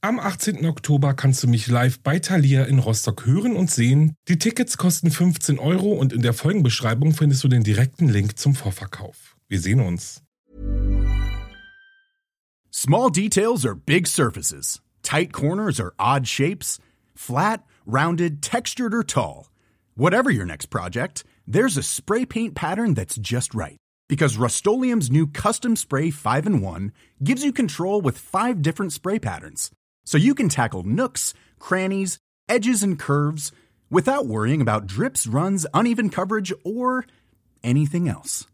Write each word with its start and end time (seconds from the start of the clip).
Am 0.00 0.20
18. 0.20 0.64
Oktober 0.64 1.12
kannst 1.12 1.42
du 1.42 1.48
mich 1.48 1.66
live 1.66 1.98
bei 1.98 2.20
Thalia 2.20 2.62
in 2.66 2.78
Rostock 2.78 3.26
hören 3.26 3.56
und 3.56 3.68
sehen. 3.68 4.14
Die 4.28 4.38
Tickets 4.38 4.76
kosten 4.76 5.10
15 5.10 5.58
Euro 5.58 5.92
und 5.92 6.12
in 6.12 6.22
der 6.22 6.34
Folgenbeschreibung 6.34 7.14
findest 7.14 7.42
du 7.42 7.48
den 7.48 7.64
direkten 7.64 8.08
Link 8.08 8.38
zum 8.38 8.54
Vorverkauf. 8.54 9.36
Wir 9.48 9.60
sehen 9.60 9.80
uns. 9.80 10.22
Small 12.70 13.10
details 13.10 13.66
are 13.66 13.74
big 13.74 14.06
surfaces. 14.06 14.80
Tight 15.02 15.32
corners 15.32 15.80
are 15.80 15.92
odd 15.98 16.28
shapes. 16.28 16.78
Flat, 17.16 17.64
rounded, 17.84 18.40
textured 18.40 18.94
or 18.94 19.02
tall. 19.02 19.48
Whatever 19.96 20.30
your 20.30 20.46
next 20.46 20.66
project, 20.66 21.24
there's 21.44 21.76
a 21.76 21.82
spray 21.82 22.24
paint 22.24 22.54
pattern 22.54 22.94
that's 22.94 23.16
just 23.16 23.52
right. 23.52 23.78
Because 24.08 24.38
Rust-Oleum's 24.38 25.10
new 25.10 25.26
Custom 25.26 25.74
Spray 25.74 26.12
5 26.12 26.46
in 26.46 26.62
1 26.62 26.92
gives 27.24 27.44
you 27.44 27.52
control 27.52 28.00
with 28.00 28.16
five 28.16 28.62
different 28.62 28.92
spray 28.92 29.18
patterns 29.18 29.72
so 30.08 30.16
you 30.16 30.34
can 30.34 30.48
tackle 30.48 30.84
nooks, 30.84 31.34
crannies, 31.58 32.18
edges, 32.48 32.82
and 32.82 32.98
curves 32.98 33.52
without 33.90 34.26
worrying 34.26 34.62
about 34.62 34.86
drips, 34.86 35.26
runs, 35.26 35.66
uneven 35.74 36.08
coverage, 36.08 36.50
or 36.64 37.04
anything 37.62 38.08
else. 38.08 38.46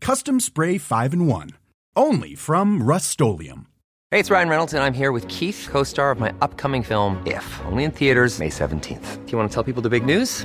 Custom 0.00 0.38
Spray 0.38 0.76
5 0.76 1.14
in 1.14 1.26
1. 1.26 1.50
Only 1.96 2.34
from 2.34 2.82
Rust 2.82 3.18
Hey, 3.18 4.20
it's 4.20 4.30
Ryan 4.30 4.50
Reynolds, 4.50 4.74
and 4.74 4.84
I'm 4.84 4.92
here 4.92 5.12
with 5.12 5.26
Keith, 5.28 5.66
co 5.70 5.82
star 5.82 6.10
of 6.10 6.20
my 6.20 6.34
upcoming 6.42 6.82
film, 6.82 7.16
If, 7.26 7.46
only 7.64 7.84
in 7.84 7.90
theaters, 7.90 8.38
May 8.38 8.50
17th. 8.50 9.24
Do 9.24 9.32
you 9.32 9.38
want 9.38 9.50
to 9.50 9.54
tell 9.54 9.64
people 9.64 9.80
the 9.80 9.88
big 9.88 10.04
news? 10.04 10.44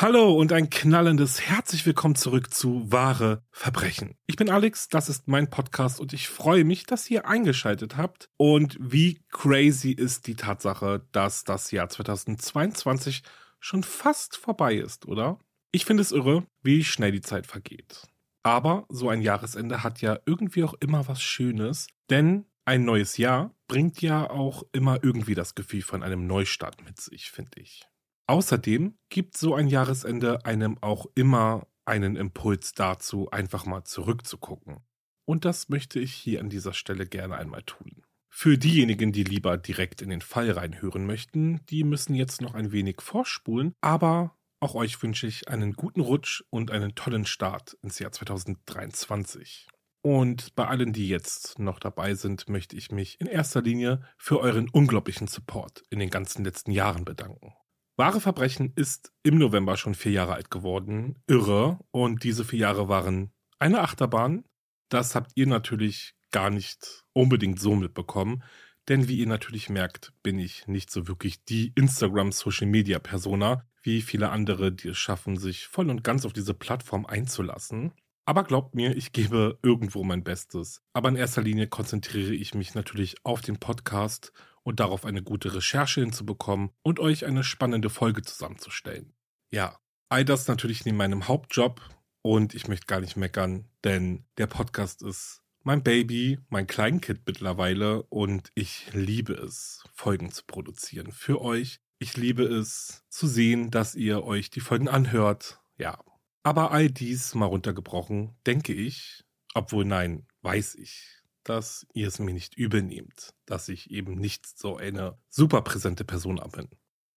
Hallo 0.00 0.32
und 0.32 0.52
ein 0.52 0.70
knallendes 0.70 1.40
herzlich 1.40 1.84
willkommen 1.84 2.14
zurück 2.14 2.54
zu 2.54 2.92
Wahre 2.92 3.42
Verbrechen. 3.50 4.14
Ich 4.28 4.36
bin 4.36 4.48
Alex, 4.48 4.88
das 4.88 5.08
ist 5.08 5.26
mein 5.26 5.50
Podcast 5.50 5.98
und 5.98 6.12
ich 6.12 6.28
freue 6.28 6.62
mich, 6.62 6.86
dass 6.86 7.10
ihr 7.10 7.26
eingeschaltet 7.26 7.96
habt. 7.96 8.30
Und 8.36 8.76
wie 8.80 9.24
crazy 9.32 9.90
ist 9.90 10.28
die 10.28 10.36
Tatsache, 10.36 11.04
dass 11.10 11.42
das 11.42 11.72
Jahr 11.72 11.88
2022 11.88 13.24
schon 13.58 13.82
fast 13.82 14.36
vorbei 14.36 14.76
ist, 14.76 15.06
oder? 15.06 15.40
Ich 15.72 15.84
finde 15.84 16.02
es 16.02 16.12
irre, 16.12 16.46
wie 16.62 16.84
schnell 16.84 17.10
die 17.10 17.20
Zeit 17.20 17.48
vergeht. 17.48 18.06
Aber 18.44 18.86
so 18.88 19.08
ein 19.08 19.20
Jahresende 19.20 19.82
hat 19.82 20.00
ja 20.00 20.20
irgendwie 20.26 20.62
auch 20.62 20.74
immer 20.74 21.08
was 21.08 21.20
Schönes, 21.20 21.88
denn 22.08 22.46
ein 22.64 22.84
neues 22.84 23.16
Jahr 23.16 23.52
bringt 23.66 24.00
ja 24.00 24.30
auch 24.30 24.62
immer 24.70 25.02
irgendwie 25.02 25.34
das 25.34 25.56
Gefühl 25.56 25.82
von 25.82 26.04
einem 26.04 26.28
Neustart 26.28 26.84
mit 26.84 27.00
sich, 27.00 27.32
finde 27.32 27.60
ich. 27.60 27.88
Außerdem 28.28 28.94
gibt 29.08 29.38
so 29.38 29.54
ein 29.54 29.68
Jahresende 29.68 30.44
einem 30.44 30.76
auch 30.82 31.06
immer 31.14 31.66
einen 31.86 32.14
Impuls 32.14 32.72
dazu, 32.72 33.30
einfach 33.30 33.64
mal 33.64 33.84
zurückzugucken. 33.84 34.80
Und 35.24 35.46
das 35.46 35.70
möchte 35.70 35.98
ich 35.98 36.12
hier 36.12 36.40
an 36.40 36.50
dieser 36.50 36.74
Stelle 36.74 37.06
gerne 37.06 37.36
einmal 37.36 37.62
tun. 37.62 38.02
Für 38.28 38.58
diejenigen, 38.58 39.12
die 39.12 39.24
lieber 39.24 39.56
direkt 39.56 40.02
in 40.02 40.10
den 40.10 40.20
Fall 40.20 40.50
reinhören 40.50 41.06
möchten, 41.06 41.64
die 41.70 41.84
müssen 41.84 42.14
jetzt 42.14 42.42
noch 42.42 42.54
ein 42.54 42.70
wenig 42.70 43.00
vorspulen, 43.00 43.72
aber 43.80 44.36
auch 44.60 44.74
euch 44.74 45.02
wünsche 45.02 45.26
ich 45.26 45.48
einen 45.48 45.72
guten 45.72 46.00
Rutsch 46.00 46.44
und 46.50 46.70
einen 46.70 46.94
tollen 46.94 47.24
Start 47.24 47.78
ins 47.80 47.98
Jahr 47.98 48.12
2023. 48.12 49.68
Und 50.02 50.54
bei 50.54 50.66
allen, 50.66 50.92
die 50.92 51.08
jetzt 51.08 51.58
noch 51.58 51.78
dabei 51.78 52.14
sind, 52.14 52.46
möchte 52.48 52.76
ich 52.76 52.90
mich 52.90 53.18
in 53.20 53.26
erster 53.26 53.62
Linie 53.62 54.02
für 54.18 54.40
euren 54.40 54.68
unglaublichen 54.68 55.28
Support 55.28 55.84
in 55.88 55.98
den 55.98 56.10
ganzen 56.10 56.44
letzten 56.44 56.72
Jahren 56.72 57.06
bedanken. 57.06 57.54
Wahre 57.98 58.20
Verbrechen 58.20 58.72
ist 58.76 59.12
im 59.24 59.38
November 59.38 59.76
schon 59.76 59.96
vier 59.96 60.12
Jahre 60.12 60.34
alt 60.34 60.52
geworden. 60.52 61.16
Irre. 61.26 61.80
Und 61.90 62.22
diese 62.22 62.44
vier 62.44 62.60
Jahre 62.60 62.88
waren 62.88 63.32
eine 63.58 63.80
Achterbahn. 63.80 64.44
Das 64.88 65.16
habt 65.16 65.32
ihr 65.34 65.48
natürlich 65.48 66.14
gar 66.30 66.48
nicht 66.48 67.04
unbedingt 67.12 67.58
so 67.58 67.74
mitbekommen. 67.74 68.44
Denn 68.88 69.08
wie 69.08 69.18
ihr 69.18 69.26
natürlich 69.26 69.68
merkt, 69.68 70.12
bin 70.22 70.38
ich 70.38 70.68
nicht 70.68 70.92
so 70.92 71.08
wirklich 71.08 71.44
die 71.44 71.72
Instagram-Social-Media-Persona, 71.74 73.66
wie 73.82 74.00
viele 74.00 74.30
andere, 74.30 74.70
die 74.70 74.88
es 74.88 74.98
schaffen, 74.98 75.36
sich 75.36 75.66
voll 75.66 75.90
und 75.90 76.04
ganz 76.04 76.24
auf 76.24 76.32
diese 76.32 76.54
Plattform 76.54 77.04
einzulassen. 77.04 77.92
Aber 78.24 78.44
glaubt 78.44 78.76
mir, 78.76 78.96
ich 78.96 79.10
gebe 79.10 79.58
irgendwo 79.60 80.04
mein 80.04 80.22
Bestes. 80.22 80.82
Aber 80.92 81.08
in 81.08 81.16
erster 81.16 81.42
Linie 81.42 81.66
konzentriere 81.66 82.32
ich 82.32 82.54
mich 82.54 82.76
natürlich 82.76 83.16
auf 83.24 83.40
den 83.40 83.58
Podcast 83.58 84.32
und 84.68 84.80
darauf 84.80 85.06
eine 85.06 85.22
gute 85.22 85.54
Recherche 85.54 86.02
hinzubekommen 86.02 86.70
und 86.82 87.00
euch 87.00 87.24
eine 87.24 87.42
spannende 87.42 87.88
Folge 87.88 88.20
zusammenzustellen. 88.20 89.14
Ja, 89.50 89.78
all 90.10 90.26
das 90.26 90.46
natürlich 90.46 90.84
neben 90.84 90.98
meinem 90.98 91.26
Hauptjob 91.26 91.80
und 92.20 92.54
ich 92.54 92.68
möchte 92.68 92.86
gar 92.86 93.00
nicht 93.00 93.16
meckern, 93.16 93.64
denn 93.82 94.26
der 94.36 94.46
Podcast 94.46 95.02
ist 95.02 95.40
mein 95.64 95.82
Baby, 95.82 96.38
mein 96.50 96.66
Kleinkind 96.66 97.22
mittlerweile 97.26 98.02
und 98.04 98.50
ich 98.54 98.92
liebe 98.92 99.32
es, 99.32 99.84
Folgen 99.94 100.30
zu 100.32 100.44
produzieren 100.46 101.12
für 101.12 101.40
euch. 101.40 101.80
Ich 101.98 102.18
liebe 102.18 102.44
es 102.44 103.04
zu 103.08 103.26
sehen, 103.26 103.70
dass 103.70 103.94
ihr 103.94 104.22
euch 104.22 104.50
die 104.50 104.60
Folgen 104.60 104.88
anhört. 104.88 105.60
Ja, 105.78 105.98
aber 106.42 106.72
all 106.72 106.90
dies 106.90 107.34
mal 107.34 107.46
runtergebrochen, 107.46 108.36
denke 108.46 108.74
ich, 108.74 109.24
obwohl 109.54 109.86
nein, 109.86 110.26
weiß 110.42 110.74
ich, 110.74 111.17
dass 111.48 111.86
ihr 111.94 112.08
es 112.08 112.18
mir 112.18 112.32
nicht 112.32 112.56
übel 112.56 112.82
nehmt, 112.82 113.34
dass 113.46 113.68
ich 113.68 113.90
eben 113.90 114.14
nicht 114.14 114.46
so 114.46 114.76
eine 114.76 115.18
super 115.28 115.62
präsente 115.62 116.04
Person 116.04 116.40
bin. 116.52 116.68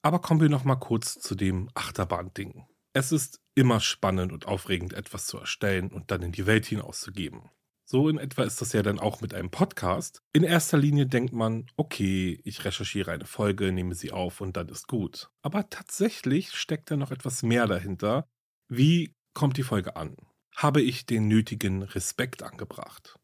Aber 0.01 0.19
kommen 0.19 0.41
wir 0.41 0.49
noch 0.49 0.63
mal 0.63 0.75
kurz 0.75 1.19
zu 1.19 1.35
dem 1.35 1.69
Achterbahn-Ding. 1.75 2.65
Es 2.93 3.11
ist 3.11 3.39
immer 3.55 3.79
spannend 3.79 4.31
und 4.31 4.47
aufregend, 4.47 4.93
etwas 4.93 5.27
zu 5.27 5.37
erstellen 5.37 5.89
und 5.91 6.11
dann 6.11 6.21
in 6.21 6.31
die 6.31 6.45
Welt 6.45 6.65
hinauszugeben. 6.65 7.49
So 7.85 8.07
in 8.07 8.17
etwa 8.17 8.43
ist 8.43 8.61
das 8.61 8.71
ja 8.73 8.83
dann 8.83 8.99
auch 8.99 9.21
mit 9.21 9.33
einem 9.33 9.51
Podcast. 9.51 10.21
In 10.31 10.43
erster 10.43 10.77
Linie 10.77 11.07
denkt 11.07 11.33
man, 11.33 11.65
okay, 11.75 12.39
ich 12.45 12.63
recherchiere 12.63 13.11
eine 13.11 13.25
Folge, 13.25 13.71
nehme 13.71 13.95
sie 13.95 14.11
auf 14.11 14.39
und 14.39 14.55
dann 14.55 14.69
ist 14.69 14.87
gut. 14.87 15.29
Aber 15.41 15.69
tatsächlich 15.69 16.51
steckt 16.51 16.89
da 16.89 16.95
noch 16.95 17.11
etwas 17.11 17.43
mehr 17.43 17.67
dahinter. 17.67 18.29
Wie 18.69 19.13
kommt 19.33 19.57
die 19.57 19.63
Folge 19.63 19.97
an? 19.97 20.15
Habe 20.55 20.81
ich 20.81 21.05
den 21.05 21.27
nötigen 21.27 21.83
Respekt 21.83 22.43
angebracht? 22.43 23.19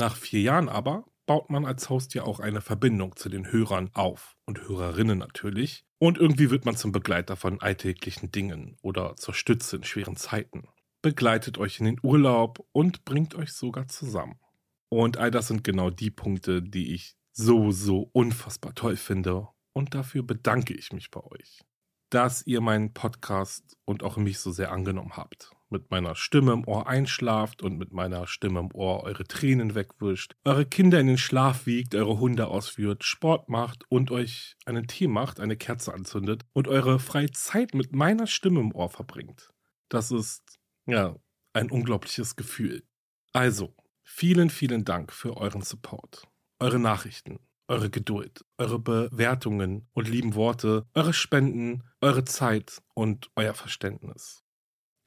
Nach 0.00 0.16
vier 0.16 0.40
Jahren 0.40 0.70
aber 0.70 1.04
baut 1.26 1.50
man 1.50 1.66
als 1.66 1.90
ja 2.14 2.22
auch 2.22 2.40
eine 2.40 2.62
Verbindung 2.62 3.16
zu 3.16 3.28
den 3.28 3.52
Hörern 3.52 3.90
auf 3.92 4.38
und 4.46 4.66
Hörerinnen 4.66 5.18
natürlich. 5.18 5.84
Und 5.98 6.16
irgendwie 6.16 6.48
wird 6.50 6.64
man 6.64 6.74
zum 6.74 6.90
Begleiter 6.90 7.36
von 7.36 7.60
alltäglichen 7.60 8.32
Dingen 8.32 8.78
oder 8.80 9.16
zur 9.16 9.34
Stütze 9.34 9.76
in 9.76 9.84
schweren 9.84 10.16
Zeiten. 10.16 10.68
Begleitet 11.02 11.58
euch 11.58 11.80
in 11.80 11.84
den 11.84 12.00
Urlaub 12.02 12.66
und 12.72 13.04
bringt 13.04 13.34
euch 13.34 13.52
sogar 13.52 13.88
zusammen. 13.88 14.40
Und 14.88 15.18
all 15.18 15.30
das 15.30 15.48
sind 15.48 15.64
genau 15.64 15.90
die 15.90 16.10
Punkte, 16.10 16.62
die 16.62 16.94
ich 16.94 17.14
so, 17.32 17.70
so 17.70 18.08
unfassbar 18.14 18.74
toll 18.74 18.96
finde. 18.96 19.48
Und 19.74 19.94
dafür 19.94 20.22
bedanke 20.22 20.72
ich 20.72 20.94
mich 20.94 21.10
bei 21.10 21.22
euch, 21.22 21.60
dass 22.08 22.46
ihr 22.46 22.62
meinen 22.62 22.94
Podcast 22.94 23.76
und 23.84 24.02
auch 24.02 24.16
mich 24.16 24.38
so 24.38 24.50
sehr 24.50 24.72
angenommen 24.72 25.18
habt 25.18 25.50
mit 25.70 25.90
meiner 25.90 26.14
Stimme 26.14 26.52
im 26.52 26.66
Ohr 26.66 26.86
einschlaft 26.86 27.62
und 27.62 27.78
mit 27.78 27.92
meiner 27.92 28.26
Stimme 28.26 28.60
im 28.60 28.74
Ohr 28.74 29.04
eure 29.04 29.24
Tränen 29.24 29.74
wegwischt, 29.74 30.34
eure 30.44 30.66
Kinder 30.66 31.00
in 31.00 31.06
den 31.06 31.18
Schlaf 31.18 31.66
wiegt, 31.66 31.94
eure 31.94 32.18
Hunde 32.18 32.48
ausführt, 32.48 33.04
Sport 33.04 33.48
macht 33.48 33.84
und 33.88 34.10
euch 34.10 34.56
einen 34.66 34.86
Tee 34.86 35.08
macht, 35.08 35.40
eine 35.40 35.56
Kerze 35.56 35.94
anzündet 35.94 36.44
und 36.52 36.68
eure 36.68 36.98
freie 36.98 37.30
Zeit 37.30 37.74
mit 37.74 37.94
meiner 37.94 38.26
Stimme 38.26 38.60
im 38.60 38.72
Ohr 38.72 38.90
verbringt. 38.90 39.50
Das 39.88 40.10
ist, 40.10 40.58
ja, 40.86 41.16
ein 41.52 41.70
unglaubliches 41.70 42.36
Gefühl. 42.36 42.82
Also, 43.32 43.74
vielen, 44.02 44.50
vielen 44.50 44.84
Dank 44.84 45.12
für 45.12 45.36
euren 45.36 45.62
Support, 45.62 46.28
eure 46.58 46.78
Nachrichten, 46.78 47.38
eure 47.68 47.90
Geduld, 47.90 48.44
eure 48.58 48.78
Bewertungen 48.78 49.88
und 49.92 50.08
lieben 50.08 50.34
Worte, 50.34 50.86
eure 50.94 51.12
Spenden, 51.12 51.84
eure 52.00 52.24
Zeit 52.24 52.82
und 52.94 53.30
euer 53.36 53.54
Verständnis. 53.54 54.44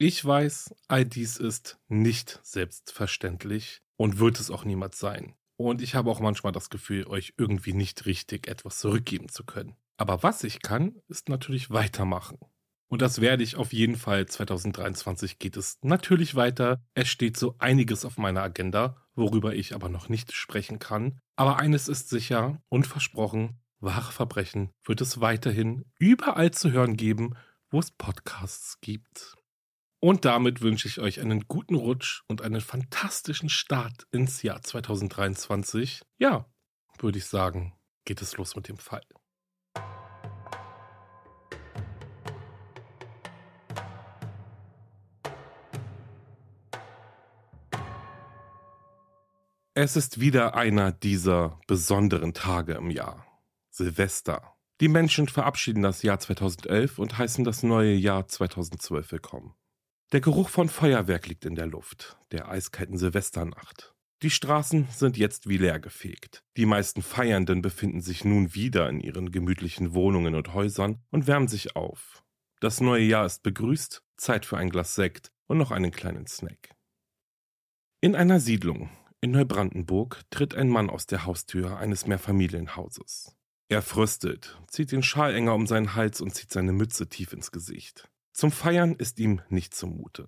Ich 0.05 0.25
weiß, 0.25 0.75
all 0.89 1.05
dies 1.05 1.37
ist 1.37 1.79
nicht 1.87 2.41
selbstverständlich 2.43 3.81
und 3.95 4.19
wird 4.19 4.37
es 4.37 4.51
auch 4.51 4.65
niemals 4.65 4.99
sein. 4.99 5.33
Und 5.55 5.81
ich 5.81 5.95
habe 5.95 6.11
auch 6.11 6.19
manchmal 6.19 6.51
das 6.51 6.69
Gefühl, 6.69 7.07
euch 7.07 7.35
irgendwie 7.37 7.71
nicht 7.71 8.05
richtig 8.05 8.49
etwas 8.49 8.79
zurückgeben 8.79 9.29
zu 9.29 9.45
können. 9.45 9.77
Aber 9.95 10.21
was 10.21 10.43
ich 10.43 10.61
kann, 10.61 10.97
ist 11.07 11.29
natürlich 11.29 11.69
weitermachen. 11.69 12.37
Und 12.89 13.01
das 13.01 13.21
werde 13.21 13.43
ich 13.43 13.55
auf 13.55 13.71
jeden 13.71 13.95
Fall. 13.95 14.25
2023 14.25 15.39
geht 15.39 15.55
es 15.55 15.77
natürlich 15.83 16.35
weiter. 16.35 16.83
Es 16.95 17.07
steht 17.07 17.37
so 17.37 17.55
einiges 17.59 18.03
auf 18.03 18.17
meiner 18.17 18.41
Agenda. 18.41 18.97
worüber 19.15 19.55
ich 19.55 19.73
aber 19.73 19.87
noch 19.87 20.09
nicht 20.09 20.33
sprechen 20.33 20.79
kann. 20.79 21.17
Aber 21.37 21.59
eines 21.59 21.87
ist 21.87 22.09
sicher 22.09 22.61
und 22.67 22.87
versprochen, 22.87 23.61
wahre 23.79 24.11
Verbrechen 24.11 24.71
wird 24.83 24.99
es 24.99 25.21
weiterhin 25.21 25.85
überall 25.97 26.51
zu 26.51 26.73
hören 26.73 26.97
geben, 26.97 27.35
wo 27.69 27.79
es 27.79 27.91
Podcasts 27.91 28.81
gibt. 28.81 29.37
Und 30.03 30.25
damit 30.25 30.59
wünsche 30.59 30.89
ich 30.89 30.99
euch 30.99 31.21
einen 31.21 31.47
guten 31.47 31.75
Rutsch 31.75 32.23
und 32.27 32.41
einen 32.41 32.59
fantastischen 32.59 33.47
Start 33.47 34.05
ins 34.11 34.41
Jahr 34.41 34.61
2023. 34.61 36.01
Ja, 36.17 36.45
würde 36.99 37.19
ich 37.19 37.25
sagen, 37.25 37.73
geht 38.03 38.21
es 38.21 38.35
los 38.35 38.57
mit 38.57 38.67
dem 38.67 38.75
Fall. 38.75 39.05
Es 49.73 49.95
ist 49.95 50.19
wieder 50.19 50.55
einer 50.55 50.91
dieser 50.91 51.61
besonderen 51.65 52.33
Tage 52.33 52.73
im 52.73 52.89
Jahr. 52.89 53.25
Silvester. 53.69 54.53
Die 54.81 54.89
Menschen 54.89 55.29
verabschieden 55.29 55.81
das 55.81 56.03
Jahr 56.03 56.19
2011 56.19 56.99
und 56.99 57.17
heißen 57.17 57.45
das 57.45 57.63
neue 57.63 57.93
Jahr 57.93 58.27
2012 58.27 59.09
willkommen. 59.13 59.55
Der 60.13 60.21
Geruch 60.21 60.49
von 60.49 60.69
Feuerwerk 60.69 61.25
liegt 61.25 61.43
in 61.43 61.55
der 61.55 61.65
Luft, 61.65 62.19
der 62.31 62.47
eiskalten 62.47 62.99
Silvesternacht. 62.99 63.95
Die 64.21 64.29
Straßen 64.29 64.87
sind 64.91 65.17
jetzt 65.17 65.49
wie 65.49 65.57
leer 65.57 65.79
gefegt. 65.79 66.43
Die 66.55 66.67
meisten 66.67 67.01
Feiernden 67.01 67.63
befinden 67.63 67.99
sich 67.99 68.23
nun 68.23 68.53
wieder 68.53 68.87
in 68.89 68.99
ihren 68.99 69.31
gemütlichen 69.31 69.95
Wohnungen 69.95 70.35
und 70.35 70.53
Häusern 70.53 71.01
und 71.09 71.25
wärmen 71.25 71.47
sich 71.47 71.75
auf. 71.75 72.23
Das 72.59 72.79
neue 72.79 73.03
Jahr 73.03 73.25
ist 73.25 73.41
begrüßt, 73.41 74.03
Zeit 74.15 74.45
für 74.45 74.55
ein 74.55 74.69
Glas 74.69 74.93
Sekt 74.93 75.31
und 75.47 75.57
noch 75.57 75.71
einen 75.71 75.89
kleinen 75.89 76.27
Snack. 76.27 76.75
In 77.99 78.15
einer 78.15 78.39
Siedlung 78.39 78.91
in 79.19 79.31
Neubrandenburg 79.31 80.21
tritt 80.29 80.53
ein 80.53 80.69
Mann 80.69 80.91
aus 80.91 81.07
der 81.07 81.25
Haustür 81.25 81.77
eines 81.79 82.05
Mehrfamilienhauses. 82.05 83.35
Er 83.67 83.81
fröstet, 83.81 84.61
zieht 84.67 84.91
den 84.91 85.01
Schal 85.01 85.33
enger 85.33 85.55
um 85.55 85.65
seinen 85.65 85.95
Hals 85.95 86.21
und 86.21 86.35
zieht 86.35 86.51
seine 86.51 86.71
Mütze 86.71 87.09
tief 87.09 87.33
ins 87.33 87.51
Gesicht. 87.51 88.07
Zum 88.33 88.51
Feiern 88.51 88.95
ist 88.95 89.19
ihm 89.19 89.41
nicht 89.49 89.75
zumute. 89.75 90.27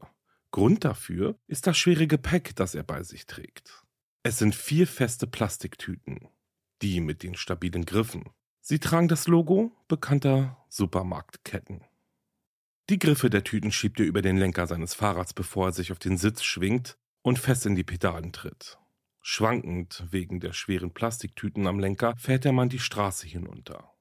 Grund 0.52 0.86
dafür 0.86 1.38
ist 1.48 1.68
das 1.68 1.78
schwere 1.78 2.08
Gepäck, 2.08 2.56
das 2.56 2.76
er 2.76 2.84
bei 2.84 3.04
sich 3.04 3.26
trägt. 3.26 3.84
Es 4.24 4.38
sind 4.38 4.56
vier 4.56 4.88
feste 4.88 5.28
Plastiktüten, 5.28 6.30
die 6.82 7.02
mit 7.02 7.24
den 7.24 7.36
stabilen 7.36 7.86
Griffen. 7.86 8.30
Sie 8.62 8.80
tragen 8.80 9.08
das 9.08 9.28
Logo 9.28 9.76
bekannter 9.88 10.58
Supermarktketten. 10.70 11.84
Die 12.90 13.00
Griffe 13.00 13.32
der 13.32 13.44
Tüten 13.44 13.72
schiebt 13.72 14.00
er 14.00 14.06
über 14.06 14.22
den 14.22 14.38
Lenker 14.38 14.68
seines 14.68 14.94
Fahrrads, 14.94 15.34
bevor 15.34 15.68
er 15.68 15.74
sich 15.74 15.92
auf 15.92 16.00
den 16.00 16.18
Sitz 16.18 16.44
schwingt 16.44 16.98
und 17.24 17.40
fest 17.40 17.66
in 17.66 17.76
die 17.76 17.84
Pedalen 17.84 18.32
tritt. 18.32 18.78
Schwankend 19.22 20.06
wegen 20.12 20.40
der 20.40 20.54
schweren 20.54 20.94
Plastiktüten 20.94 21.66
am 21.66 21.80
Lenker 21.80 22.16
fährt 22.18 22.46
der 22.46 22.52
Mann 22.52 22.70
die 22.70 22.80
Straße 22.80 23.26
hinunter. 23.26 23.95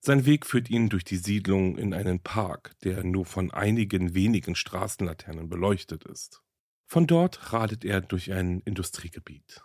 Sein 0.00 0.24
Weg 0.26 0.46
führt 0.46 0.70
ihn 0.70 0.88
durch 0.88 1.04
die 1.04 1.16
Siedlung 1.16 1.76
in 1.76 1.92
einen 1.92 2.20
Park, 2.20 2.78
der 2.84 3.02
nur 3.04 3.24
von 3.24 3.50
einigen 3.50 4.14
wenigen 4.14 4.54
Straßenlaternen 4.54 5.48
beleuchtet 5.48 6.04
ist. 6.04 6.42
Von 6.86 7.06
dort 7.06 7.52
radet 7.52 7.84
er 7.84 8.00
durch 8.00 8.32
ein 8.32 8.60
Industriegebiet. 8.60 9.64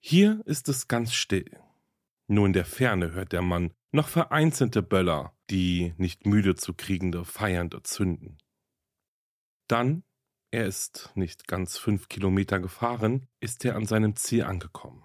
Hier 0.00 0.42
ist 0.44 0.68
es 0.68 0.88
ganz 0.88 1.12
still. 1.12 1.58
Nur 2.26 2.46
in 2.46 2.52
der 2.52 2.64
Ferne 2.64 3.12
hört 3.12 3.32
der 3.32 3.42
Mann 3.42 3.72
noch 3.92 4.08
vereinzelte 4.08 4.82
Böller, 4.82 5.36
die 5.50 5.94
nicht 5.98 6.26
müde 6.26 6.56
zu 6.56 6.74
kriegende 6.74 7.24
Feiernde 7.24 7.82
zünden. 7.82 8.38
Dann 9.68 10.02
er 10.54 10.66
ist 10.66 11.10
nicht 11.16 11.48
ganz 11.48 11.78
fünf 11.78 12.08
Kilometer 12.08 12.60
gefahren, 12.60 13.26
ist 13.40 13.64
er 13.64 13.74
an 13.74 13.86
seinem 13.86 14.14
Ziel 14.14 14.44
angekommen. 14.44 15.03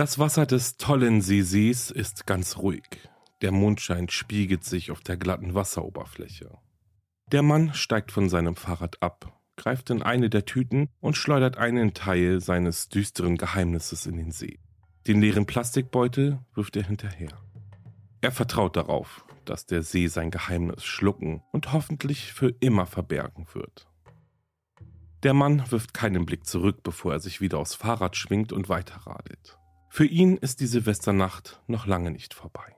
Das 0.00 0.18
Wasser 0.18 0.46
des 0.46 0.78
tollen 0.78 1.20
Sees 1.20 1.90
ist 1.90 2.26
ganz 2.26 2.56
ruhig. 2.56 3.06
Der 3.42 3.52
Mondschein 3.52 4.08
spiegelt 4.08 4.64
sich 4.64 4.90
auf 4.90 5.02
der 5.02 5.18
glatten 5.18 5.54
Wasseroberfläche. 5.54 6.56
Der 7.30 7.42
Mann 7.42 7.74
steigt 7.74 8.10
von 8.10 8.30
seinem 8.30 8.56
Fahrrad 8.56 9.02
ab, 9.02 9.38
greift 9.56 9.90
in 9.90 10.02
eine 10.02 10.30
der 10.30 10.46
Tüten 10.46 10.88
und 11.00 11.18
schleudert 11.18 11.58
einen 11.58 11.92
Teil 11.92 12.40
seines 12.40 12.88
düsteren 12.88 13.36
Geheimnisses 13.36 14.06
in 14.06 14.16
den 14.16 14.30
See. 14.30 14.58
Den 15.06 15.20
leeren 15.20 15.44
Plastikbeutel 15.44 16.38
wirft 16.54 16.76
er 16.76 16.84
hinterher. 16.84 17.38
Er 18.22 18.32
vertraut 18.32 18.76
darauf, 18.76 19.26
dass 19.44 19.66
der 19.66 19.82
See 19.82 20.06
sein 20.06 20.30
Geheimnis 20.30 20.82
schlucken 20.82 21.42
und 21.52 21.74
hoffentlich 21.74 22.32
für 22.32 22.54
immer 22.60 22.86
verbergen 22.86 23.48
wird. 23.52 23.86
Der 25.24 25.34
Mann 25.34 25.70
wirft 25.70 25.92
keinen 25.92 26.24
Blick 26.24 26.46
zurück, 26.46 26.82
bevor 26.82 27.12
er 27.12 27.20
sich 27.20 27.42
wieder 27.42 27.58
aufs 27.58 27.74
Fahrrad 27.74 28.16
schwingt 28.16 28.54
und 28.54 28.70
weiterradelt. 28.70 29.59
Für 29.92 30.06
ihn 30.06 30.36
ist 30.36 30.60
die 30.60 30.68
Silvesternacht 30.68 31.60
noch 31.66 31.84
lange 31.84 32.12
nicht 32.12 32.32
vorbei. 32.32 32.76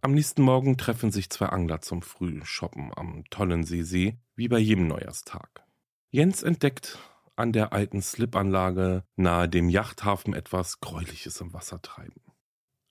Am 0.00 0.12
nächsten 0.12 0.42
Morgen 0.42 0.76
treffen 0.76 1.12
sich 1.12 1.30
zwei 1.30 1.46
Angler 1.46 1.80
zum 1.80 2.02
Frühshoppen 2.02 2.90
am 2.92 3.22
Tollensee-See, 3.30 4.18
wie 4.34 4.48
bei 4.48 4.58
jedem 4.58 4.88
Neujahrstag. 4.88 5.64
Jens 6.10 6.42
entdeckt 6.42 6.98
an 7.36 7.52
der 7.52 7.72
alten 7.72 8.02
Slipanlage 8.02 9.04
nahe 9.14 9.48
dem 9.48 9.68
Yachthafen 9.68 10.34
etwas 10.34 10.80
Gräuliches 10.80 11.40
im 11.40 11.52
Wasser 11.52 11.80
treiben. 11.82 12.20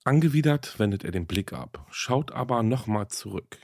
Angewidert 0.04 0.78
wendet 0.78 1.04
er 1.04 1.10
den 1.10 1.26
Blick 1.26 1.52
ab, 1.52 1.86
schaut 1.90 2.32
aber 2.32 2.62
nochmal 2.62 3.08
zurück. 3.08 3.58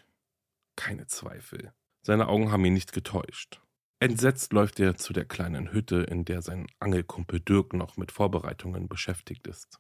Keine 0.77 1.07
Zweifel. 1.07 1.73
Seine 2.03 2.29
Augen 2.29 2.53
haben 2.53 2.65
ihn 2.67 2.75
nicht 2.75 2.93
getäuscht. 2.93 3.63
Entsetzt 4.03 4.53
läuft 4.53 4.81
er 4.81 4.97
zu 4.97 5.13
der 5.13 5.25
kleinen 5.25 5.73
Hütte, 5.73 5.99
in 5.99 6.25
der 6.25 6.43
sein 6.43 6.67
Angelkumpel 6.81 7.39
Dirk 7.39 7.73
noch 7.73 7.97
mit 7.97 8.11
Vorbereitungen 8.11 8.89
beschäftigt 8.89 9.47
ist. 9.47 9.79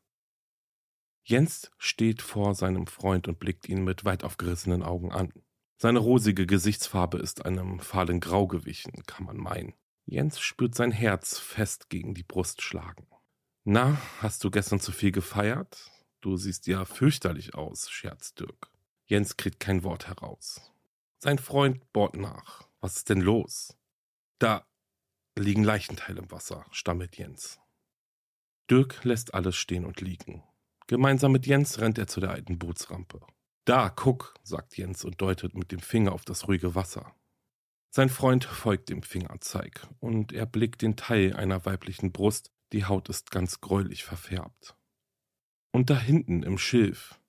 Jens 1.25 1.73
steht 1.77 2.23
vor 2.23 2.55
seinem 2.55 2.87
Freund 2.87 3.27
und 3.27 3.41
blickt 3.41 3.69
ihn 3.69 3.83
mit 3.83 4.05
weit 4.05 4.23
aufgerissenen 4.23 4.85
Augen 4.85 5.11
an. 5.11 5.33
Seine 5.77 5.99
rosige 5.99 6.47
Gesichtsfarbe 6.47 7.19
ist 7.19 7.45
einem 7.45 7.81
fahlen 7.81 8.21
Grau 8.21 8.47
gewichen, 8.47 8.93
kann 9.09 9.27
man 9.27 9.39
meinen. 9.39 9.75
Jens 10.07 10.39
spürt 10.39 10.77
sein 10.77 10.93
Herz 10.93 11.41
fest 11.41 11.91
gegen 11.91 12.15
die 12.15 12.23
Brust 12.23 12.63
schlagen. 12.63 13.09
Na, 13.65 14.01
hast 14.21 14.45
du 14.45 14.53
gestern 14.53 14.79
zu 14.79 14.93
viel 14.93 15.11
gefeiert? 15.11 15.91
Du 16.21 16.37
siehst 16.37 16.69
ja 16.69 16.85
fürchterlich 16.85 17.57
aus, 17.57 17.91
scherzt 17.91 18.39
Dirk. 18.39 18.71
Jens 19.05 19.37
kriegt 19.37 19.59
kein 19.59 19.83
Wort 19.83 20.07
heraus. 20.07 20.73
Sein 21.19 21.39
Freund 21.41 21.93
bohrt 21.93 22.17
nach. 22.17 22.69
Was 22.81 22.99
ist 22.99 23.09
denn 23.09 23.21
los? 23.21 23.77
Da 24.43 24.67
liegen 25.39 25.63
Leichenteile 25.63 26.19
im 26.19 26.33
Wasser, 26.33 26.67
stammelt 26.73 27.17
Jens. 27.17 27.61
Dirk 28.69 29.05
lässt 29.05 29.35
alles 29.35 29.55
stehen 29.55 29.85
und 29.85 30.01
liegen. 30.01 30.43
Gemeinsam 30.89 31.31
mit 31.31 31.47
Jens 31.47 31.79
rennt 31.79 31.97
er 31.97 32.09
zu 32.09 32.19
der 32.19 32.33
alten 32.33 32.59
Bootsrampe. 32.59 33.25
Da, 33.67 33.89
guck, 33.89 34.35
sagt 34.43 34.77
Jens 34.77 35.05
und 35.05 35.21
deutet 35.21 35.55
mit 35.55 35.71
dem 35.71 35.79
Finger 35.79 36.11
auf 36.11 36.25
das 36.25 36.49
ruhige 36.49 36.75
Wasser. 36.75 37.15
Sein 37.95 38.09
Freund 38.09 38.43
folgt 38.45 38.89
dem 38.89 39.05
Fingerzeig 39.05 39.87
und 40.01 40.33
er 40.33 40.47
blickt 40.47 40.83
den 40.83 40.97
Teil 40.97 41.35
einer 41.37 41.65
weiblichen 41.65 42.11
Brust, 42.11 42.51
die 42.73 42.85
Haut 42.87 43.09
ist 43.11 43.31
ganz 43.31 43.61
gräulich 43.61 44.03
verfärbt. 44.03 44.77
Und 45.71 45.89
da 45.89 45.97
hinten 45.97 46.43
im 46.43 46.59
Schilf, 46.59 47.21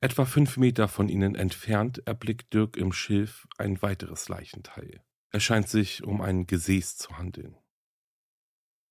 etwa 0.00 0.24
fünf 0.24 0.56
Meter 0.56 0.88
von 0.88 1.08
ihnen 1.08 1.36
entfernt, 1.36 2.02
erblickt 2.04 2.52
Dirk 2.52 2.76
im 2.76 2.92
Schilf 2.92 3.46
ein 3.58 3.80
weiteres 3.80 4.28
Leichenteil. 4.28 5.04
Es 5.34 5.42
scheint 5.42 5.66
sich 5.66 6.04
um 6.04 6.20
ein 6.20 6.46
Gesäß 6.46 6.98
zu 6.98 7.16
handeln. 7.16 7.56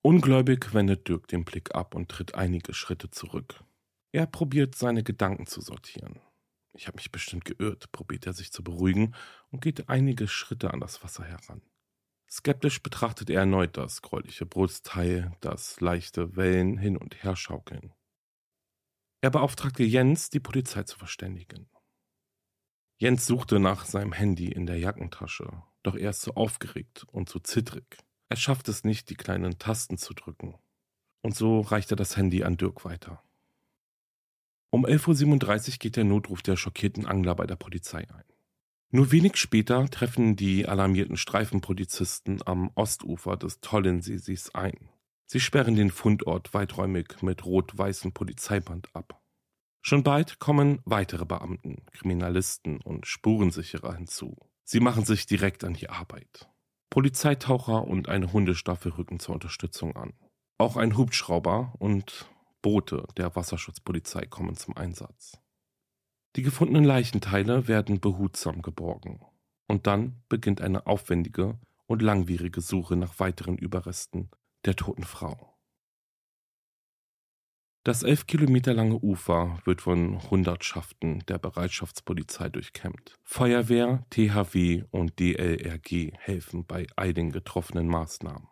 Ungläubig 0.02 0.74
wendet 0.74 1.06
Dirk 1.06 1.28
den 1.28 1.44
Blick 1.44 1.72
ab 1.76 1.94
und 1.94 2.08
tritt 2.08 2.34
einige 2.34 2.74
Schritte 2.74 3.10
zurück. 3.10 3.62
Er 4.10 4.26
probiert 4.26 4.74
seine 4.74 5.04
Gedanken 5.04 5.46
zu 5.46 5.60
sortieren. 5.60 6.20
Ich 6.74 6.88
habe 6.88 6.96
mich 6.96 7.12
bestimmt 7.12 7.44
geirrt, 7.44 7.92
probiert 7.92 8.26
er 8.26 8.32
sich 8.32 8.50
zu 8.50 8.64
beruhigen 8.64 9.14
und 9.50 9.60
geht 9.60 9.88
einige 9.88 10.26
Schritte 10.26 10.72
an 10.72 10.80
das 10.80 11.04
Wasser 11.04 11.22
heran. 11.22 11.62
Skeptisch 12.28 12.82
betrachtet 12.82 13.30
er 13.30 13.40
erneut 13.40 13.76
das 13.76 14.02
gräuliche 14.02 14.44
Brustteil, 14.44 15.36
das 15.40 15.80
leichte 15.80 16.34
Wellen 16.34 16.76
hin 16.76 16.96
und 16.96 17.22
her 17.22 17.36
schaukeln. 17.36 17.94
Er 19.20 19.30
beauftragte 19.30 19.84
Jens, 19.84 20.30
die 20.30 20.40
Polizei 20.40 20.82
zu 20.82 20.98
verständigen. 20.98 21.70
Jens 22.98 23.26
suchte 23.26 23.60
nach 23.60 23.84
seinem 23.84 24.12
Handy 24.12 24.50
in 24.50 24.66
der 24.66 24.78
Jackentasche, 24.78 25.62
doch 25.82 25.96
er 25.96 26.10
ist 26.10 26.22
zu 26.22 26.34
aufgeregt 26.34 27.04
und 27.10 27.28
zu 27.28 27.40
zittrig. 27.40 27.98
Er 28.28 28.36
schafft 28.36 28.68
es 28.68 28.84
nicht, 28.84 29.10
die 29.10 29.14
kleinen 29.14 29.58
Tasten 29.58 29.98
zu 29.98 30.14
drücken. 30.14 30.54
Und 31.20 31.34
so 31.36 31.60
reicht 31.60 31.90
er 31.90 31.96
das 31.96 32.16
Handy 32.16 32.44
an 32.44 32.56
Dirk 32.56 32.84
weiter. 32.84 33.22
Um 34.70 34.86
11.37 34.86 35.72
Uhr 35.72 35.78
geht 35.78 35.96
der 35.96 36.04
Notruf 36.04 36.42
der 36.42 36.56
schockierten 36.56 37.06
Angler 37.06 37.34
bei 37.34 37.46
der 37.46 37.56
Polizei 37.56 38.08
ein. 38.10 38.24
Nur 38.90 39.12
wenig 39.12 39.36
später 39.36 39.88
treffen 39.88 40.36
die 40.36 40.66
alarmierten 40.66 41.16
Streifenpolizisten 41.16 42.40
am 42.46 42.70
Ostufer 42.74 43.36
des 43.36 43.60
Tollensee-Sees 43.60 44.54
ein. 44.54 44.90
Sie 45.26 45.40
sperren 45.40 45.76
den 45.76 45.90
Fundort 45.90 46.52
weiträumig 46.52 47.22
mit 47.22 47.44
rot-weißem 47.44 48.12
Polizeiband 48.12 48.94
ab. 48.94 49.22
Schon 49.80 50.02
bald 50.02 50.38
kommen 50.38 50.80
weitere 50.84 51.24
Beamten, 51.24 51.84
Kriminalisten 51.92 52.80
und 52.82 53.06
Spurensicherer 53.06 53.94
hinzu. 53.94 54.36
Sie 54.72 54.80
machen 54.80 55.04
sich 55.04 55.26
direkt 55.26 55.64
an 55.64 55.74
die 55.74 55.90
Arbeit. 55.90 56.48
Polizeitaucher 56.88 57.86
und 57.86 58.08
eine 58.08 58.32
Hundestaffel 58.32 58.92
rücken 58.92 59.20
zur 59.20 59.34
Unterstützung 59.34 59.94
an. 59.96 60.14
Auch 60.56 60.78
ein 60.78 60.96
Hubschrauber 60.96 61.74
und 61.78 62.24
Boote 62.62 63.06
der 63.18 63.36
Wasserschutzpolizei 63.36 64.24
kommen 64.24 64.56
zum 64.56 64.74
Einsatz. 64.74 65.38
Die 66.36 66.42
gefundenen 66.42 66.84
Leichenteile 66.84 67.68
werden 67.68 68.00
behutsam 68.00 68.62
geborgen. 68.62 69.20
Und 69.68 69.86
dann 69.86 70.22
beginnt 70.30 70.62
eine 70.62 70.86
aufwendige 70.86 71.60
und 71.84 72.00
langwierige 72.00 72.62
Suche 72.62 72.96
nach 72.96 73.20
weiteren 73.20 73.58
Überresten 73.58 74.30
der 74.64 74.74
toten 74.74 75.04
Frau. 75.04 75.51
Das 77.84 78.04
elf 78.04 78.28
Kilometer 78.28 78.74
lange 78.74 78.94
Ufer 78.94 79.58
wird 79.64 79.80
von 79.80 80.30
Hundertschaften 80.30 81.24
der 81.26 81.38
Bereitschaftspolizei 81.38 82.48
durchkämmt. 82.48 83.16
Feuerwehr, 83.24 84.06
THW 84.10 84.84
und 84.90 85.18
DLRG 85.18 86.12
helfen 86.16 86.64
bei 86.64 86.86
all 86.94 87.12
den 87.12 87.32
getroffenen 87.32 87.88
Maßnahmen. 87.88 88.46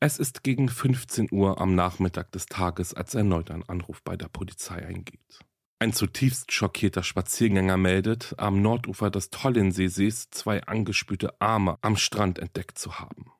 Es 0.00 0.18
ist 0.18 0.42
gegen 0.42 0.68
15 0.68 1.28
Uhr 1.30 1.60
am 1.60 1.76
Nachmittag 1.76 2.32
des 2.32 2.46
Tages, 2.46 2.94
als 2.94 3.14
erneut 3.14 3.52
ein 3.52 3.68
Anruf 3.68 4.02
bei 4.02 4.16
der 4.16 4.28
Polizei 4.28 4.84
eingeht. 4.84 5.38
Ein 5.78 5.92
zutiefst 5.92 6.50
schockierter 6.50 7.04
Spaziergänger 7.04 7.76
meldet, 7.76 8.34
am 8.38 8.60
Nordufer 8.60 9.10
des 9.10 9.30
Tollenseesees 9.30 10.30
zwei 10.30 10.64
angespülte 10.64 11.40
Arme 11.40 11.78
am 11.80 11.96
Strand 11.96 12.40
entdeckt 12.40 12.76
zu 12.76 12.98
haben. 12.98 13.30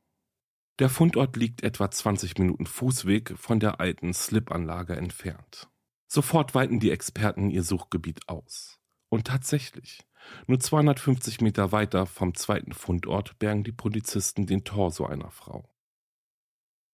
Der 0.81 0.89
Fundort 0.89 1.37
liegt 1.37 1.63
etwa 1.63 1.91
20 1.91 2.39
Minuten 2.39 2.65
Fußweg 2.65 3.35
von 3.37 3.61
der 3.61 3.81
alten 3.81 4.15
Slipanlage 4.15 4.97
entfernt. 4.97 5.69
Sofort 6.09 6.55
weiten 6.55 6.81
die 6.81 6.91
Experten 6.91 7.51
ihr 7.51 7.63
Suchgebiet 7.63 8.27
aus. 8.31 8.81
Und 9.11 9.27
tatsächlich, 9.27 10.01
nur 10.47 10.59
250 10.59 11.43
Meter 11.43 11.71
weiter 11.71 12.07
vom 12.07 12.35
zweiten 12.35 12.73
Fundort 12.73 13.39
bergen 13.39 13.63
die 13.63 13.73
Polizisten 13.73 14.47
den 14.47 14.65
Torso 14.65 15.05
einer 15.05 15.31
Frau. 15.31 15.69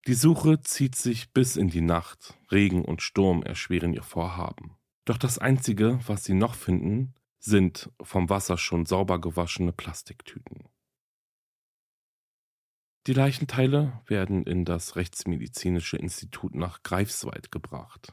Die 0.08 0.14
Suche 0.14 0.60
zieht 0.62 0.96
sich 0.96 1.32
bis 1.32 1.54
in 1.54 1.68
die 1.68 1.80
Nacht. 1.80 2.34
Regen 2.50 2.84
und 2.84 3.02
Sturm 3.02 3.44
erschweren 3.44 3.94
ihr 3.94 4.02
Vorhaben. 4.02 4.76
Doch 5.04 5.16
das 5.16 5.38
Einzige, 5.38 6.00
was 6.08 6.24
sie 6.24 6.34
noch 6.34 6.56
finden, 6.56 7.14
sind 7.38 7.92
vom 8.02 8.28
Wasser 8.30 8.58
schon 8.58 8.84
sauber 8.84 9.20
gewaschene 9.20 9.72
Plastiktüten. 9.72 10.64
Die 13.06 13.12
Leichenteile 13.12 14.02
werden 14.06 14.42
in 14.42 14.64
das 14.64 14.96
Rechtsmedizinische 14.96 15.96
Institut 15.96 16.56
nach 16.56 16.82
Greifswald 16.82 17.52
gebracht. 17.52 18.12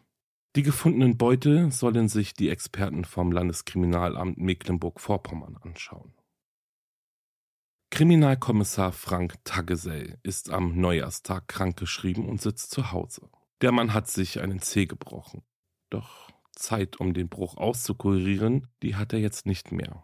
Die 0.55 0.62
gefundenen 0.62 1.17
Beute 1.17 1.71
sollen 1.71 2.07
sich 2.07 2.35
die 2.35 2.50
Experten 2.50 3.03
vom 3.03 3.31
Landeskriminalamt 3.31 4.38
Mecklenburg-Vorpommern 4.38 5.57
anschauen. 5.57 6.13
Kriminalkommissar 7.89 8.91
Frank 8.91 9.43
Taggesell 9.43 10.19
ist 10.21 10.51
am 10.51 10.79
Neujahrstag 10.79 11.47
krankgeschrieben 11.47 12.29
und 12.29 12.39
sitzt 12.39 12.69
zu 12.69 12.91
Hause. 12.91 13.29
Der 13.62 13.71
Mann 13.71 13.93
hat 13.93 14.07
sich 14.09 14.41
einen 14.41 14.59
Zeh 14.59 14.85
gebrochen. 14.85 15.41
Doch 15.89 16.29
Zeit, 16.51 17.00
um 17.00 17.15
den 17.15 17.29
Bruch 17.29 17.57
auszukurieren, 17.57 18.67
die 18.83 18.95
hat 18.95 19.12
er 19.13 19.19
jetzt 19.19 19.47
nicht 19.47 19.71
mehr. 19.71 20.03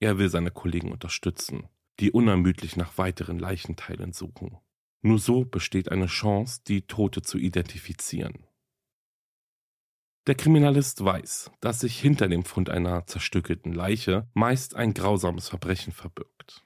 Er 0.00 0.16
will 0.16 0.30
seine 0.30 0.50
Kollegen 0.50 0.90
unterstützen 0.90 1.68
die 2.00 2.10
unermüdlich 2.10 2.76
nach 2.76 2.98
weiteren 2.98 3.38
Leichenteilen 3.38 4.12
suchen. 4.12 4.58
Nur 5.02 5.18
so 5.18 5.44
besteht 5.44 5.90
eine 5.90 6.06
Chance, 6.06 6.60
die 6.66 6.86
Tote 6.86 7.22
zu 7.22 7.38
identifizieren. 7.38 8.46
Der 10.28 10.36
Kriminalist 10.36 11.04
weiß, 11.04 11.50
dass 11.60 11.80
sich 11.80 11.98
hinter 11.98 12.28
dem 12.28 12.44
Fund 12.44 12.70
einer 12.70 13.06
zerstückelten 13.06 13.72
Leiche 13.72 14.28
meist 14.34 14.76
ein 14.76 14.94
grausames 14.94 15.48
Verbrechen 15.48 15.92
verbirgt. 15.92 16.64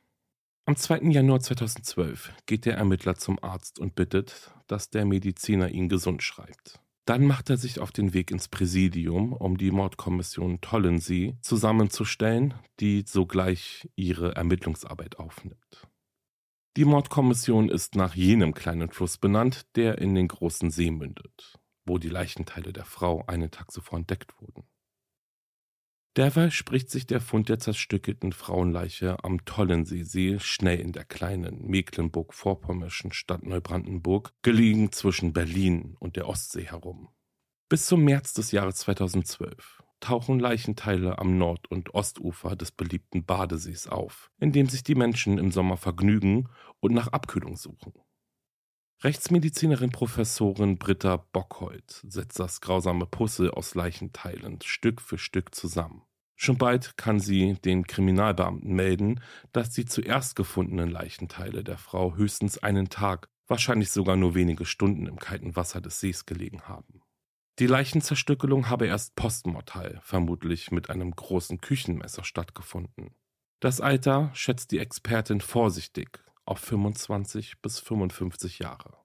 Am 0.67 0.77
2. 0.77 1.11
Januar 1.11 1.41
2012 1.41 2.33
geht 2.45 2.67
der 2.67 2.77
Ermittler 2.77 3.15
zum 3.15 3.43
Arzt 3.43 3.79
und 3.79 3.95
bittet, 3.95 4.53
dass 4.67 4.91
der 4.91 5.07
Mediziner 5.07 5.71
ihn 5.71 5.89
gesund 5.89 6.23
schreibt. 6.23 6.81
Dann 7.07 7.25
macht 7.25 7.51
er 7.51 7.57
sich 7.57 7.79
auf 7.79 7.93
den 7.93 8.15
Weg 8.15 8.33
ins 8.33 8.49
Präsidium, 8.49 9.33
um 9.33 9.57
die 9.57 9.71
Mordkommission 9.71 10.61
Tollensee 10.61 11.37
zusammenzustellen, 11.41 12.55
die 12.81 13.05
sogleich 13.07 13.89
ihre 13.95 14.35
Ermittlungsarbeit 14.35 15.17
aufnimmt. 15.21 15.87
Die 16.77 16.85
Mordkommission 16.85 17.69
ist 17.69 17.95
nach 17.95 18.17
jenem 18.17 18.55
kleinen 18.55 18.91
Fluss 18.91 19.19
benannt, 19.19 19.67
der 19.77 19.99
in 19.99 20.17
den 20.17 20.27
großen 20.27 20.73
See 20.73 20.91
mündet, 20.91 21.61
wo 21.87 21.99
die 21.99 22.09
Leichenteile 22.09 22.73
der 22.73 22.85
Frau 22.85 23.25
einen 23.27 23.53
Tag 23.53 23.71
zuvor 23.71 24.01
entdeckt 24.01 24.35
wurden. 24.41 24.65
Derweil 26.17 26.51
spricht 26.51 26.91
sich 26.91 27.07
der 27.07 27.21
Fund 27.21 27.51
der 27.51 27.59
zerstückelten 27.59 28.33
Frauenleiche 28.33 29.23
am 29.23 29.45
Tollenseesee 29.45 30.39
schnell 30.39 30.81
in 30.81 30.93
der 30.93 31.05
kleinen 31.05 31.67
Mecklenburg-Vorpommerschen 31.67 33.13
Stadt 33.13 33.43
Neubrandenburg, 33.43 34.33
gelegen 34.41 34.93
zwischen 34.93 35.35
Berlin 35.35 35.95
und 36.01 36.17
der 36.17 36.27
Ostsee 36.27 36.65
herum. 36.65 37.11
Bis 37.69 37.85
zum 37.85 38.03
März 38.03 38.33
des 38.33 38.51
Jahres 38.51 38.77
2012 38.77 39.83
tauchen 40.01 40.41
Leichenteile 40.41 41.19
am 41.19 41.37
Nord- 41.37 41.71
und 41.71 41.93
Ostufer 41.93 42.57
des 42.57 42.73
beliebten 42.73 43.27
Badesees 43.27 43.87
auf, 43.87 44.31
in 44.39 44.53
dem 44.53 44.71
sich 44.71 44.85
die 44.85 44.95
Menschen 44.95 45.37
im 45.37 45.53
Sommer 45.53 45.77
vergnügen 45.77 46.49
und 46.81 46.95
nach 46.95 47.09
Abkühlung 47.09 47.57
suchen. 47.57 47.93
Rechtsmedizinerin 49.03 49.91
Professorin 49.91 50.79
Britta 50.79 51.19
Bockhold 51.19 52.03
setzt 52.09 52.39
das 52.39 52.63
grausame 52.63 53.05
Puzzle 53.05 53.51
aus 53.51 53.75
Leichenteilen 53.75 54.61
Stück 54.63 55.03
für 55.03 55.19
Stück 55.19 55.55
zusammen. 55.55 56.06
Schon 56.37 56.59
bald 56.59 56.99
kann 56.99 57.19
sie 57.19 57.55
den 57.55 57.87
Kriminalbeamten 57.87 58.73
melden, 58.75 59.21
dass 59.53 59.71
die 59.71 59.87
zuerst 59.87 60.37
gefundenen 60.37 60.91
Leichenteile 60.91 61.65
der 61.65 61.79
Frau 61.79 62.15
höchstens 62.15 62.59
einen 62.59 62.91
Tag, 62.91 63.29
wahrscheinlich 63.47 63.91
sogar 63.91 64.17
nur 64.17 64.35
wenige 64.35 64.67
Stunden 64.67 65.07
im 65.07 65.19
kalten 65.19 65.57
Wasser 65.57 65.81
des 65.81 65.99
Sees 65.99 66.27
gelegen 66.27 66.63
haben. 66.63 67.01
Die 67.59 67.67
Leichenzerstückelung 67.67 68.69
habe 68.69 68.87
erst 68.87 69.17
postmortal, 69.17 69.99
vermutlich 70.03 70.71
mit 70.71 70.91
einem 70.91 71.13
großen 71.13 71.59
Küchenmesser 71.63 72.23
stattgefunden. 72.23 73.15
Das 73.61 73.81
Alter 73.81 74.31
schätzt 74.35 74.73
die 74.73 74.79
Expertin 74.79 75.41
vorsichtig 75.41 76.23
auf 76.45 76.59
25 76.59 77.63
bis 77.63 77.81
55 77.81 78.59
Jahre. 78.59 78.99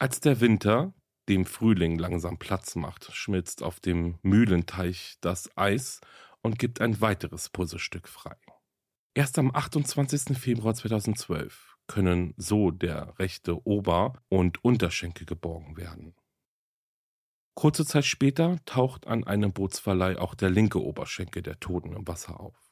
Als 0.00 0.20
der 0.20 0.40
Winter 0.40 0.94
dem 1.28 1.44
Frühling 1.44 1.98
langsam 1.98 2.38
Platz 2.38 2.74
macht, 2.74 3.10
schmilzt 3.12 3.62
auf 3.62 3.80
dem 3.80 4.18
Mühlenteich 4.22 5.16
das 5.20 5.50
Eis 5.56 6.00
und 6.42 6.58
gibt 6.58 6.80
ein 6.80 7.00
weiteres 7.00 7.48
Puzzlestück 7.48 8.08
frei. 8.08 8.36
Erst 9.14 9.38
am 9.38 9.54
28. 9.54 10.38
Februar 10.38 10.74
2012 10.74 11.76
können 11.86 12.34
so 12.36 12.70
der 12.70 13.18
rechte 13.18 13.66
Ober- 13.66 14.22
und 14.28 14.62
Unterschenkel 14.62 15.26
geborgen 15.26 15.76
werden. 15.76 16.14
Kurze 17.54 17.84
Zeit 17.84 18.04
später 18.04 18.58
taucht 18.66 19.08
an 19.08 19.24
einem 19.24 19.52
Bootsverleih 19.52 20.18
auch 20.18 20.34
der 20.34 20.50
linke 20.50 20.80
Oberschenkel 20.80 21.42
der 21.42 21.58
Toten 21.58 21.92
im 21.92 22.06
Wasser 22.06 22.38
auf. 22.38 22.67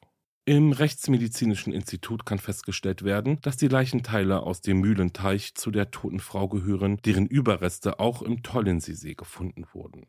Im 0.47 0.71
Rechtsmedizinischen 0.71 1.73
Institut 1.73 2.25
kann 2.25 2.39
festgestellt 2.39 3.03
werden, 3.03 3.41
dass 3.41 3.57
die 3.57 3.67
Leichenteile 3.67 4.43
aus 4.43 4.61
dem 4.61 4.79
Mühlenteich 4.79 5.55
zu 5.55 5.71
der 5.71 5.91
toten 5.91 6.21
Frau 6.21 6.47
gehören, 6.47 7.01
deren 7.03 7.25
Überreste 7.25 7.99
auch 7.99 8.21
im 8.21 8.43
Tollenseesee 8.43 9.15
gefunden 9.15 9.65
wurden. 9.73 10.05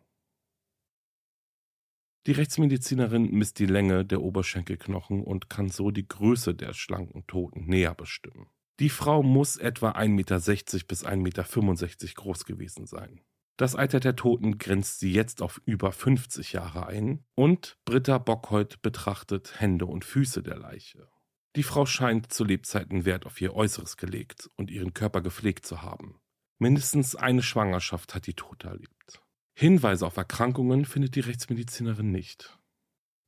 Die 2.28 2.30
Rechtsmedizinerin 2.30 3.32
misst 3.32 3.58
die 3.58 3.66
Länge 3.66 4.04
der 4.04 4.22
Oberschenkelknochen 4.22 5.24
und 5.24 5.50
kann 5.50 5.70
so 5.70 5.90
die 5.90 6.06
Größe 6.06 6.54
der 6.54 6.72
schlanken 6.72 7.26
Toten 7.26 7.64
näher 7.66 7.96
bestimmen. 7.96 8.46
Die 8.78 8.90
Frau 8.90 9.24
muss 9.24 9.56
etwa 9.56 9.90
1,60 9.90 10.08
Meter 10.10 10.86
bis 10.86 11.04
1,65 11.04 11.16
Meter 11.16 12.14
groß 12.14 12.44
gewesen 12.44 12.86
sein. 12.86 13.22
Das 13.58 13.74
Alter 13.74 13.98
der 13.98 14.14
Toten 14.14 14.56
grenzt 14.58 15.00
sie 15.00 15.12
jetzt 15.12 15.42
auf 15.42 15.60
über 15.64 15.90
50 15.90 16.52
Jahre 16.52 16.86
ein 16.86 17.24
und 17.34 17.76
Britta 17.84 18.18
Bockhold 18.18 18.80
betrachtet 18.82 19.60
Hände 19.60 19.84
und 19.84 20.04
Füße 20.04 20.44
der 20.44 20.56
Leiche. 20.56 21.08
Die 21.56 21.64
Frau 21.64 21.84
scheint 21.84 22.32
zu 22.32 22.44
Lebzeiten 22.44 23.04
Wert 23.04 23.26
auf 23.26 23.40
ihr 23.40 23.56
Äußeres 23.56 23.96
gelegt 23.96 24.48
und 24.54 24.70
ihren 24.70 24.94
Körper 24.94 25.22
gepflegt 25.22 25.66
zu 25.66 25.82
haben. 25.82 26.20
Mindestens 26.60 27.16
eine 27.16 27.42
Schwangerschaft 27.42 28.14
hat 28.14 28.28
die 28.28 28.34
Tote 28.34 28.68
erlebt. 28.68 29.20
Hinweise 29.54 30.06
auf 30.06 30.16
Erkrankungen 30.16 30.84
findet 30.84 31.16
die 31.16 31.20
Rechtsmedizinerin 31.20 32.12
nicht. 32.12 32.60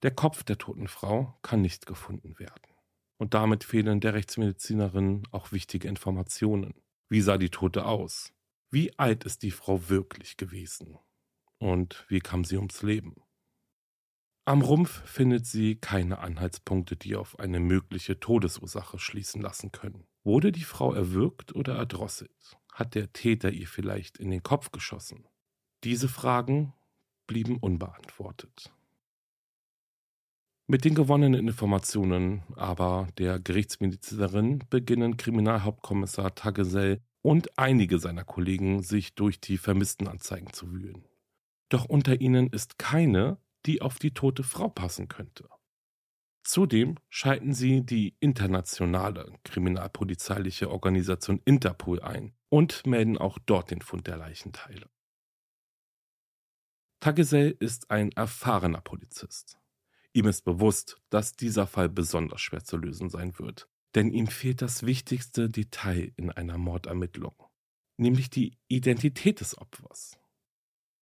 Der 0.05 0.13
Kopf 0.13 0.45
der 0.45 0.59
toten 0.59 0.87
Frau 0.87 1.37
kann 1.43 1.61
nicht 1.61 1.87
gefunden 1.87 2.39
werden. 2.39 2.73
Und 3.19 3.35
damit 3.35 3.65
fehlen 3.65 3.99
der 3.99 4.15
Rechtsmedizinerin 4.15 5.25
auch 5.33 5.51
wichtige 5.51 5.89
Informationen. 5.89 6.75
Wie 7.09 7.21
sah 7.21 7.37
die 7.37 7.51
Tote 7.51 7.85
aus? 7.85 8.33
Wie 8.71 8.97
alt 8.99 9.25
ist 9.25 9.43
die 9.43 9.51
Frau 9.51 9.89
wirklich 9.89 10.37
gewesen? 10.37 10.99
Und 11.59 12.05
wie 12.09 12.21
kam 12.21 12.45
sie 12.45 12.57
ums 12.57 12.83
Leben? 12.83 13.23
Am 14.45 14.63
Rumpf 14.63 15.03
findet 15.09 15.45
sie 15.47 15.77
keine 15.77 16.19
Anhaltspunkte, 16.19 16.97
die 16.97 17.17
auf 17.17 17.39
eine 17.39 17.61
mögliche 17.61 18.21
Todesursache 18.21 18.99
schließen 18.99 19.43
lassen 19.43 19.73
können. 19.73 20.07
Wurde 20.23 20.53
die 20.53 20.65
Frau 20.65 20.95
erwürgt 20.95 21.55
oder 21.55 21.77
erdrosselt? 21.77 22.59
Hat 22.73 22.95
der 22.95 23.13
Täter 23.13 23.51
ihr 23.51 23.67
vielleicht 23.67 24.19
in 24.19 24.31
den 24.31 24.43
Kopf 24.43 24.71
geschossen? 24.71 25.27
Diese 25.83 26.09
Fragen 26.09 26.73
blieben 27.27 27.59
unbeantwortet. 27.59 28.73
Mit 30.69 30.85
den 30.85 30.95
gewonnenen 30.95 31.49
Informationen 31.49 32.45
aber 32.55 33.09
der 33.19 33.41
Gerichtsmedizinerin 33.41 34.65
beginnen 34.71 35.17
Kriminalhauptkommissar 35.17 36.35
Tagesell 36.37 37.01
und 37.23 37.59
einige 37.59 37.99
seiner 37.99 38.25
Kollegen 38.25 38.83
sich 38.83 39.15
durch 39.15 39.41
die 39.41 39.59
Vermisstenanzeigen 39.59 40.53
zu 40.53 40.73
wühlen. 40.73 41.05
Doch 41.69 41.85
unter 41.85 42.21
ihnen 42.21 42.49
ist 42.49 42.79
keine, 42.79 43.39
die 43.67 43.83
auf 43.83 43.99
die 43.99 44.13
tote 44.13 44.43
Frau 44.43 44.69
passen 44.69 45.09
könnte. 45.09 45.49
Zudem 46.43 46.97
schalten 47.09 47.53
sie 47.53 47.85
die 47.85 48.17
internationale 48.19 49.33
kriminalpolizeiliche 49.45 50.71
Organisation 50.71 51.41
Interpol 51.45 52.01
ein 52.01 52.35
und 52.49 52.87
melden 52.87 53.19
auch 53.19 53.39
dort 53.45 53.71
den 53.71 53.83
Fund 53.83 54.07
der 54.07 54.17
Leichenteile. 54.17 54.89
Tagesell 57.01 57.57
ist 57.61 57.91
ein 57.91 58.13
erfahrener 58.13 58.81
Polizist. 58.81 59.59
Ihm 60.13 60.27
ist 60.27 60.45
bewusst, 60.45 61.01
dass 61.09 61.35
dieser 61.35 61.67
Fall 61.67 61.89
besonders 61.89 62.41
schwer 62.41 62.65
zu 62.65 62.77
lösen 62.77 63.11
sein 63.11 63.39
wird, 63.39 63.69
denn 63.95 64.11
ihm 64.11 64.27
fehlt 64.27 64.63
das 64.63 64.85
wichtigste 64.85 65.49
Detail 65.49 66.13
in 66.17 66.31
einer 66.31 66.59
Mordermittlung, 66.59 67.35
nämlich 67.97 68.31
die 68.31 68.59
Identität 68.69 69.41
des 69.41 69.59
Opfers. 69.59 70.19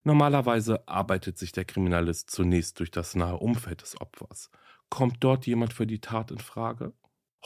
Normalerweise 0.04 0.86
arbeitet 0.88 1.38
sich 1.38 1.52
der 1.52 1.64
Kriminalist 1.64 2.30
zunächst 2.30 2.78
durch 2.78 2.90
das 2.90 3.14
nahe 3.14 3.36
Umfeld 3.36 3.82
des 3.82 4.00
Opfers. 4.00 4.50
Kommt 4.88 5.18
dort 5.20 5.46
jemand 5.46 5.72
für 5.74 5.86
die 5.86 6.00
Tat 6.00 6.30
in 6.30 6.38
Frage? 6.38 6.94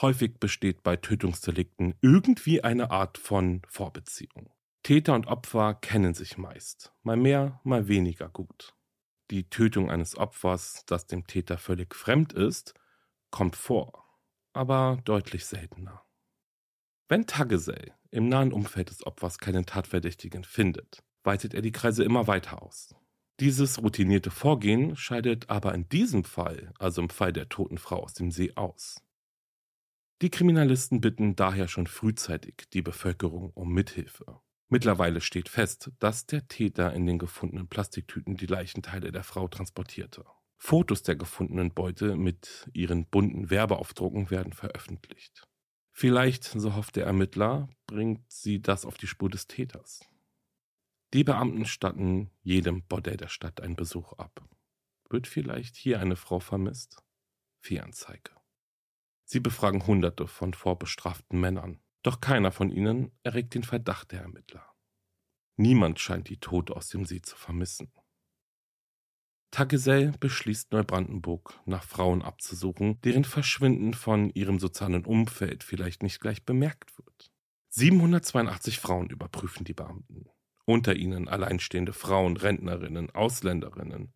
Häufig 0.01 0.39
besteht 0.39 0.83
bei 0.83 0.97
Tötungsdelikten 0.97 1.95
irgendwie 2.01 2.63
eine 2.63 2.91
Art 2.91 3.19
von 3.19 3.63
Vorbeziehung. 3.69 4.51
Täter 4.83 5.15
und 5.15 5.27
Opfer 5.27 5.75
kennen 5.75 6.15
sich 6.15 6.39
meist, 6.39 6.93
mal 7.03 7.17
mehr, 7.17 7.61
mal 7.63 7.89
weniger 7.89 8.29
gut. 8.29 8.75
Die 9.31 9.49
Tötung 9.49 9.91
eines 9.91 10.17
Opfers, 10.17 10.85
das 10.87 11.07
dem 11.07 11.27
Täter 11.27 11.59
völlig 11.59 11.95
fremd 11.95 12.33
ist, 12.33 12.75
kommt 13.31 13.57
vor, 13.57 14.02
aber 14.53 14.99
deutlich 15.05 15.47
seltener. 15.47 16.05
Wenn 17.09 17.27
Tagesell 17.27 17.93
im 18.11 18.29
nahen 18.29 18.53
Umfeld 18.53 18.91
des 18.91 19.07
Opfers 19.07 19.39
keinen 19.39 19.67
Tatverdächtigen 19.67 20.45
findet, 20.45 21.03
weitet 21.25 21.55
er 21.55 21.63
die 21.63 21.73
Kreise 21.73 22.05
immer 22.05 22.27
weiter 22.27 22.63
aus. 22.63 22.95
Dieses 23.41 23.83
routinierte 23.83 24.31
Vorgehen 24.31 24.97
scheidet 24.97 25.51
aber 25.51 25.75
in 25.75 25.89
diesem 25.89 26.25
Fall, 26.25 26.73
also 26.79 27.03
im 27.03 27.11
Fall 27.11 27.33
der 27.33 27.49
toten 27.49 27.79
Frau 27.79 28.03
aus 28.03 28.15
dem 28.15 28.31
See, 28.31 28.53
aus. 28.55 29.03
Die 30.21 30.31
Kriminalisten 30.31 31.01
bitten 31.01 31.35
daher 31.35 31.67
schon 31.67 31.87
frühzeitig 31.87 32.69
die 32.73 32.83
Bevölkerung 32.83 33.51
um 33.55 33.73
Mithilfe. 33.73 34.41
Mittlerweile 34.69 35.21
steht 35.21 35.49
fest, 35.49 35.91
dass 35.99 36.27
der 36.27 36.47
Täter 36.47 36.93
in 36.95 37.05
den 37.05 37.19
gefundenen 37.19 37.69
Plastiktüten 37.69 38.37
die 38.37 38.47
Leichenteile 38.47 39.13
der 39.13 39.25
Frau 39.25 39.49
transportierte. 39.49 40.25
Fotos 40.65 41.03
der 41.03 41.17
gefundenen 41.17 41.75
Beute 41.75 42.15
mit 42.15 42.71
ihren 42.73 43.05
bunten 43.07 43.51
Werbeaufdrucken 43.51 44.31
werden 44.31 44.53
veröffentlicht. 44.53 45.49
Vielleicht, 45.91 46.45
so 46.45 46.77
hofft 46.77 46.95
der 46.95 47.05
Ermittler, 47.05 47.69
bringt 47.89 48.31
sie 48.31 48.63
das 48.63 48.87
auf 48.87 48.97
die 48.97 49.09
Spur 49.09 49.29
des 49.29 49.49
Täters. 49.49 50.09
Die 51.15 51.25
Beamten 51.25 51.65
statten 51.65 52.31
jedem 52.45 52.87
Bordell 52.87 53.17
der 53.17 53.27
Stadt 53.27 53.61
einen 53.61 53.75
Besuch 53.75 54.13
ab. 54.13 54.49
Wird 55.11 55.27
vielleicht 55.27 55.75
hier 55.75 55.99
eine 55.99 56.15
Frau 56.15 56.39
vermisst? 56.39 57.03
Fehlanzeige. 57.59 58.31
Sie 59.25 59.41
befragen 59.41 59.85
Hunderte 59.85 60.29
von 60.29 60.55
vorbestraften 60.55 61.41
Männern, 61.41 61.81
doch 62.05 62.21
keiner 62.21 62.53
von 62.53 62.71
ihnen 62.71 63.11
erregt 63.25 63.55
den 63.55 63.65
Verdacht 63.65 64.13
der 64.13 64.23
Ermittler. 64.23 64.73
Niemand 65.57 65.99
scheint 65.99 66.29
die 66.29 66.39
Tote 66.39 66.77
aus 66.77 66.89
dem 66.89 67.05
See 67.05 67.21
zu 67.21 67.37
vermissen. 67.37 67.93
Tagesell 69.53 70.13
beschließt 70.19 70.73
Neubrandenburg, 70.73 71.61
nach 71.67 71.85
Frauen 71.85 72.23
abzusuchen, 72.23 73.01
deren 73.03 73.25
Verschwinden 73.25 73.95
von 73.95 74.31
ihrem 74.31 74.59
sozialen 74.59 75.05
Umfeld 75.05 75.63
vielleicht 75.63 76.03
nicht 76.03 76.21
gleich 76.21 76.45
bemerkt 76.45 76.99
wird. 76.99 77.31
782 77.69 78.81
Frauen 78.81 79.09
überprüfen 79.09 79.65
die 79.65 79.75
Beamten 79.75 80.27
unter 80.65 80.95
ihnen 80.95 81.29
alleinstehende 81.29 81.93
Frauen, 81.93 82.37
Rentnerinnen, 82.37 83.11
Ausländerinnen. 83.11 84.13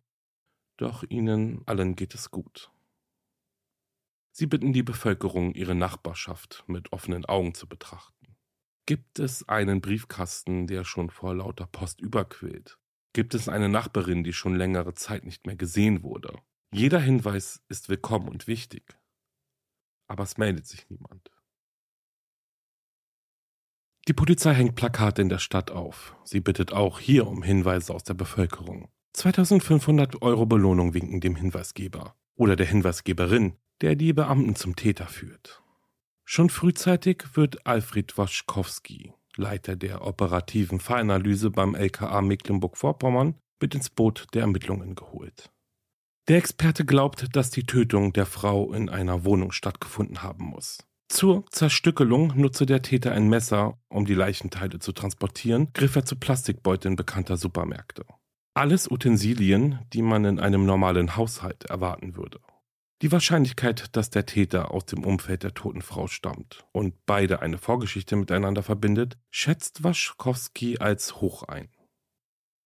Doch 0.77 1.03
ihnen 1.07 1.63
allen 1.65 1.95
geht 1.95 2.13
es 2.13 2.31
gut. 2.31 2.71
Sie 4.31 4.45
bitten 4.45 4.73
die 4.73 4.83
Bevölkerung, 4.83 5.53
ihre 5.53 5.75
Nachbarschaft 5.75 6.63
mit 6.67 6.93
offenen 6.93 7.25
Augen 7.25 7.55
zu 7.55 7.67
betrachten. 7.67 8.37
Gibt 8.85 9.19
es 9.19 9.47
einen 9.49 9.81
Briefkasten, 9.81 10.67
der 10.67 10.85
schon 10.85 11.09
vor 11.09 11.35
lauter 11.35 11.65
Post 11.65 11.99
überquillt? 11.99 12.77
Gibt 13.17 13.33
es 13.33 13.49
eine 13.49 13.67
Nachbarin, 13.67 14.23
die 14.23 14.31
schon 14.31 14.53
längere 14.53 14.93
Zeit 14.93 15.25
nicht 15.25 15.47
mehr 15.47 15.55
gesehen 15.55 16.03
wurde? 16.03 16.37
Jeder 16.71 16.99
Hinweis 16.99 17.63
ist 17.67 17.89
willkommen 17.89 18.29
und 18.29 18.45
wichtig. 18.45 18.95
Aber 20.05 20.21
es 20.21 20.37
meldet 20.37 20.67
sich 20.67 20.87
niemand. 20.87 21.31
Die 24.07 24.13
Polizei 24.13 24.53
hängt 24.53 24.75
Plakate 24.75 25.23
in 25.23 25.29
der 25.29 25.39
Stadt 25.39 25.71
auf. 25.71 26.15
Sie 26.25 26.41
bittet 26.41 26.73
auch 26.73 26.99
hier 26.99 27.25
um 27.25 27.41
Hinweise 27.41 27.91
aus 27.91 28.03
der 28.03 28.13
Bevölkerung. 28.13 28.87
2500 29.13 30.21
Euro 30.21 30.45
Belohnung 30.45 30.93
winken 30.93 31.19
dem 31.19 31.35
Hinweisgeber 31.35 32.15
oder 32.35 32.55
der 32.55 32.67
Hinweisgeberin, 32.67 33.55
der 33.81 33.95
die 33.95 34.13
Beamten 34.13 34.55
zum 34.55 34.75
Täter 34.75 35.07
führt. 35.07 35.63
Schon 36.23 36.51
frühzeitig 36.51 37.23
wird 37.33 37.65
Alfred 37.65 38.15
Waschkowski, 38.15 39.15
Leiter 39.37 39.75
der 39.75 40.05
operativen 40.05 40.79
Fallanalyse 40.79 41.49
beim 41.49 41.75
LKA 41.75 42.21
Mecklenburg-Vorpommern, 42.21 43.35
mit 43.61 43.75
ins 43.75 43.89
Boot 43.89 44.27
der 44.33 44.41
Ermittlungen 44.41 44.95
geholt. 44.95 45.51
Der 46.27 46.37
Experte 46.37 46.85
glaubt, 46.85 47.35
dass 47.35 47.49
die 47.51 47.63
Tötung 47.63 48.13
der 48.13 48.25
Frau 48.25 48.73
in 48.73 48.89
einer 48.89 49.23
Wohnung 49.23 49.51
stattgefunden 49.51 50.23
haben 50.23 50.45
muss. 50.45 50.79
Zur 51.09 51.45
Zerstückelung 51.51 52.33
nutzte 52.35 52.65
der 52.65 52.81
Täter 52.81 53.13
ein 53.13 53.29
Messer, 53.29 53.79
um 53.87 54.05
die 54.05 54.13
Leichenteile 54.13 54.79
zu 54.79 54.91
transportieren, 54.91 55.71
griff 55.71 55.95
er 55.95 56.03
zu 56.03 56.17
Plastikbeuteln 56.17 56.97
bekannter 56.97 57.37
Supermärkte. 57.37 58.03
Alles 58.53 58.91
Utensilien, 58.91 59.79
die 59.93 60.01
man 60.01 60.25
in 60.25 60.39
einem 60.39 60.65
normalen 60.65 61.15
Haushalt 61.15 61.65
erwarten 61.65 62.17
würde. 62.17 62.39
Die 63.03 63.11
Wahrscheinlichkeit, 63.11 63.95
dass 63.95 64.09
der 64.09 64.25
Täter 64.25 64.71
aus 64.71 64.85
dem 64.85 65.05
Umfeld 65.05 65.43
der 65.43 65.53
toten 65.53 65.83
Frau 65.83 66.07
stammt 66.07 66.65
und 66.71 67.05
beide 67.05 67.41
eine 67.43 67.59
Vorgeschichte 67.59 68.15
miteinander 68.15 68.63
verbindet, 68.63 69.19
schätzt 69.29 69.83
Waschkowski 69.83 70.79
als 70.79 71.21
hoch 71.21 71.43
ein. 71.43 71.69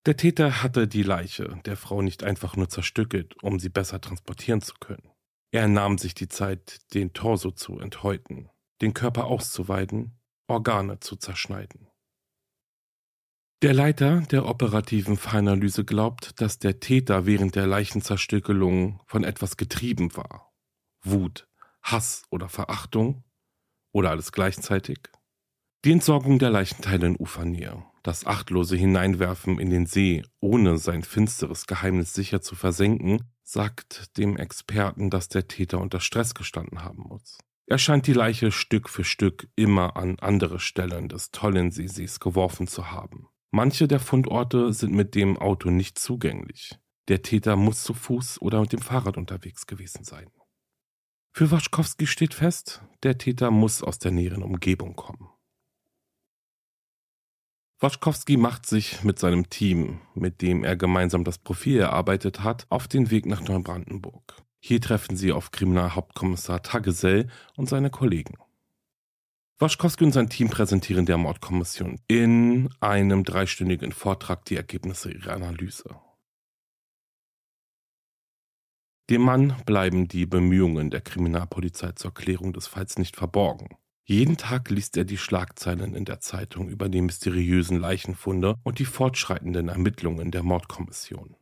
Der 0.06 0.16
Täter 0.16 0.62
hatte 0.62 0.88
die 0.88 1.02
Leiche 1.02 1.60
der 1.66 1.76
Frau 1.76 2.00
nicht 2.00 2.24
einfach 2.24 2.56
nur 2.56 2.70
zerstückelt, 2.70 3.40
um 3.42 3.60
sie 3.60 3.68
besser 3.68 4.00
transportieren 4.00 4.62
zu 4.62 4.74
können. 4.80 5.10
Er 5.52 5.68
nahm 5.68 5.98
sich 5.98 6.14
die 6.14 6.28
Zeit, 6.28 6.80
den 6.94 7.12
Torso 7.12 7.50
zu 7.50 7.78
enthäuten, 7.78 8.48
den 8.80 8.94
Körper 8.94 9.26
auszuweiden, 9.26 10.18
Organe 10.48 10.98
zu 11.00 11.16
zerschneiden. 11.16 11.88
Der 13.62 13.74
Leiter 13.74 14.22
der 14.22 14.46
operativen 14.46 15.16
Fallanalyse 15.16 15.84
glaubt, 15.84 16.40
dass 16.40 16.58
der 16.58 16.80
Täter 16.80 17.26
während 17.26 17.54
der 17.54 17.68
Leichenzerstückelung 17.68 19.00
von 19.06 19.22
etwas 19.22 19.56
getrieben 19.56 20.16
war. 20.16 20.52
Wut, 21.04 21.46
Hass 21.80 22.24
oder 22.30 22.48
Verachtung 22.48 23.22
oder 23.92 24.10
alles 24.10 24.32
gleichzeitig. 24.32 24.98
Die 25.84 25.92
Entsorgung 25.92 26.40
der 26.40 26.50
Leichenteile 26.50 27.06
in 27.06 27.16
Ufernähe, 27.16 27.84
das 28.02 28.26
achtlose 28.26 28.74
Hineinwerfen 28.74 29.60
in 29.60 29.70
den 29.70 29.86
See, 29.86 30.24
ohne 30.40 30.76
sein 30.78 31.04
finsteres 31.04 31.68
Geheimnis 31.68 32.14
sicher 32.14 32.40
zu 32.40 32.56
versenken, 32.56 33.30
sagt 33.44 34.18
dem 34.18 34.36
Experten, 34.38 35.08
dass 35.08 35.28
der 35.28 35.46
Täter 35.46 35.80
unter 35.80 36.00
Stress 36.00 36.34
gestanden 36.34 36.82
haben 36.82 37.04
muss. 37.04 37.38
Er 37.66 37.78
scheint 37.78 38.08
die 38.08 38.12
Leiche 38.12 38.50
Stück 38.50 38.88
für 38.88 39.04
Stück 39.04 39.46
immer 39.54 39.96
an 39.96 40.18
andere 40.18 40.58
Stellen 40.58 41.08
des 41.08 41.30
Tollenseesees 41.30 42.18
geworfen 42.18 42.66
zu 42.66 42.90
haben. 42.90 43.28
Manche 43.54 43.86
der 43.86 44.00
Fundorte 44.00 44.72
sind 44.72 44.94
mit 44.94 45.14
dem 45.14 45.36
Auto 45.36 45.68
nicht 45.68 45.98
zugänglich. 45.98 46.78
Der 47.08 47.20
Täter 47.20 47.54
muss 47.54 47.84
zu 47.84 47.92
Fuß 47.92 48.40
oder 48.40 48.62
mit 48.62 48.72
dem 48.72 48.80
Fahrrad 48.80 49.18
unterwegs 49.18 49.66
gewesen 49.66 50.04
sein. 50.04 50.30
Für 51.34 51.50
Waschkowski 51.50 52.06
steht 52.06 52.32
fest, 52.32 52.82
der 53.02 53.18
Täter 53.18 53.50
muss 53.50 53.82
aus 53.82 53.98
der 53.98 54.10
näheren 54.10 54.42
Umgebung 54.42 54.96
kommen. 54.96 55.28
Waschkowski 57.78 58.38
macht 58.38 58.64
sich 58.64 59.04
mit 59.04 59.18
seinem 59.18 59.50
Team, 59.50 60.00
mit 60.14 60.40
dem 60.40 60.64
er 60.64 60.76
gemeinsam 60.76 61.22
das 61.22 61.36
Profil 61.36 61.78
erarbeitet 61.78 62.42
hat, 62.42 62.66
auf 62.70 62.88
den 62.88 63.10
Weg 63.10 63.26
nach 63.26 63.42
Neubrandenburg. 63.42 64.42
Hier 64.60 64.80
treffen 64.80 65.16
sie 65.16 65.30
auf 65.30 65.50
Kriminalhauptkommissar 65.50 66.62
Tagesell 66.62 67.28
und 67.56 67.68
seine 67.68 67.90
Kollegen. 67.90 68.38
Waschkowski 69.62 70.02
und 70.02 70.10
sein 70.10 70.28
Team 70.28 70.48
präsentieren 70.48 71.06
der 71.06 71.18
Mordkommission 71.18 72.00
in 72.08 72.68
einem 72.80 73.22
dreistündigen 73.22 73.92
Vortrag 73.92 74.44
die 74.46 74.56
Ergebnisse 74.56 75.12
ihrer 75.12 75.34
Analyse. 75.34 76.00
Dem 79.08 79.22
Mann 79.22 79.54
bleiben 79.64 80.08
die 80.08 80.26
Bemühungen 80.26 80.90
der 80.90 81.00
Kriminalpolizei 81.00 81.92
zur 81.92 82.12
Klärung 82.12 82.52
des 82.52 82.66
Falls 82.66 82.98
nicht 82.98 83.14
verborgen. 83.14 83.68
Jeden 84.04 84.36
Tag 84.36 84.68
liest 84.68 84.96
er 84.96 85.04
die 85.04 85.16
Schlagzeilen 85.16 85.94
in 85.94 86.06
der 86.06 86.18
Zeitung 86.18 86.68
über 86.68 86.88
die 86.88 87.00
mysteriösen 87.00 87.78
Leichenfunde 87.78 88.56
und 88.64 88.80
die 88.80 88.84
fortschreitenden 88.84 89.68
Ermittlungen 89.68 90.32
der 90.32 90.42
Mordkommission. 90.42 91.36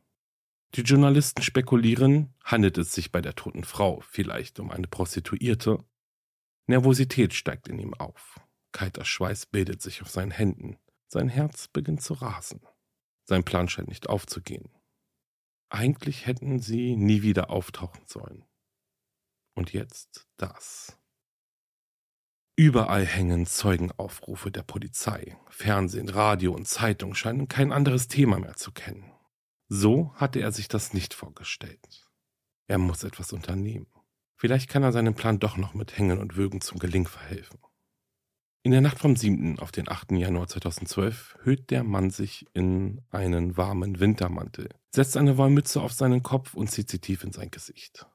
Die 0.75 0.81
Journalisten 0.81 1.41
spekulieren, 1.41 2.35
handelt 2.43 2.77
es 2.77 2.93
sich 2.93 3.11
bei 3.11 3.21
der 3.21 3.33
toten 3.33 3.63
Frau 3.63 3.99
vielleicht 4.01 4.59
um 4.59 4.69
eine 4.69 4.87
Prostituierte? 4.87 5.79
Nervosität 6.67 7.33
steigt 7.33 7.67
in 7.67 7.79
ihm 7.79 7.93
auf. 7.93 8.39
Kalter 8.71 9.05
Schweiß 9.05 9.47
bildet 9.47 9.81
sich 9.81 10.01
auf 10.01 10.09
seinen 10.09 10.31
Händen. 10.31 10.77
Sein 11.07 11.29
Herz 11.29 11.67
beginnt 11.67 12.01
zu 12.01 12.13
rasen. 12.13 12.61
Sein 13.25 13.43
Plan 13.43 13.67
scheint 13.67 13.89
nicht 13.89 14.07
aufzugehen. 14.07 14.69
Eigentlich 15.69 16.25
hätten 16.25 16.59
sie 16.59 16.95
nie 16.95 17.21
wieder 17.21 17.49
auftauchen 17.49 18.05
sollen. 18.05 18.45
Und 19.53 19.73
jetzt 19.73 20.27
das. 20.37 20.97
Überall 22.57 23.05
hängen 23.05 23.45
Zeugenaufrufe 23.45 24.51
der 24.51 24.63
Polizei. 24.63 25.37
Fernsehen, 25.49 26.09
Radio 26.09 26.53
und 26.53 26.67
Zeitung 26.67 27.15
scheinen 27.15 27.47
kein 27.47 27.71
anderes 27.71 28.07
Thema 28.07 28.39
mehr 28.39 28.55
zu 28.55 28.71
kennen. 28.71 29.11
So 29.67 30.13
hatte 30.15 30.39
er 30.39 30.51
sich 30.51 30.67
das 30.67 30.93
nicht 30.93 31.13
vorgestellt. 31.13 32.09
Er 32.67 32.77
muss 32.77 33.03
etwas 33.03 33.31
unternehmen. 33.33 33.87
Vielleicht 34.41 34.71
kann 34.71 34.81
er 34.81 34.91
seinem 34.91 35.13
Plan 35.13 35.37
doch 35.37 35.55
noch 35.55 35.75
mit 35.75 35.99
Hängen 35.99 36.17
und 36.17 36.35
Würgen 36.35 36.61
zum 36.61 36.79
Gelingen 36.79 37.05
verhelfen. 37.05 37.59
In 38.63 38.71
der 38.71 38.81
Nacht 38.81 38.97
vom 38.97 39.15
7. 39.15 39.59
auf 39.59 39.71
den 39.71 39.87
8. 39.87 40.13
Januar 40.13 40.47
2012 40.47 41.37
hüllt 41.43 41.69
der 41.69 41.83
Mann 41.83 42.09
sich 42.09 42.47
in 42.55 43.01
einen 43.11 43.55
warmen 43.55 43.99
Wintermantel, 43.99 44.69
setzt 44.89 45.15
eine 45.15 45.37
Wollmütze 45.37 45.79
auf 45.79 45.93
seinen 45.93 46.23
Kopf 46.23 46.55
und 46.55 46.71
zieht 46.71 46.89
sie 46.89 46.97
tief 46.97 47.23
in 47.23 47.31
sein 47.31 47.51
Gesicht. 47.51 48.07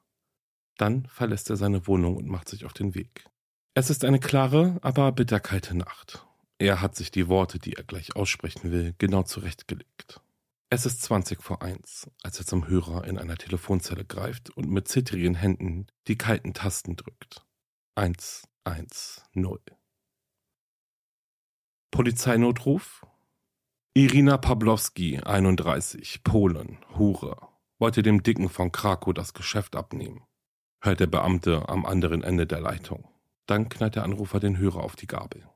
Dann 0.79 1.07
verlässt 1.07 1.49
er 1.49 1.57
seine 1.57 1.87
Wohnung 1.87 2.17
und 2.17 2.27
macht 2.27 2.49
sich 2.49 2.65
auf 2.65 2.73
den 2.73 2.97
Weg. 2.97 3.27
Es 3.75 3.89
ist 3.89 4.05
eine 4.05 4.19
klare, 4.19 4.79
aber 4.83 5.13
bitterkalte 5.13 5.77
Nacht. 5.77 6.27
Er 6.59 6.81
hat 6.81 6.97
sich 6.97 7.13
die 7.13 7.29
Worte, 7.29 7.61
die 7.61 7.75
er 7.75 7.85
gleich 7.85 8.17
aussprechen 8.17 8.73
will, 8.73 8.97
genau 8.99 9.23
zurechtgelegt. 9.23 10.21
Es 10.69 10.85
ist 10.85 11.03
20 11.03 11.45
vor 11.45 11.63
eins, 11.63 12.11
als 12.25 12.41
er 12.41 12.47
zum 12.47 12.67
Hörer 12.67 13.05
in 13.05 13.19
einer 13.19 13.37
Telefonzelle 13.37 14.05
greift 14.05 14.51
und 14.51 14.69
mit 14.69 14.89
zittrigen 14.89 15.37
Händen 15.37 15.87
die 16.09 16.19
kalten 16.19 16.55
Tasten 16.55 16.97
drückt. 16.97 17.47
110. 17.95 18.89
Polizeinotruf? 21.93 23.07
Irina 23.95 24.39
Pawlowski, 24.39 25.21
31, 25.21 26.25
Polen, 26.25 26.79
Hure, 26.99 27.37
wollte 27.79 28.03
dem 28.03 28.25
Dicken 28.25 28.49
von 28.49 28.73
Krakow 28.73 29.15
das 29.15 29.35
Geschäft 29.35 29.77
abnehmen. 29.77 30.25
Hört 30.81 30.99
der 30.99 31.07
Beamte 31.07 31.69
am 31.69 31.87
anderen 31.87 32.25
Ende 32.25 32.45
der 32.45 32.61
Leitung. 32.61 33.09
Dann 33.47 33.69
knallt 33.69 33.95
der 33.95 34.03
Anrufer 34.03 34.41
den 34.41 34.59
Hörer 34.59 34.83
auf 34.83 34.97
die 34.97 35.07
Gabel. 35.07 35.49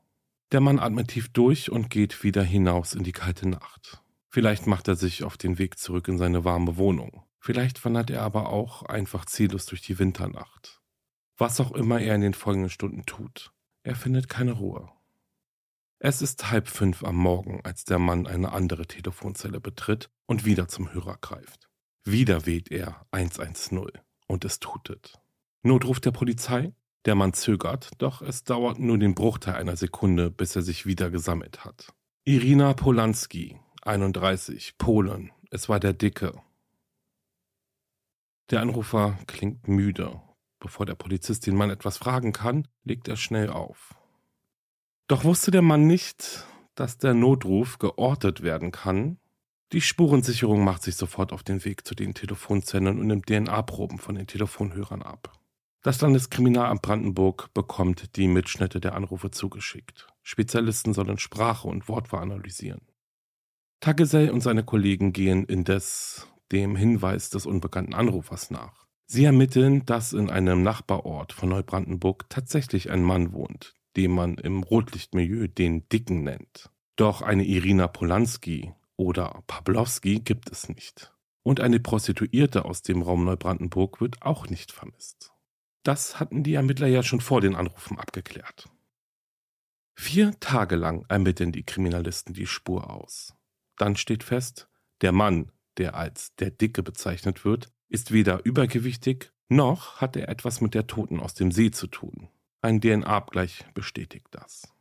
Der 0.53 0.61
Mann 0.61 0.79
atmet 0.79 1.09
tief 1.09 1.27
durch 1.33 1.69
und 1.69 1.89
geht 1.89 2.23
wieder 2.23 2.43
hinaus 2.43 2.93
in 2.93 3.03
die 3.03 3.11
kalte 3.11 3.49
Nacht. 3.49 4.01
Vielleicht 4.33 4.65
macht 4.65 4.87
er 4.87 4.95
sich 4.95 5.23
auf 5.25 5.35
den 5.35 5.57
Weg 5.57 5.77
zurück 5.77 6.07
in 6.07 6.17
seine 6.17 6.45
warme 6.45 6.77
Wohnung. 6.77 7.23
Vielleicht 7.37 7.83
wandert 7.83 8.09
er 8.09 8.21
aber 8.21 8.47
auch 8.49 8.83
einfach 8.83 9.25
ziellos 9.25 9.65
durch 9.65 9.81
die 9.81 9.99
Winternacht. 9.99 10.81
Was 11.37 11.59
auch 11.59 11.73
immer 11.73 11.99
er 11.99 12.15
in 12.15 12.21
den 12.21 12.33
folgenden 12.33 12.69
Stunden 12.69 13.05
tut, 13.05 13.51
er 13.83 13.95
findet 13.95 14.29
keine 14.29 14.53
Ruhe. 14.53 14.89
Es 15.99 16.21
ist 16.21 16.49
halb 16.49 16.69
fünf 16.69 17.03
am 17.03 17.17
Morgen, 17.17 17.59
als 17.63 17.83
der 17.83 17.99
Mann 17.99 18.25
eine 18.25 18.53
andere 18.53 18.87
Telefonzelle 18.87 19.59
betritt 19.59 20.09
und 20.27 20.45
wieder 20.45 20.69
zum 20.69 20.93
Hörer 20.93 21.17
greift. 21.19 21.69
Wieder 22.05 22.45
wählt 22.45 22.71
er 22.71 23.05
110 23.11 23.91
und 24.27 24.45
es 24.45 24.59
tutet. 24.59 25.19
Notruf 25.61 25.99
der 25.99 26.11
Polizei? 26.11 26.73
Der 27.05 27.15
Mann 27.15 27.33
zögert, 27.33 27.91
doch 27.97 28.21
es 28.21 28.43
dauert 28.43 28.79
nur 28.79 28.97
den 28.97 29.13
Bruchteil 29.13 29.55
einer 29.55 29.75
Sekunde, 29.75 30.31
bis 30.31 30.55
er 30.55 30.61
sich 30.61 30.85
wieder 30.85 31.09
gesammelt 31.09 31.65
hat. 31.65 31.93
Irina 32.23 32.73
Polanski, 32.73 33.59
31, 33.83 34.77
Polen. 34.77 35.31
Es 35.49 35.67
war 35.67 35.79
der 35.79 35.93
Dicke. 35.93 36.39
Der 38.51 38.61
Anrufer 38.61 39.17
klingt 39.25 39.67
müde. 39.67 40.21
Bevor 40.59 40.85
der 40.85 40.93
Polizist 40.93 41.47
den 41.47 41.55
Mann 41.55 41.71
etwas 41.71 41.97
fragen 41.97 42.31
kann, 42.31 42.67
legt 42.83 43.07
er 43.07 43.15
schnell 43.17 43.49
auf. 43.49 43.95
Doch 45.07 45.23
wusste 45.23 45.49
der 45.49 45.63
Mann 45.63 45.87
nicht, 45.87 46.45
dass 46.75 46.99
der 46.99 47.15
Notruf 47.15 47.79
geortet 47.79 48.43
werden 48.43 48.71
kann. 48.71 49.17
Die 49.71 49.81
Spurensicherung 49.81 50.63
macht 50.63 50.83
sich 50.83 50.95
sofort 50.95 51.33
auf 51.33 51.41
den 51.41 51.65
Weg 51.65 51.87
zu 51.87 51.95
den 51.95 52.13
Telefonzellen 52.13 52.99
und 52.99 53.07
nimmt 53.07 53.25
DNA-Proben 53.25 53.97
von 53.97 54.13
den 54.13 54.27
Telefonhörern 54.27 55.01
ab. 55.01 55.33
Das 55.81 55.99
Landeskriminalamt 56.01 56.83
Brandenburg 56.83 57.51
bekommt 57.55 58.15
die 58.15 58.27
Mitschnitte 58.27 58.79
der 58.79 58.93
Anrufe 58.93 59.31
zugeschickt. 59.31 60.07
Spezialisten 60.21 60.93
sollen 60.93 61.17
Sprache 61.17 61.67
und 61.67 61.89
Wortwahl 61.89 62.21
analysieren. 62.21 62.90
Tagesell 63.81 64.29
und 64.29 64.41
seine 64.41 64.63
Kollegen 64.63 65.11
gehen 65.11 65.43
indes 65.45 66.27
dem 66.51 66.75
Hinweis 66.75 67.31
des 67.31 67.47
unbekannten 67.47 67.95
Anrufers 67.95 68.51
nach. 68.51 68.85
Sie 69.07 69.25
ermitteln, 69.25 69.85
dass 69.87 70.13
in 70.13 70.29
einem 70.29 70.61
Nachbarort 70.61 71.33
von 71.33 71.49
Neubrandenburg 71.49 72.29
tatsächlich 72.29 72.91
ein 72.91 73.01
Mann 73.01 73.33
wohnt, 73.33 73.73
den 73.97 74.11
man 74.11 74.35
im 74.35 74.61
Rotlichtmilieu 74.61 75.47
den 75.47 75.89
Dicken 75.89 76.23
nennt. 76.23 76.69
Doch 76.95 77.23
eine 77.23 77.43
Irina 77.43 77.87
Polanski 77.87 78.71
oder 78.97 79.43
Pawlowski 79.47 80.19
gibt 80.19 80.51
es 80.51 80.69
nicht. 80.69 81.11
Und 81.41 81.59
eine 81.59 81.79
Prostituierte 81.79 82.65
aus 82.65 82.83
dem 82.83 83.01
Raum 83.01 83.25
Neubrandenburg 83.25 83.99
wird 83.99 84.21
auch 84.21 84.47
nicht 84.47 84.71
vermisst. 84.71 85.33
Das 85.81 86.19
hatten 86.19 86.43
die 86.43 86.53
Ermittler 86.53 86.87
ja 86.87 87.01
schon 87.01 87.19
vor 87.19 87.41
den 87.41 87.55
Anrufen 87.55 87.97
abgeklärt. 87.97 88.69
Vier 89.95 90.39
Tage 90.39 90.75
lang 90.75 91.03
ermitteln 91.09 91.51
die 91.51 91.63
Kriminalisten 91.63 92.35
die 92.35 92.45
Spur 92.45 92.91
aus. 92.91 93.33
Dann 93.81 93.95
steht 93.95 94.23
fest, 94.23 94.69
der 95.01 95.11
Mann, 95.11 95.51
der 95.77 95.95
als 95.95 96.35
der 96.35 96.51
Dicke 96.51 96.83
bezeichnet 96.83 97.45
wird, 97.45 97.73
ist 97.89 98.11
weder 98.11 98.45
übergewichtig, 98.45 99.31
noch 99.49 99.99
hat 99.99 100.15
er 100.15 100.29
etwas 100.29 100.61
mit 100.61 100.75
der 100.75 100.85
Toten 100.85 101.19
aus 101.19 101.33
dem 101.33 101.51
See 101.51 101.71
zu 101.71 101.87
tun. 101.87 102.29
Ein 102.61 102.79
DNA-Abgleich 102.79 103.65
bestätigt 103.73 104.27
das. 104.29 104.71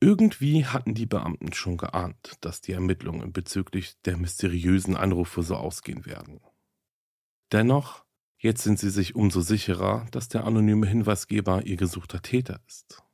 Irgendwie 0.00 0.66
hatten 0.66 0.94
die 0.94 1.06
Beamten 1.06 1.52
schon 1.52 1.76
geahnt, 1.76 2.32
dass 2.40 2.60
die 2.60 2.72
Ermittlungen 2.72 3.32
bezüglich 3.32 3.94
der 4.02 4.16
mysteriösen 4.16 4.96
Anrufe 4.96 5.44
so 5.44 5.54
ausgehen 5.54 6.04
werden. 6.04 6.40
Dennoch, 7.52 8.04
jetzt 8.38 8.64
sind 8.64 8.80
sie 8.80 8.90
sich 8.90 9.14
umso 9.14 9.40
sicherer, 9.40 10.08
dass 10.10 10.28
der 10.28 10.42
anonyme 10.44 10.88
Hinweisgeber 10.88 11.64
ihr 11.64 11.76
gesuchter 11.76 12.22
Täter 12.22 12.60
ist. 12.66 13.04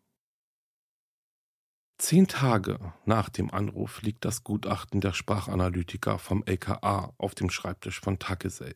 Zehn 1.99 2.27
Tage 2.27 2.93
nach 3.05 3.29
dem 3.29 3.51
Anruf 3.51 4.03
liegt 4.03 4.25
das 4.25 4.43
Gutachten 4.43 5.01
der 5.01 5.13
Sprachanalytiker 5.13 6.19
vom 6.19 6.43
LKA 6.45 7.15
auf 7.19 7.35
dem 7.35 7.51
Schreibtisch 7.51 8.01
von 8.01 8.19
Takesel. 8.19 8.75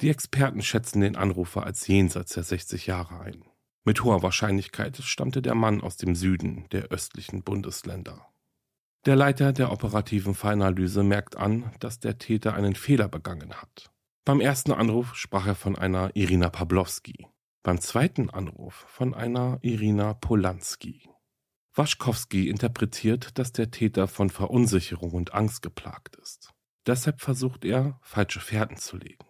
Die 0.00 0.10
Experten 0.10 0.62
schätzen 0.62 1.00
den 1.00 1.16
Anrufer 1.16 1.64
als 1.64 1.86
jenseits 1.86 2.34
der 2.34 2.42
60 2.42 2.86
Jahre 2.86 3.20
ein. 3.20 3.44
Mit 3.84 4.04
hoher 4.04 4.22
Wahrscheinlichkeit 4.22 4.96
stammte 4.98 5.42
der 5.42 5.54
Mann 5.54 5.80
aus 5.80 5.96
dem 5.96 6.14
Süden 6.14 6.66
der 6.70 6.84
östlichen 6.84 7.42
Bundesländer. 7.42 8.28
Der 9.06 9.16
Leiter 9.16 9.52
der 9.52 9.72
operativen 9.72 10.34
Fallanalyse 10.34 11.02
merkt 11.02 11.36
an, 11.36 11.72
dass 11.80 11.98
der 11.98 12.18
Täter 12.18 12.54
einen 12.54 12.76
Fehler 12.76 13.08
begangen 13.08 13.54
hat. 13.54 13.90
Beim 14.24 14.40
ersten 14.40 14.70
Anruf 14.70 15.16
sprach 15.16 15.46
er 15.46 15.56
von 15.56 15.76
einer 15.76 16.14
Irina 16.14 16.48
Pawlowski, 16.50 17.26
beim 17.64 17.80
zweiten 17.80 18.30
Anruf 18.30 18.84
von 18.88 19.14
einer 19.14 19.58
Irina 19.62 20.14
Polanski. 20.14 21.08
Waschkowski 21.74 22.50
interpretiert, 22.50 23.38
dass 23.38 23.52
der 23.52 23.70
Täter 23.70 24.06
von 24.06 24.28
Verunsicherung 24.28 25.12
und 25.12 25.32
Angst 25.32 25.62
geplagt 25.62 26.16
ist. 26.16 26.52
Deshalb 26.86 27.20
versucht 27.20 27.64
er, 27.64 27.98
falsche 28.02 28.40
Fährten 28.40 28.76
zu 28.76 28.98
legen. 28.98 29.24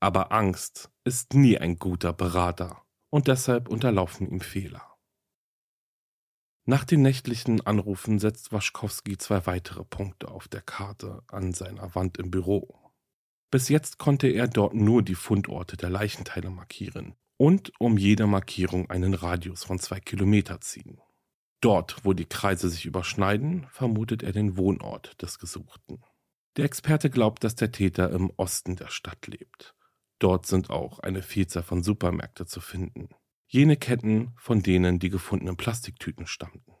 Aber 0.00 0.32
Angst 0.32 0.90
ist 1.04 1.34
nie 1.34 1.56
ein 1.56 1.78
guter 1.78 2.12
Berater 2.12 2.82
und 3.10 3.28
deshalb 3.28 3.68
unterlaufen 3.68 4.28
ihm 4.28 4.40
Fehler. 4.40 4.82
Nach 6.66 6.84
den 6.84 7.02
nächtlichen 7.02 7.60
Anrufen 7.60 8.18
setzt 8.18 8.50
Waschkowski 8.50 9.18
zwei 9.18 9.46
weitere 9.46 9.84
Punkte 9.84 10.28
auf 10.28 10.48
der 10.48 10.62
Karte 10.62 11.22
an 11.28 11.52
seiner 11.52 11.94
Wand 11.94 12.18
im 12.18 12.30
Büro. 12.30 12.92
Bis 13.50 13.68
jetzt 13.68 13.98
konnte 13.98 14.26
er 14.26 14.48
dort 14.48 14.74
nur 14.74 15.02
die 15.02 15.14
Fundorte 15.14 15.76
der 15.76 15.90
Leichenteile 15.90 16.50
markieren 16.50 17.14
und 17.36 17.72
um 17.78 17.98
jede 17.98 18.26
Markierung 18.26 18.90
einen 18.90 19.14
Radius 19.14 19.62
von 19.62 19.78
zwei 19.78 20.00
Kilometer 20.00 20.60
ziehen. 20.60 21.00
Dort, 21.64 22.04
wo 22.04 22.12
die 22.12 22.26
Kreise 22.26 22.68
sich 22.68 22.84
überschneiden, 22.84 23.66
vermutet 23.70 24.22
er 24.22 24.32
den 24.32 24.58
Wohnort 24.58 25.22
des 25.22 25.38
Gesuchten. 25.38 26.02
Der 26.58 26.66
Experte 26.66 27.08
glaubt, 27.08 27.42
dass 27.42 27.54
der 27.54 27.72
Täter 27.72 28.10
im 28.10 28.30
Osten 28.36 28.76
der 28.76 28.88
Stadt 28.88 29.26
lebt 29.26 29.74
Dort 30.18 30.44
sind 30.44 30.68
auch 30.68 30.98
eine 30.98 31.22
Vielzahl 31.22 31.62
von 31.62 31.82
Supermärkte 31.82 32.44
zu 32.44 32.60
finden. 32.60 33.08
Jene 33.46 33.78
Ketten, 33.78 34.32
von 34.36 34.62
denen 34.62 34.98
die 34.98 35.08
gefundenen 35.08 35.56
Plastiktüten 35.56 36.26
stammten. 36.26 36.74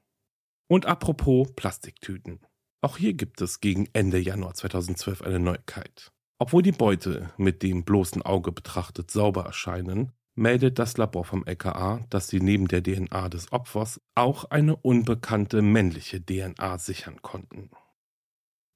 Und 0.68 0.84
apropos 0.84 1.52
Plastiktüten. 1.54 2.40
Auch 2.82 2.98
hier 2.98 3.14
gibt 3.14 3.40
es 3.40 3.60
gegen 3.60 3.88
Ende 3.94 4.18
Januar 4.18 4.52
2012 4.52 5.22
eine 5.22 5.40
Neuigkeit. 5.40 6.12
Obwohl 6.38 6.62
die 6.62 6.72
Beute 6.72 7.32
mit 7.38 7.62
dem 7.62 7.84
bloßen 7.84 8.20
Auge 8.20 8.52
betrachtet 8.52 9.10
sauber 9.10 9.44
erscheinen, 9.44 10.12
meldet 10.34 10.78
das 10.78 10.96
Labor 10.96 11.24
vom 11.24 11.44
LKA, 11.44 12.04
dass 12.10 12.28
sie 12.28 12.40
neben 12.40 12.68
der 12.68 12.82
DNA 12.82 13.28
des 13.28 13.52
Opfers 13.52 14.00
auch 14.14 14.44
eine 14.46 14.76
unbekannte 14.76 15.62
männliche 15.62 16.24
DNA 16.24 16.78
sichern 16.78 17.22
konnten. 17.22 17.70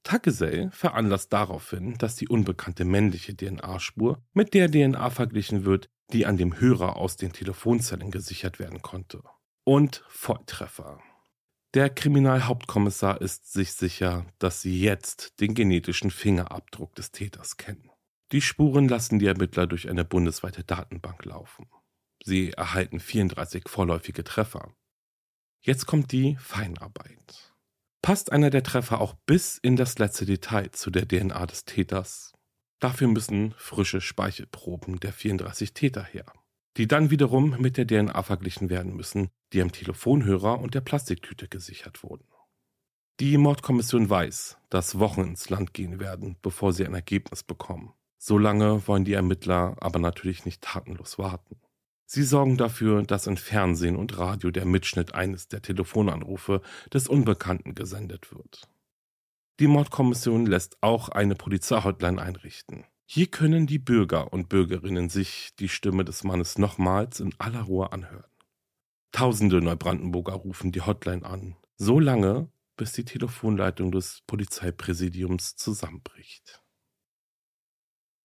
Tagesell 0.04 0.70
veranlasst 0.70 1.32
daraufhin, 1.32 1.98
dass 1.98 2.16
die 2.16 2.28
unbekannte 2.28 2.84
männliche 2.84 3.36
DNA-Spur 3.36 4.22
mit 4.32 4.54
der 4.54 4.70
DNA 4.70 5.10
verglichen 5.10 5.64
wird, 5.64 5.90
die 6.12 6.24
an 6.24 6.38
dem 6.38 6.58
Hörer 6.58 6.96
aus 6.96 7.16
den 7.16 7.32
Telefonzellen 7.32 8.10
gesichert 8.10 8.58
werden 8.58 8.80
konnte. 8.80 9.22
Und 9.64 10.02
Volltreffer. 10.08 11.00
Der 11.74 11.90
Kriminalhauptkommissar 11.90 13.20
ist 13.20 13.52
sich 13.52 13.74
sicher, 13.74 14.24
dass 14.38 14.62
sie 14.62 14.80
jetzt 14.80 15.40
den 15.40 15.52
genetischen 15.52 16.10
Fingerabdruck 16.10 16.94
des 16.94 17.10
Täters 17.10 17.58
kennen. 17.58 17.90
Die 18.32 18.42
Spuren 18.42 18.88
lassen 18.88 19.18
die 19.18 19.26
Ermittler 19.26 19.66
durch 19.66 19.88
eine 19.88 20.04
bundesweite 20.04 20.62
Datenbank 20.62 21.24
laufen. 21.24 21.66
Sie 22.22 22.52
erhalten 22.52 23.00
34 23.00 23.68
vorläufige 23.68 24.22
Treffer. 24.22 24.74
Jetzt 25.60 25.86
kommt 25.86 26.12
die 26.12 26.36
Feinarbeit. 26.36 27.54
Passt 28.02 28.30
einer 28.30 28.50
der 28.50 28.62
Treffer 28.62 29.00
auch 29.00 29.14
bis 29.26 29.58
in 29.58 29.76
das 29.76 29.98
letzte 29.98 30.26
Detail 30.26 30.70
zu 30.72 30.90
der 30.90 31.08
DNA 31.08 31.46
des 31.46 31.64
Täters? 31.64 32.32
Dafür 32.80 33.08
müssen 33.08 33.54
frische 33.56 34.00
Speichelproben 34.00 35.00
der 35.00 35.12
34 35.12 35.72
Täter 35.72 36.04
her, 36.04 36.26
die 36.76 36.86
dann 36.86 37.10
wiederum 37.10 37.56
mit 37.58 37.76
der 37.76 37.86
DNA 37.86 38.22
verglichen 38.22 38.70
werden 38.70 38.94
müssen, 38.94 39.30
die 39.52 39.62
am 39.62 39.72
Telefonhörer 39.72 40.60
und 40.60 40.74
der 40.74 40.80
Plastiktüte 40.80 41.48
gesichert 41.48 42.02
wurden. 42.02 42.28
Die 43.20 43.36
Mordkommission 43.36 44.08
weiß, 44.08 44.58
dass 44.68 45.00
Wochen 45.00 45.22
ins 45.22 45.50
Land 45.50 45.74
gehen 45.74 45.98
werden, 45.98 46.36
bevor 46.40 46.72
sie 46.72 46.86
ein 46.86 46.94
Ergebnis 46.94 47.42
bekommen. 47.42 47.94
Solange 48.18 48.86
wollen 48.86 49.04
die 49.04 49.14
Ermittler 49.14 49.76
aber 49.80 49.98
natürlich 49.98 50.44
nicht 50.44 50.62
tatenlos 50.62 51.18
warten. 51.18 51.56
Sie 52.04 52.24
sorgen 52.24 52.56
dafür, 52.56 53.02
dass 53.02 53.26
in 53.26 53.36
Fernsehen 53.36 53.96
und 53.96 54.18
Radio 54.18 54.50
der 54.50 54.64
Mitschnitt 54.64 55.14
eines 55.14 55.48
der 55.48 55.62
Telefonanrufe 55.62 56.62
des 56.92 57.06
Unbekannten 57.06 57.74
gesendet 57.74 58.32
wird. 58.34 58.68
Die 59.60 59.66
Mordkommission 59.66 60.46
lässt 60.46 60.78
auch 60.82 61.08
eine 61.10 61.34
Polizeihotline 61.34 62.20
einrichten. 62.20 62.84
Hier 63.04 63.26
können 63.26 63.66
die 63.66 63.78
Bürger 63.78 64.32
und 64.32 64.48
Bürgerinnen 64.48 65.08
sich 65.08 65.54
die 65.58 65.68
Stimme 65.68 66.04
des 66.04 66.24
Mannes 66.24 66.58
nochmals 66.58 67.20
in 67.20 67.34
aller 67.38 67.62
Ruhe 67.62 67.92
anhören. 67.92 68.30
Tausende 69.12 69.60
Neubrandenburger 69.60 70.34
rufen 70.34 70.72
die 70.72 70.82
Hotline 70.82 71.24
an, 71.24 71.56
so 71.76 71.98
lange, 71.98 72.50
bis 72.76 72.92
die 72.92 73.04
Telefonleitung 73.04 73.90
des 73.90 74.22
Polizeipräsidiums 74.26 75.56
zusammenbricht. 75.56 76.62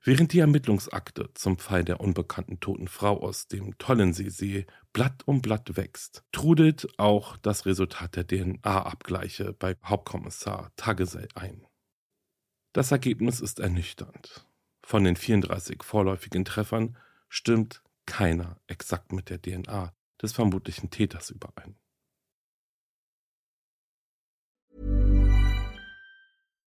Während 0.06 0.34
die 0.34 0.40
Ermittlungsakte 0.40 1.30
zum 1.34 1.58
Fall 1.58 1.86
der 1.86 2.02
unbekannten 2.02 2.60
toten 2.60 2.90
Frau 2.90 3.22
aus 3.22 3.48
dem 3.48 3.78
Tollenseesee 3.78 4.66
Blatt 4.92 5.26
um 5.26 5.42
Blatt 5.42 5.78
wächst, 5.78 6.26
trudelt 6.34 6.88
auch 7.00 7.38
das 7.38 7.66
Resultat 7.66 8.18
der 8.18 8.28
DNA-Abgleiche 8.28 9.54
bei 9.54 9.78
Hauptkommissar 9.82 10.74
Tagesell 10.76 11.30
ein. 11.36 11.66
Das 12.74 12.92
Ergebnis 12.92 13.40
ist 13.40 13.62
ernüchternd. 13.62 14.46
Von 14.86 15.06
den 15.06 15.16
34 15.16 15.82
vorläufigen 15.84 16.44
Treffern 16.44 16.98
stimmt 17.30 17.82
keiner 18.06 18.60
exakt 18.68 19.14
mit 19.14 19.30
der 19.30 19.42
DNA 19.42 19.94
des 20.22 20.34
vermutlichen 20.34 20.90
Täters 20.90 21.30
überein. 21.30 21.78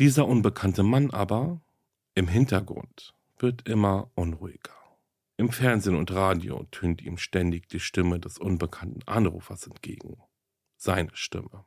Dieser 0.00 0.26
unbekannte 0.26 0.82
Mann 0.82 1.12
aber, 1.12 1.60
im 2.14 2.26
Hintergrund, 2.26 3.14
wird 3.38 3.68
immer 3.68 4.10
unruhiger. 4.14 4.74
Im 5.36 5.50
Fernsehen 5.50 5.94
und 5.94 6.10
Radio 6.10 6.64
tönt 6.72 7.00
ihm 7.00 7.16
ständig 7.16 7.68
die 7.68 7.80
Stimme 7.80 8.18
des 8.18 8.38
unbekannten 8.38 9.02
Anrufers 9.06 9.66
entgegen. 9.66 10.20
Seine 10.76 11.10
Stimme. 11.14 11.64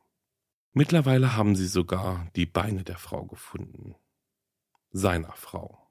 Mittlerweile 0.74 1.36
haben 1.36 1.56
sie 1.56 1.66
sogar 1.66 2.28
die 2.36 2.46
Beine 2.46 2.84
der 2.84 2.98
Frau 2.98 3.24
gefunden. 3.24 3.94
Seiner 4.90 5.32
Frau. 5.32 5.90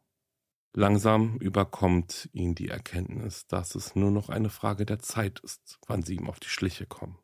Langsam 0.73 1.37
überkommt 1.37 2.29
ihn 2.33 2.53
die 2.53 2.69
Erkenntnis, 2.69 3.47
dass 3.47 3.73
es 3.73 3.95
nur 3.95 4.11
noch 4.11 4.29
eine 4.29 4.51
Frage 4.51 4.85
der 4.85 4.99
Zeit 4.99 5.39
ist, 5.39 5.79
wann 5.87 6.03
sie 6.03 6.15
ihm 6.15 6.29
auf 6.29 6.39
die 6.39 6.49
Schliche 6.49 6.85
kommen. 6.85 7.17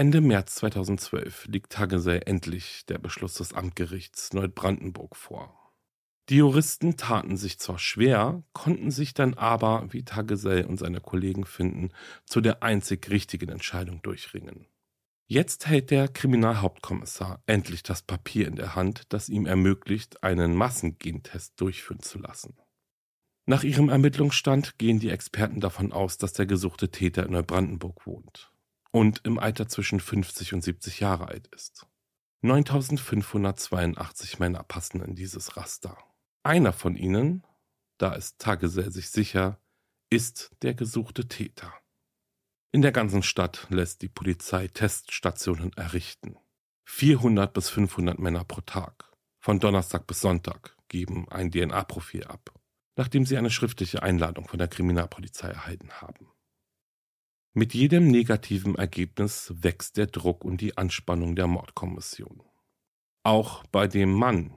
Ende 0.00 0.22
März 0.22 0.54
2012 0.54 1.48
liegt 1.48 1.72
Tagesell 1.72 2.22
endlich 2.24 2.86
der 2.86 2.96
Beschluss 2.96 3.34
des 3.34 3.52
Amtgerichts 3.52 4.32
Neubrandenburg 4.32 5.14
vor. 5.14 5.74
Die 6.30 6.36
Juristen 6.36 6.96
taten 6.96 7.36
sich 7.36 7.58
zwar 7.58 7.78
schwer, 7.78 8.42
konnten 8.54 8.90
sich 8.90 9.12
dann 9.12 9.34
aber, 9.34 9.86
wie 9.90 10.02
Tagesell 10.02 10.64
und 10.64 10.78
seine 10.78 11.02
Kollegen 11.02 11.44
finden, 11.44 11.90
zu 12.24 12.40
der 12.40 12.62
einzig 12.62 13.10
richtigen 13.10 13.50
Entscheidung 13.50 14.00
durchringen. 14.00 14.68
Jetzt 15.26 15.66
hält 15.66 15.90
der 15.90 16.08
Kriminalhauptkommissar 16.08 17.42
endlich 17.44 17.82
das 17.82 18.00
Papier 18.00 18.48
in 18.48 18.56
der 18.56 18.74
Hand, 18.74 19.02
das 19.10 19.28
ihm 19.28 19.44
ermöglicht, 19.44 20.24
einen 20.24 20.54
Massengentest 20.54 21.60
durchführen 21.60 22.00
zu 22.00 22.18
lassen. 22.18 22.56
Nach 23.44 23.64
ihrem 23.64 23.90
Ermittlungsstand 23.90 24.78
gehen 24.78 24.98
die 24.98 25.10
Experten 25.10 25.60
davon 25.60 25.92
aus, 25.92 26.16
dass 26.16 26.32
der 26.32 26.46
gesuchte 26.46 26.90
Täter 26.90 27.26
in 27.26 27.32
Neubrandenburg 27.32 28.06
wohnt 28.06 28.49
und 28.92 29.20
im 29.24 29.38
Alter 29.38 29.68
zwischen 29.68 30.00
50 30.00 30.54
und 30.54 30.62
70 30.62 31.00
Jahre 31.00 31.28
alt 31.28 31.46
ist. 31.48 31.86
9582 32.42 34.38
Männer 34.38 34.62
passen 34.62 35.02
in 35.02 35.14
dieses 35.14 35.56
Raster. 35.56 35.96
Einer 36.42 36.72
von 36.72 36.96
ihnen, 36.96 37.46
da 37.98 38.14
ist 38.14 38.38
Tagesell 38.38 38.90
sich 38.90 39.10
sicher, 39.10 39.60
ist 40.08 40.50
der 40.62 40.74
gesuchte 40.74 41.28
Täter. 41.28 41.72
In 42.72 42.82
der 42.82 42.92
ganzen 42.92 43.22
Stadt 43.22 43.66
lässt 43.68 44.02
die 44.02 44.08
Polizei 44.08 44.68
Teststationen 44.68 45.72
errichten. 45.74 46.36
400 46.84 47.52
bis 47.52 47.68
500 47.68 48.18
Männer 48.18 48.44
pro 48.44 48.60
Tag, 48.62 49.12
von 49.38 49.60
Donnerstag 49.60 50.06
bis 50.06 50.20
Sonntag, 50.20 50.76
geben 50.88 51.28
ein 51.28 51.50
DNA-Profil 51.50 52.24
ab, 52.24 52.52
nachdem 52.96 53.26
sie 53.26 53.36
eine 53.36 53.50
schriftliche 53.50 54.02
Einladung 54.02 54.48
von 54.48 54.58
der 54.58 54.68
Kriminalpolizei 54.68 55.48
erhalten 55.48 55.90
haben. 56.00 56.32
Mit 57.52 57.74
jedem 57.74 58.06
negativen 58.06 58.76
Ergebnis 58.76 59.52
wächst 59.56 59.96
der 59.96 60.06
Druck 60.06 60.44
und 60.44 60.60
die 60.60 60.78
Anspannung 60.78 61.34
der 61.34 61.48
Mordkommission. 61.48 62.44
Auch 63.24 63.66
bei 63.66 63.88
dem 63.88 64.12
Mann 64.12 64.54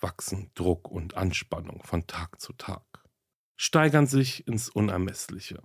wachsen 0.00 0.52
Druck 0.54 0.88
und 0.88 1.16
Anspannung 1.16 1.82
von 1.82 2.06
Tag 2.06 2.40
zu 2.40 2.52
Tag, 2.52 2.84
steigern 3.56 4.06
sich 4.06 4.46
ins 4.46 4.68
Unermessliche. 4.68 5.64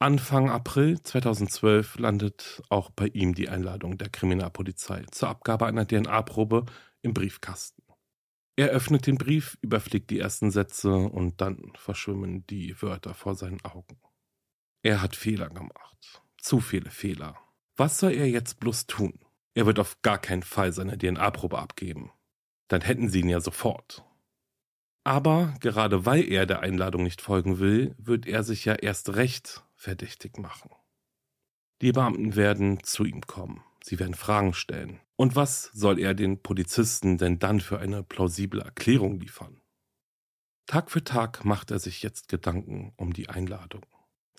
Anfang 0.00 0.50
April 0.50 1.00
2012 1.00 2.00
landet 2.00 2.62
auch 2.68 2.90
bei 2.90 3.06
ihm 3.06 3.34
die 3.36 3.48
Einladung 3.48 3.96
der 3.96 4.08
Kriminalpolizei 4.08 5.04
zur 5.12 5.28
Abgabe 5.28 5.66
einer 5.66 5.86
DNA-Probe 5.86 6.66
im 7.02 7.14
Briefkasten. 7.14 7.84
Er 8.56 8.70
öffnet 8.70 9.06
den 9.06 9.18
Brief, 9.18 9.56
überfliegt 9.62 10.10
die 10.10 10.18
ersten 10.18 10.50
Sätze 10.50 10.90
und 10.92 11.40
dann 11.40 11.72
verschwimmen 11.76 12.44
die 12.48 12.74
Wörter 12.82 13.14
vor 13.14 13.36
seinen 13.36 13.64
Augen. 13.64 14.00
Er 14.82 15.02
hat 15.02 15.14
Fehler 15.14 15.50
gemacht. 15.50 16.22
Zu 16.38 16.60
viele 16.60 16.90
Fehler. 16.90 17.36
Was 17.76 17.98
soll 17.98 18.12
er 18.12 18.28
jetzt 18.28 18.60
bloß 18.60 18.86
tun? 18.86 19.18
Er 19.54 19.66
wird 19.66 19.78
auf 19.78 20.00
gar 20.02 20.18
keinen 20.18 20.42
Fall 20.42 20.72
seine 20.72 20.96
DNA-Probe 20.96 21.58
abgeben. 21.58 22.12
Dann 22.68 22.80
hätten 22.80 23.08
sie 23.08 23.20
ihn 23.20 23.28
ja 23.28 23.40
sofort. 23.40 24.04
Aber 25.04 25.54
gerade 25.60 26.06
weil 26.06 26.30
er 26.30 26.46
der 26.46 26.60
Einladung 26.60 27.02
nicht 27.02 27.20
folgen 27.20 27.58
will, 27.58 27.94
wird 27.98 28.26
er 28.26 28.42
sich 28.42 28.64
ja 28.64 28.74
erst 28.74 29.16
recht 29.16 29.64
verdächtig 29.74 30.38
machen. 30.38 30.70
Die 31.82 31.92
Beamten 31.92 32.36
werden 32.36 32.82
zu 32.82 33.04
ihm 33.04 33.22
kommen. 33.22 33.64
Sie 33.82 33.98
werden 33.98 34.14
Fragen 34.14 34.52
stellen. 34.52 35.00
Und 35.16 35.36
was 35.36 35.64
soll 35.72 35.98
er 35.98 36.14
den 36.14 36.42
Polizisten 36.42 37.18
denn 37.18 37.38
dann 37.38 37.60
für 37.60 37.78
eine 37.78 38.02
plausible 38.02 38.60
Erklärung 38.60 39.18
liefern? 39.18 39.60
Tag 40.66 40.90
für 40.90 41.02
Tag 41.02 41.44
macht 41.44 41.70
er 41.70 41.78
sich 41.78 42.02
jetzt 42.02 42.28
Gedanken 42.28 42.92
um 42.96 43.12
die 43.12 43.28
Einladung. 43.28 43.84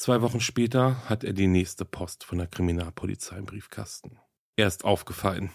Zwei 0.01 0.23
Wochen 0.23 0.41
später 0.41 1.07
hat 1.09 1.23
er 1.23 1.33
die 1.33 1.45
nächste 1.45 1.85
Post 1.85 2.23
von 2.23 2.39
der 2.39 2.47
Kriminalpolizei 2.47 3.37
im 3.37 3.45
Briefkasten. 3.45 4.17
Er 4.55 4.65
ist 4.65 4.83
aufgefallen. 4.83 5.51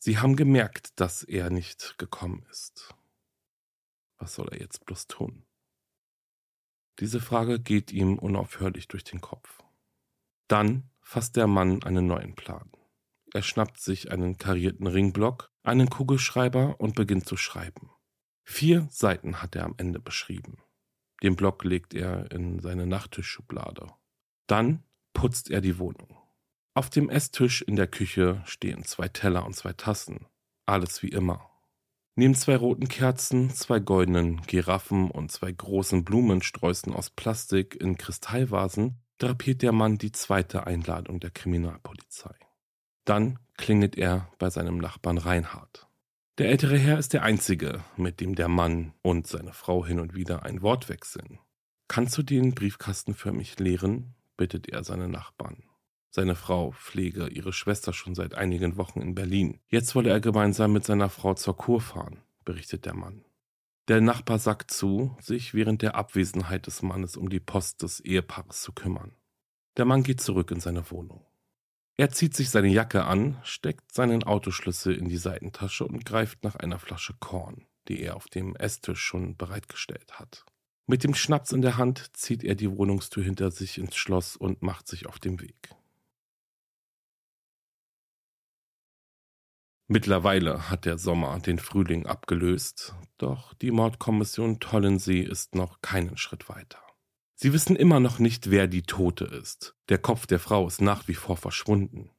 Sie 0.00 0.18
haben 0.18 0.34
gemerkt, 0.34 0.98
dass 0.98 1.22
er 1.22 1.48
nicht 1.50 1.96
gekommen 1.96 2.44
ist. 2.50 2.92
Was 4.16 4.34
soll 4.34 4.48
er 4.48 4.58
jetzt 4.58 4.84
bloß 4.84 5.06
tun? 5.06 5.46
Diese 6.98 7.20
Frage 7.20 7.60
geht 7.60 7.92
ihm 7.92 8.18
unaufhörlich 8.18 8.88
durch 8.88 9.04
den 9.04 9.20
Kopf. 9.20 9.62
Dann 10.48 10.90
fasst 11.00 11.36
der 11.36 11.46
Mann 11.46 11.80
einen 11.84 12.08
neuen 12.08 12.34
Plan. 12.34 12.72
Er 13.32 13.42
schnappt 13.42 13.78
sich 13.78 14.10
einen 14.10 14.38
karierten 14.38 14.88
Ringblock, 14.88 15.52
einen 15.62 15.88
Kugelschreiber 15.88 16.80
und 16.80 16.96
beginnt 16.96 17.26
zu 17.26 17.36
schreiben. 17.36 17.92
Vier 18.42 18.88
Seiten 18.90 19.40
hat 19.40 19.54
er 19.54 19.66
am 19.66 19.74
Ende 19.76 20.00
beschrieben. 20.00 20.64
Den 21.22 21.36
Block 21.36 21.64
legt 21.64 21.94
er 21.94 22.30
in 22.30 22.60
seine 22.60 22.86
Nachttischschublade. 22.86 23.88
Dann 24.46 24.82
putzt 25.12 25.50
er 25.50 25.60
die 25.60 25.78
Wohnung. 25.78 26.16
Auf 26.74 26.90
dem 26.90 27.10
Esstisch 27.10 27.62
in 27.62 27.76
der 27.76 27.88
Küche 27.88 28.42
stehen 28.44 28.84
zwei 28.84 29.08
Teller 29.08 29.44
und 29.44 29.56
zwei 29.56 29.72
Tassen. 29.72 30.26
Alles 30.64 31.02
wie 31.02 31.08
immer. 31.08 31.50
Neben 32.14 32.34
zwei 32.34 32.56
roten 32.56 32.88
Kerzen, 32.88 33.50
zwei 33.50 33.80
goldenen 33.80 34.42
Giraffen 34.42 35.10
und 35.10 35.32
zwei 35.32 35.50
großen 35.50 36.04
Blumensträußen 36.04 36.92
aus 36.92 37.10
Plastik 37.10 37.80
in 37.80 37.96
Kristallvasen 37.96 39.00
drapiert 39.18 39.62
der 39.62 39.72
Mann 39.72 39.98
die 39.98 40.12
zweite 40.12 40.66
Einladung 40.66 41.20
der 41.20 41.30
Kriminalpolizei. 41.30 42.34
Dann 43.04 43.38
klingelt 43.56 43.96
er 43.96 44.30
bei 44.38 44.50
seinem 44.50 44.78
Nachbarn 44.78 45.18
Reinhard. 45.18 45.87
Der 46.38 46.50
ältere 46.50 46.78
Herr 46.78 47.00
ist 47.00 47.14
der 47.14 47.24
Einzige, 47.24 47.82
mit 47.96 48.20
dem 48.20 48.36
der 48.36 48.46
Mann 48.46 48.94
und 49.02 49.26
seine 49.26 49.52
Frau 49.52 49.84
hin 49.84 49.98
und 49.98 50.14
wieder 50.14 50.44
ein 50.44 50.62
Wort 50.62 50.88
wechseln. 50.88 51.40
Kannst 51.88 52.16
du 52.16 52.22
den 52.22 52.54
Briefkasten 52.54 53.14
für 53.14 53.32
mich 53.32 53.58
leeren? 53.58 54.14
bittet 54.36 54.68
er 54.68 54.84
seine 54.84 55.08
Nachbarn. 55.08 55.64
Seine 56.10 56.36
Frau 56.36 56.70
pflege 56.70 57.26
ihre 57.26 57.52
Schwester 57.52 57.92
schon 57.92 58.14
seit 58.14 58.34
einigen 58.34 58.76
Wochen 58.76 59.00
in 59.00 59.16
Berlin. 59.16 59.58
Jetzt 59.66 59.96
wolle 59.96 60.10
er 60.10 60.20
gemeinsam 60.20 60.72
mit 60.72 60.84
seiner 60.84 61.10
Frau 61.10 61.34
zur 61.34 61.56
Kur 61.56 61.80
fahren, 61.80 62.22
berichtet 62.44 62.86
der 62.86 62.94
Mann. 62.94 63.24
Der 63.88 64.00
Nachbar 64.00 64.38
sagt 64.38 64.70
zu, 64.70 65.16
sich 65.20 65.54
während 65.54 65.82
der 65.82 65.96
Abwesenheit 65.96 66.68
des 66.68 66.82
Mannes 66.82 67.16
um 67.16 67.30
die 67.30 67.40
Post 67.40 67.82
des 67.82 67.98
Ehepaares 67.98 68.62
zu 68.62 68.72
kümmern. 68.72 69.16
Der 69.76 69.86
Mann 69.86 70.04
geht 70.04 70.20
zurück 70.20 70.52
in 70.52 70.60
seine 70.60 70.88
Wohnung. 70.92 71.27
Er 72.00 72.10
zieht 72.10 72.36
sich 72.36 72.50
seine 72.50 72.68
Jacke 72.68 73.06
an, 73.06 73.40
steckt 73.42 73.92
seinen 73.92 74.22
Autoschlüssel 74.22 74.94
in 74.94 75.08
die 75.08 75.16
Seitentasche 75.16 75.84
und 75.84 76.04
greift 76.04 76.44
nach 76.44 76.54
einer 76.54 76.78
Flasche 76.78 77.14
Korn, 77.18 77.66
die 77.88 78.00
er 78.00 78.14
auf 78.14 78.28
dem 78.28 78.54
Esstisch 78.54 79.02
schon 79.02 79.36
bereitgestellt 79.36 80.20
hat. 80.20 80.46
Mit 80.86 81.02
dem 81.02 81.12
Schnaps 81.12 81.50
in 81.50 81.60
der 81.60 81.76
Hand 81.76 82.16
zieht 82.16 82.44
er 82.44 82.54
die 82.54 82.70
Wohnungstür 82.70 83.24
hinter 83.24 83.50
sich 83.50 83.78
ins 83.78 83.96
Schloss 83.96 84.36
und 84.36 84.62
macht 84.62 84.86
sich 84.86 85.06
auf 85.06 85.18
den 85.18 85.40
Weg. 85.40 85.74
Mittlerweile 89.88 90.70
hat 90.70 90.84
der 90.84 90.98
Sommer 90.98 91.40
den 91.40 91.58
Frühling 91.58 92.06
abgelöst, 92.06 92.94
doch 93.16 93.54
die 93.54 93.72
Mordkommission 93.72 94.60
Tollensee 94.60 95.22
ist 95.22 95.56
noch 95.56 95.82
keinen 95.82 96.16
Schritt 96.16 96.48
weiter. 96.48 96.87
Sie 97.40 97.52
wissen 97.52 97.76
immer 97.76 98.00
noch 98.00 98.18
nicht, 98.18 98.50
wer 98.50 98.66
die 98.66 98.82
Tote 98.82 99.24
ist. 99.24 99.76
Der 99.90 99.98
Kopf 99.98 100.26
der 100.26 100.40
Frau 100.40 100.66
ist 100.66 100.80
nach 100.80 101.06
wie 101.06 101.14
vor 101.14 101.36
verschwunden. 101.36 102.10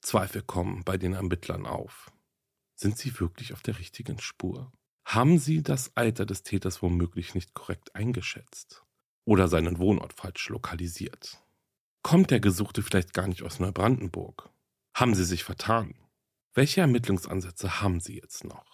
Zweifel 0.00 0.42
kommen 0.42 0.82
bei 0.82 0.98
den 0.98 1.12
Ermittlern 1.12 1.64
auf. 1.64 2.10
Sind 2.74 2.98
sie 2.98 3.20
wirklich 3.20 3.52
auf 3.52 3.62
der 3.62 3.78
richtigen 3.78 4.18
Spur? 4.18 4.72
Haben 5.04 5.38
sie 5.38 5.62
das 5.62 5.96
Alter 5.96 6.26
des 6.26 6.42
Täters 6.42 6.82
womöglich 6.82 7.36
nicht 7.36 7.54
korrekt 7.54 7.94
eingeschätzt? 7.94 8.84
Oder 9.24 9.46
seinen 9.46 9.78
Wohnort 9.78 10.12
falsch 10.12 10.48
lokalisiert? 10.48 11.40
Kommt 12.02 12.32
der 12.32 12.40
Gesuchte 12.40 12.82
vielleicht 12.82 13.14
gar 13.14 13.28
nicht 13.28 13.44
aus 13.44 13.60
Neubrandenburg? 13.60 14.50
Haben 14.92 15.14
sie 15.14 15.24
sich 15.24 15.44
vertan? 15.44 15.94
Welche 16.52 16.80
Ermittlungsansätze 16.80 17.80
haben 17.80 18.00
sie 18.00 18.16
jetzt 18.16 18.42
noch? 18.42 18.73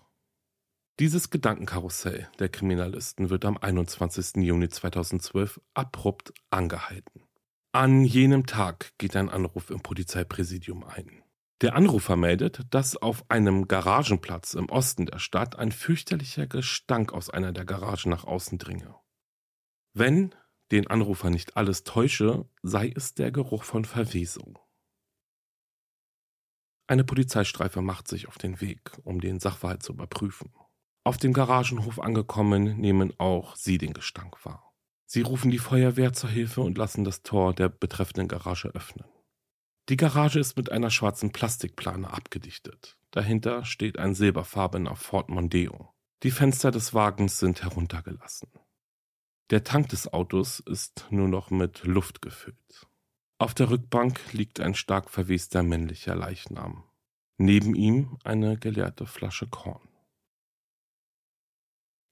Dieses 1.00 1.30
Gedankenkarussell 1.30 2.28
der 2.40 2.50
Kriminalisten 2.50 3.30
wird 3.30 3.46
am 3.46 3.56
21. 3.56 4.36
Juni 4.44 4.68
2012 4.68 5.58
abrupt 5.72 6.34
angehalten. 6.50 7.22
An 7.72 8.04
jenem 8.04 8.44
Tag 8.44 8.92
geht 8.98 9.16
ein 9.16 9.30
Anruf 9.30 9.70
im 9.70 9.80
Polizeipräsidium 9.80 10.84
ein. 10.84 11.22
Der 11.62 11.74
Anrufer 11.74 12.16
meldet, 12.16 12.66
dass 12.68 12.98
auf 12.98 13.24
einem 13.30 13.66
Garagenplatz 13.66 14.52
im 14.52 14.68
Osten 14.68 15.06
der 15.06 15.20
Stadt 15.20 15.58
ein 15.58 15.72
fürchterlicher 15.72 16.46
Gestank 16.46 17.14
aus 17.14 17.30
einer 17.30 17.52
der 17.52 17.64
Garagen 17.64 18.10
nach 18.10 18.24
außen 18.24 18.58
dringe. 18.58 18.94
Wenn 19.94 20.34
den 20.70 20.86
Anrufer 20.86 21.30
nicht 21.30 21.56
alles 21.56 21.82
täusche, 21.82 22.46
sei 22.62 22.92
es 22.94 23.14
der 23.14 23.32
Geruch 23.32 23.64
von 23.64 23.86
Verwesung. 23.86 24.58
Eine 26.86 27.04
Polizeistreife 27.04 27.80
macht 27.80 28.06
sich 28.06 28.28
auf 28.28 28.36
den 28.36 28.60
Weg, 28.60 28.92
um 29.04 29.22
den 29.22 29.40
Sachverhalt 29.40 29.82
zu 29.82 29.94
überprüfen. 29.94 30.52
Auf 31.02 31.16
dem 31.16 31.32
Garagenhof 31.32 31.98
angekommen, 31.98 32.76
nehmen 32.78 33.12
auch 33.18 33.56
sie 33.56 33.78
den 33.78 33.94
Gestank 33.94 34.44
wahr. 34.44 34.72
Sie 35.06 35.22
rufen 35.22 35.50
die 35.50 35.58
Feuerwehr 35.58 36.12
zur 36.12 36.30
Hilfe 36.30 36.60
und 36.60 36.78
lassen 36.78 37.04
das 37.04 37.22
Tor 37.22 37.54
der 37.54 37.68
betreffenden 37.68 38.28
Garage 38.28 38.68
öffnen. 38.68 39.06
Die 39.88 39.96
Garage 39.96 40.38
ist 40.38 40.56
mit 40.56 40.70
einer 40.70 40.90
schwarzen 40.90 41.32
Plastikplane 41.32 42.12
abgedichtet. 42.12 42.96
Dahinter 43.10 43.64
steht 43.64 43.98
ein 43.98 44.14
silberfarbener 44.14 44.94
Ford 44.94 45.28
Mondeo. 45.28 45.92
Die 46.22 46.30
Fenster 46.30 46.70
des 46.70 46.94
Wagens 46.94 47.40
sind 47.40 47.62
heruntergelassen. 47.64 48.50
Der 49.50 49.64
Tank 49.64 49.88
des 49.88 50.12
Autos 50.12 50.60
ist 50.60 51.06
nur 51.10 51.26
noch 51.26 51.50
mit 51.50 51.82
Luft 51.82 52.22
gefüllt. 52.22 52.86
Auf 53.38 53.54
der 53.54 53.70
Rückbank 53.70 54.32
liegt 54.32 54.60
ein 54.60 54.74
stark 54.74 55.10
verwester 55.10 55.64
männlicher 55.64 56.14
Leichnam. 56.14 56.84
Neben 57.36 57.74
ihm 57.74 58.18
eine 58.22 58.58
geleerte 58.58 59.06
Flasche 59.06 59.48
Korn. 59.48 59.89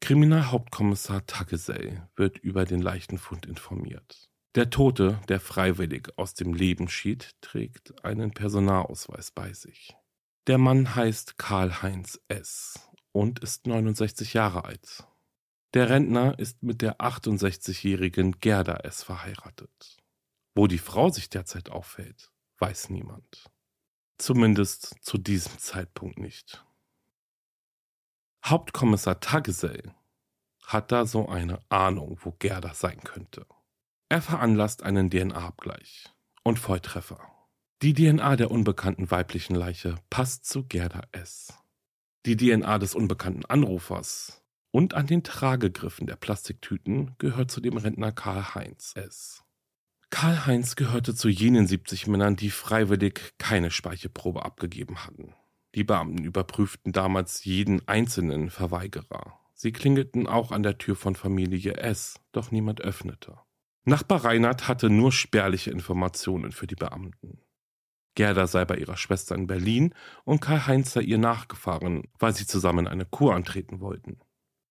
Kriminalhauptkommissar 0.00 1.26
Tagesell 1.26 2.08
wird 2.16 2.38
über 2.38 2.64
den 2.64 2.80
Leichenfund 2.80 3.46
informiert. 3.46 4.28
Der 4.54 4.70
Tote, 4.70 5.20
der 5.28 5.40
freiwillig 5.40 6.16
aus 6.16 6.34
dem 6.34 6.54
Leben 6.54 6.88
schied, 6.88 7.36
trägt 7.40 8.04
einen 8.04 8.32
Personalausweis 8.32 9.30
bei 9.30 9.52
sich. 9.52 9.94
Der 10.46 10.58
Mann 10.58 10.94
heißt 10.94 11.36
Karl-Heinz 11.36 12.20
S. 12.28 12.80
und 13.12 13.40
ist 13.40 13.66
69 13.66 14.32
Jahre 14.32 14.64
alt. 14.64 15.06
Der 15.74 15.90
Rentner 15.90 16.38
ist 16.38 16.62
mit 16.62 16.80
der 16.80 17.00
68-jährigen 17.00 18.40
Gerda 18.40 18.76
S. 18.78 19.02
verheiratet. 19.02 19.98
Wo 20.54 20.66
die 20.66 20.78
Frau 20.78 21.10
sich 21.10 21.28
derzeit 21.28 21.68
auffällt, 21.68 22.32
weiß 22.58 22.88
niemand. 22.88 23.50
Zumindest 24.16 24.96
zu 25.02 25.18
diesem 25.18 25.58
Zeitpunkt 25.58 26.18
nicht. 26.18 26.64
Hauptkommissar 28.44 29.20
Tagesell 29.20 29.94
hat 30.64 30.92
da 30.92 31.06
so 31.06 31.28
eine 31.28 31.60
Ahnung, 31.68 32.18
wo 32.22 32.32
Gerda 32.32 32.74
sein 32.74 33.00
könnte. 33.04 33.46
Er 34.08 34.22
veranlasst 34.22 34.82
einen 34.82 35.10
DNA-Abgleich 35.10 36.12
und 36.44 36.58
Volltreffer. 36.58 37.20
Die 37.82 37.94
DNA 37.94 38.36
der 38.36 38.50
unbekannten 38.50 39.10
weiblichen 39.10 39.54
Leiche 39.54 39.96
passt 40.10 40.46
zu 40.46 40.64
Gerda 40.64 41.02
S. 41.12 41.52
Die 42.26 42.36
DNA 42.36 42.78
des 42.78 42.94
unbekannten 42.94 43.44
Anrufers 43.44 44.42
und 44.70 44.94
an 44.94 45.06
den 45.06 45.22
Tragegriffen 45.22 46.06
der 46.06 46.16
Plastiktüten 46.16 47.14
gehört 47.18 47.50
zu 47.50 47.60
dem 47.60 47.76
Rentner 47.76 48.12
Karl-Heinz 48.12 48.92
S. 48.96 49.44
Karl-Heinz 50.10 50.74
gehörte 50.74 51.14
zu 51.14 51.28
jenen 51.28 51.66
70 51.66 52.06
Männern, 52.06 52.36
die 52.36 52.50
freiwillig 52.50 53.34
keine 53.38 53.70
Speichelprobe 53.70 54.44
abgegeben 54.44 55.04
hatten. 55.04 55.34
Die 55.74 55.84
Beamten 55.84 56.24
überprüften 56.24 56.92
damals 56.92 57.44
jeden 57.44 57.86
einzelnen 57.86 58.50
Verweigerer. 58.50 59.38
Sie 59.54 59.72
klingelten 59.72 60.26
auch 60.26 60.52
an 60.52 60.62
der 60.62 60.78
Tür 60.78 60.96
von 60.96 61.14
Familie 61.14 61.74
S, 61.76 62.20
doch 62.32 62.50
niemand 62.50 62.80
öffnete. 62.80 63.38
Nachbar 63.84 64.24
Reinhard 64.24 64.68
hatte 64.68 64.90
nur 64.90 65.12
spärliche 65.12 65.70
Informationen 65.70 66.52
für 66.52 66.66
die 66.66 66.74
Beamten. 66.74 67.40
Gerda 68.14 68.46
sei 68.46 68.64
bei 68.64 68.76
ihrer 68.76 68.96
Schwester 68.96 69.34
in 69.34 69.46
Berlin 69.46 69.94
und 70.24 70.40
Karl-Heinz 70.40 70.92
sei 70.92 71.02
ihr 71.02 71.18
nachgefahren, 71.18 72.02
weil 72.18 72.34
sie 72.34 72.46
zusammen 72.46 72.86
eine 72.86 73.04
Kur 73.04 73.34
antreten 73.34 73.80
wollten. 73.80 74.18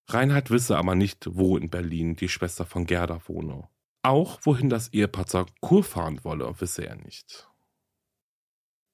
Reinhard 0.10 0.52
wisse 0.52 0.78
aber 0.78 0.96
nicht, 0.96 1.28
wo 1.32 1.58
in 1.58 1.70
Berlin 1.70 2.16
die 2.16 2.30
Schwester 2.30 2.66
von 2.66 2.86
Gerda 2.86 3.22
wohne. 3.26 3.68
Auch 4.04 4.40
wohin 4.44 4.70
das 4.70 4.94
Ehepaar 4.94 5.28
zur 5.28 5.48
Kur 5.60 5.84
fahren 5.84 6.24
wolle, 6.24 6.54
wisse 6.60 6.86
er 6.86 6.96
nicht. 6.96 7.50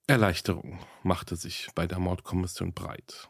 Erleichterung 0.05 0.79
machte 1.01 1.37
sich 1.37 1.69
bei 1.75 1.87
der 1.87 1.97
Mordkommission 1.97 2.73
breit. 2.73 3.29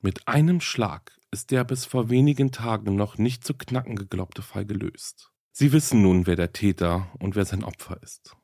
Mit 0.00 0.26
einem 0.26 0.62
Schlag 0.62 1.12
ist 1.30 1.50
der 1.50 1.64
bis 1.64 1.84
vor 1.84 2.08
wenigen 2.08 2.50
Tagen 2.50 2.96
noch 2.96 3.18
nicht 3.18 3.44
zu 3.44 3.52
knacken 3.52 3.96
geglaubte 3.96 4.40
Fall 4.40 4.64
gelöst. 4.64 5.32
Sie 5.52 5.72
wissen 5.72 6.00
nun, 6.00 6.26
wer 6.26 6.36
der 6.36 6.52
Täter 6.52 7.08
und 7.18 7.36
wer 7.36 7.44
sein 7.44 7.62
Opfer 7.62 8.02
ist. 8.02 8.36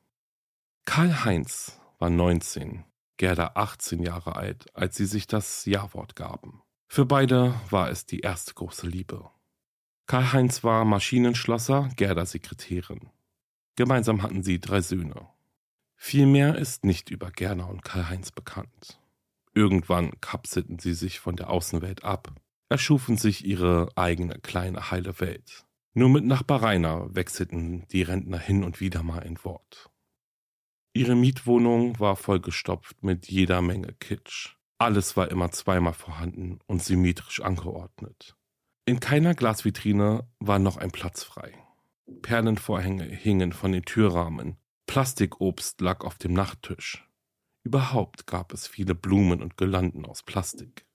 Karl 0.84 1.24
Heinz 1.24 1.80
war 1.98 2.10
19, 2.10 2.84
Gerda 3.16 3.52
18 3.54 4.02
Jahre 4.02 4.36
alt, 4.36 4.66
als 4.76 4.96
sie 4.96 5.06
sich 5.06 5.26
das 5.26 5.64
Ja-Wort 5.64 6.16
gaben. 6.16 6.62
Für 6.86 7.06
beide 7.06 7.54
war 7.70 7.88
es 7.88 8.04
die 8.04 8.20
erste 8.20 8.52
große 8.52 8.86
Liebe. 8.86 9.30
Karl 10.06 10.34
Heinz 10.34 10.64
war 10.64 10.84
Maschinenschlosser, 10.84 11.88
Gerda 11.96 12.26
Sekretärin. 12.26 13.08
Gemeinsam 13.76 14.22
hatten 14.22 14.42
sie 14.42 14.60
drei 14.60 14.82
Söhne. 14.82 15.28
Viel 16.06 16.26
mehr 16.26 16.56
ist 16.56 16.84
nicht 16.84 17.08
über 17.08 17.30
Gerda 17.30 17.64
und 17.64 17.82
Karl-Heinz 17.82 18.30
bekannt. 18.30 19.00
Irgendwann 19.54 20.12
kapselten 20.20 20.78
sie 20.78 20.92
sich 20.92 21.18
von 21.18 21.34
der 21.34 21.48
Außenwelt 21.48 22.04
ab, 22.04 22.30
erschufen 22.68 23.16
sich 23.16 23.46
ihre 23.46 23.88
eigene 23.96 24.38
kleine 24.38 24.90
heile 24.90 25.18
Welt. 25.18 25.64
Nur 25.94 26.10
mit 26.10 26.26
Nachbar 26.26 26.62
Rainer 26.62 27.08
wechselten 27.14 27.88
die 27.88 28.02
Rentner 28.02 28.38
hin 28.38 28.64
und 28.64 28.80
wieder 28.80 29.02
mal 29.02 29.20
ein 29.20 29.42
Wort. 29.44 29.90
Ihre 30.92 31.14
Mietwohnung 31.14 31.98
war 31.98 32.16
vollgestopft 32.16 33.02
mit 33.02 33.28
jeder 33.28 33.62
Menge 33.62 33.94
Kitsch. 33.94 34.56
Alles 34.76 35.16
war 35.16 35.30
immer 35.30 35.52
zweimal 35.52 35.94
vorhanden 35.94 36.58
und 36.66 36.82
symmetrisch 36.82 37.40
angeordnet. 37.40 38.36
In 38.84 39.00
keiner 39.00 39.34
Glasvitrine 39.34 40.28
war 40.38 40.58
noch 40.58 40.76
ein 40.76 40.90
Platz 40.90 41.24
frei. 41.24 41.54
Perlenvorhänge 42.20 43.04
hingen 43.04 43.54
von 43.54 43.72
den 43.72 43.86
Türrahmen, 43.86 44.58
Plastikobst 44.86 45.80
lag 45.80 46.04
auf 46.04 46.18
dem 46.18 46.32
Nachttisch. 46.32 47.08
Überhaupt 47.64 48.26
gab 48.26 48.52
es 48.52 48.66
viele 48.66 48.94
Blumen 48.94 49.42
und 49.42 49.56
Girlanden 49.56 50.04
aus 50.04 50.22
Plastik. 50.22 50.86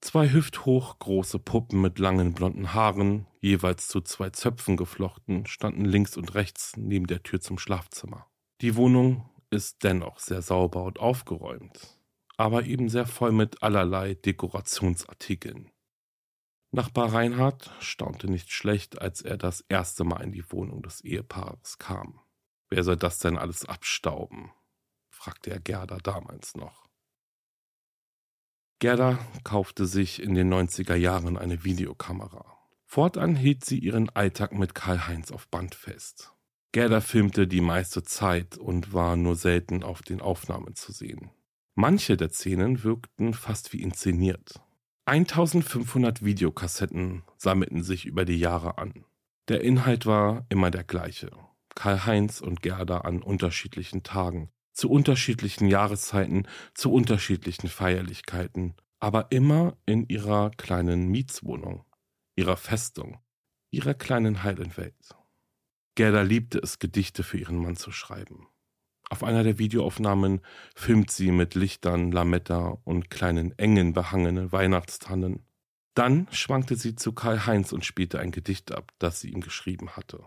Zwei 0.00 0.30
hüfthoch 0.30 0.98
große 0.98 1.38
Puppen 1.38 1.80
mit 1.80 1.98
langen 1.98 2.32
blonden 2.32 2.74
Haaren, 2.74 3.26
jeweils 3.40 3.88
zu 3.88 4.00
zwei 4.00 4.30
Zöpfen 4.30 4.76
geflochten, 4.76 5.46
standen 5.46 5.84
links 5.84 6.16
und 6.16 6.34
rechts 6.34 6.76
neben 6.76 7.06
der 7.06 7.22
Tür 7.22 7.40
zum 7.40 7.58
Schlafzimmer. 7.58 8.26
Die 8.62 8.76
Wohnung 8.76 9.28
ist 9.50 9.84
dennoch 9.84 10.18
sehr 10.18 10.42
sauber 10.42 10.84
und 10.84 10.98
aufgeräumt, 10.98 11.98
aber 12.36 12.64
eben 12.64 12.88
sehr 12.88 13.06
voll 13.06 13.32
mit 13.32 13.62
allerlei 13.62 14.14
Dekorationsartikeln. 14.14 15.70
Nachbar 16.72 17.12
Reinhard 17.12 17.70
staunte 17.80 18.30
nicht 18.30 18.52
schlecht, 18.52 19.00
als 19.00 19.22
er 19.22 19.36
das 19.36 19.60
erste 19.68 20.04
Mal 20.04 20.22
in 20.22 20.32
die 20.32 20.50
Wohnung 20.50 20.82
des 20.82 21.02
Ehepaares 21.02 21.78
kam. 21.78 22.20
Wer 22.70 22.84
soll 22.84 22.96
das 22.96 23.18
denn 23.18 23.36
alles 23.36 23.64
abstauben? 23.64 24.52
fragte 25.10 25.50
er 25.50 25.60
Gerda 25.60 25.98
damals 25.98 26.54
noch. 26.54 26.88
Gerda 28.78 29.18
kaufte 29.44 29.84
sich 29.84 30.22
in 30.22 30.34
den 30.34 30.52
90er 30.52 30.94
Jahren 30.94 31.36
eine 31.36 31.64
Videokamera. 31.64 32.56
Fortan 32.86 33.36
hielt 33.36 33.64
sie 33.64 33.78
ihren 33.78 34.08
Alltag 34.08 34.52
mit 34.52 34.74
Karl-Heinz 34.74 35.30
auf 35.30 35.48
Band 35.48 35.74
fest. 35.74 36.32
Gerda 36.72 37.00
filmte 37.00 37.46
die 37.46 37.60
meiste 37.60 38.02
Zeit 38.04 38.56
und 38.56 38.94
war 38.94 39.16
nur 39.16 39.36
selten 39.36 39.82
auf 39.82 40.02
den 40.02 40.20
Aufnahmen 40.20 40.76
zu 40.76 40.92
sehen. 40.92 41.30
Manche 41.74 42.16
der 42.16 42.30
Szenen 42.30 42.82
wirkten 42.82 43.34
fast 43.34 43.72
wie 43.72 43.82
inszeniert. 43.82 44.62
1500 45.04 46.24
Videokassetten 46.24 47.24
sammelten 47.36 47.82
sich 47.82 48.06
über 48.06 48.24
die 48.24 48.38
Jahre 48.38 48.78
an. 48.78 49.04
Der 49.48 49.62
Inhalt 49.62 50.06
war 50.06 50.46
immer 50.48 50.70
der 50.70 50.84
gleiche. 50.84 51.30
Karl-Heinz 51.74 52.40
und 52.40 52.62
Gerda 52.62 52.98
an 52.98 53.22
unterschiedlichen 53.22 54.02
Tagen, 54.02 54.50
zu 54.72 54.90
unterschiedlichen 54.90 55.66
Jahreszeiten, 55.68 56.46
zu 56.74 56.92
unterschiedlichen 56.92 57.68
Feierlichkeiten, 57.68 58.74
aber 58.98 59.30
immer 59.30 59.76
in 59.86 60.08
ihrer 60.08 60.50
kleinen 60.50 61.08
Mietswohnung, 61.08 61.84
ihrer 62.36 62.56
Festung, 62.56 63.18
ihrer 63.70 63.94
kleinen 63.94 64.42
heilen 64.42 64.76
Welt. 64.76 65.16
Gerda 65.94 66.22
liebte 66.22 66.58
es, 66.58 66.78
Gedichte 66.78 67.22
für 67.22 67.38
ihren 67.38 67.56
Mann 67.56 67.76
zu 67.76 67.92
schreiben. 67.92 68.46
Auf 69.10 69.24
einer 69.24 69.42
der 69.42 69.58
Videoaufnahmen 69.58 70.40
filmt 70.76 71.10
sie 71.10 71.32
mit 71.32 71.56
Lichtern, 71.56 72.12
Lametta 72.12 72.78
und 72.84 73.10
kleinen 73.10 73.58
engen 73.58 73.92
behangenen 73.92 74.52
Weihnachtstannen. 74.52 75.44
Dann 75.94 76.28
schwankte 76.30 76.76
sie 76.76 76.94
zu 76.94 77.12
Karl 77.12 77.44
Heinz 77.44 77.72
und 77.72 77.84
spielte 77.84 78.20
ein 78.20 78.30
Gedicht 78.30 78.70
ab, 78.70 78.92
das 79.00 79.20
sie 79.20 79.30
ihm 79.30 79.40
geschrieben 79.40 79.96
hatte. 79.96 80.24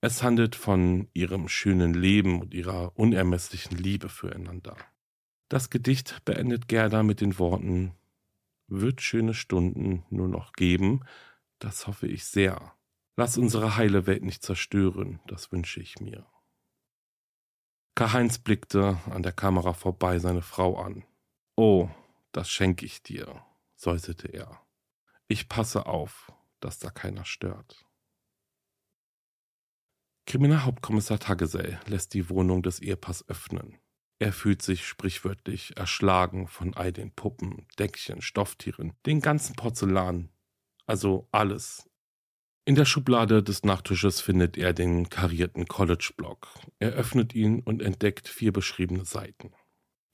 Es 0.00 0.22
handelt 0.22 0.54
von 0.54 1.08
ihrem 1.12 1.48
schönen 1.48 1.92
Leben 1.92 2.40
und 2.40 2.54
ihrer 2.54 2.96
unermesslichen 2.96 3.76
Liebe 3.76 4.08
füreinander. 4.08 4.76
Das 5.48 5.70
Gedicht 5.70 6.24
beendet 6.24 6.68
Gerda 6.68 7.02
mit 7.02 7.20
den 7.20 7.38
Worten 7.38 7.94
Wird 8.68 9.00
schöne 9.00 9.34
Stunden 9.34 10.04
nur 10.10 10.28
noch 10.28 10.52
geben, 10.52 11.00
das 11.58 11.86
hoffe 11.86 12.06
ich 12.06 12.26
sehr. 12.26 12.74
Lass 13.16 13.38
unsere 13.38 13.76
heile 13.76 14.06
Welt 14.06 14.22
nicht 14.22 14.44
zerstören, 14.44 15.20
das 15.26 15.50
wünsche 15.50 15.80
ich 15.80 15.98
mir. 15.98 16.26
Karl-Heinz 17.96 18.38
blickte 18.38 19.00
an 19.10 19.24
der 19.24 19.32
Kamera 19.32 19.72
vorbei 19.72 20.20
seine 20.20 20.42
Frau 20.42 20.78
an. 20.78 21.04
Oh, 21.56 21.88
das 22.30 22.48
schenke 22.48 22.86
ich 22.86 23.02
dir, 23.02 23.42
säuselte 23.74 24.28
er. 24.28 24.60
Ich 25.26 25.48
passe 25.48 25.86
auf, 25.86 26.32
dass 26.60 26.78
da 26.78 26.90
keiner 26.90 27.24
stört. 27.24 27.87
Kriminalhauptkommissar 30.28 31.18
Tagesell 31.18 31.80
lässt 31.86 32.12
die 32.12 32.28
Wohnung 32.28 32.62
des 32.62 32.80
Ehepaars 32.80 33.26
öffnen. 33.30 33.78
Er 34.18 34.34
fühlt 34.34 34.60
sich 34.60 34.86
sprichwörtlich 34.86 35.78
erschlagen 35.78 36.48
von 36.48 36.74
all 36.74 36.92
den 36.92 37.12
Puppen, 37.12 37.66
Deckchen, 37.78 38.20
Stofftieren, 38.20 38.92
den 39.06 39.22
ganzen 39.22 39.56
Porzellan. 39.56 40.28
Also 40.84 41.28
alles. 41.32 41.88
In 42.66 42.74
der 42.74 42.84
Schublade 42.84 43.42
des 43.42 43.62
Nachttisches 43.62 44.20
findet 44.20 44.58
er 44.58 44.74
den 44.74 45.08
karierten 45.08 45.66
College-Block. 45.66 46.48
Er 46.78 46.90
öffnet 46.90 47.34
ihn 47.34 47.60
und 47.60 47.80
entdeckt 47.80 48.28
vier 48.28 48.52
beschriebene 48.52 49.06
Seiten. 49.06 49.54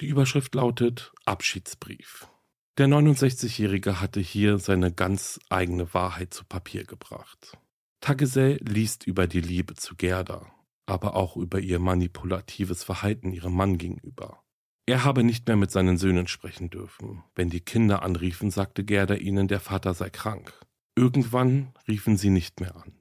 Die 0.01 0.07
Überschrift 0.07 0.55
lautet 0.55 1.13
Abschiedsbrief. 1.25 2.29
Der 2.79 2.87
69-Jährige 2.87 4.01
hatte 4.01 4.21
hier 4.21 4.59
seine 4.59 4.93
ganz 4.93 5.41
eigene 5.49 5.93
Wahrheit 5.93 6.33
zu 6.33 6.45
Papier 6.45 6.85
gebracht. 6.85 7.59
Tagesell 8.05 8.61
liest 8.61 9.07
über 9.07 9.27
die 9.27 9.41
Liebe 9.41 9.77
zu 9.77 9.97
Gerda, 9.97 10.45
aber 10.85 11.17
auch 11.17 11.39
über 11.39 11.59
ihr 11.59 11.79
manipulatives 11.79 12.85
Verhalten 12.85 13.33
ihrem 13.33 13.55
Mann 13.55 13.79
gegenüber. 13.79 14.43
Er 14.85 15.05
habe 15.05 15.25
nicht 15.25 15.47
mehr 15.47 15.57
mit 15.57 15.71
seinen 15.71 15.97
Söhnen 15.97 16.29
sprechen 16.29 16.69
dürfen. 16.69 17.25
Wenn 17.35 17.49
die 17.49 17.63
Kinder 17.63 18.03
anriefen, 18.03 18.51
sagte 18.51 18.85
Gerda 18.85 19.15
ihnen, 19.15 19.49
der 19.49 19.59
Vater 19.59 19.95
sei 19.95 20.11
krank. 20.11 20.53
Irgendwann 20.95 21.73
riefen 21.89 22.19
sie 22.19 22.29
nicht 22.29 22.61
mehr 22.61 22.77
an. 22.77 22.93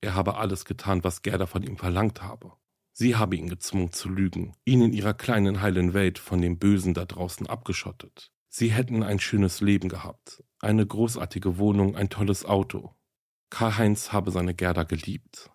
Er 0.00 0.14
habe 0.14 0.38
alles 0.38 0.64
getan, 0.64 1.04
was 1.04 1.20
Gerda 1.20 1.44
von 1.44 1.62
ihm 1.62 1.76
verlangt 1.76 2.22
habe. 2.22 2.54
Sie 2.94 3.14
habe 3.14 3.36
ihn 3.36 3.50
gezwungen 3.50 3.92
zu 3.92 4.08
lügen, 4.08 4.54
ihn 4.64 4.80
in 4.80 4.94
ihrer 4.94 5.12
kleinen 5.12 5.60
heilen 5.60 5.92
Welt 5.92 6.18
von 6.18 6.40
dem 6.40 6.58
Bösen 6.58 6.94
da 6.94 7.04
draußen 7.04 7.46
abgeschottet. 7.46 8.32
Sie 8.48 8.70
hätten 8.70 9.02
ein 9.02 9.20
schönes 9.20 9.60
Leben 9.60 9.90
gehabt, 9.90 10.42
eine 10.60 10.86
großartige 10.86 11.58
Wohnung, 11.58 11.94
ein 11.94 12.08
tolles 12.08 12.46
Auto. 12.46 12.94
Karl-Heinz 13.50 14.12
habe 14.12 14.30
seine 14.30 14.54
Gerda 14.54 14.82
geliebt. 14.82 15.50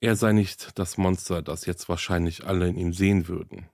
Er 0.00 0.16
sei 0.16 0.32
nicht 0.32 0.78
das 0.78 0.98
Monster, 0.98 1.42
das 1.42 1.66
jetzt 1.66 1.88
wahrscheinlich 1.88 2.46
alle 2.46 2.68
in 2.68 2.76
ihm 2.76 2.92
sehen 2.92 3.28
würden. 3.28 3.68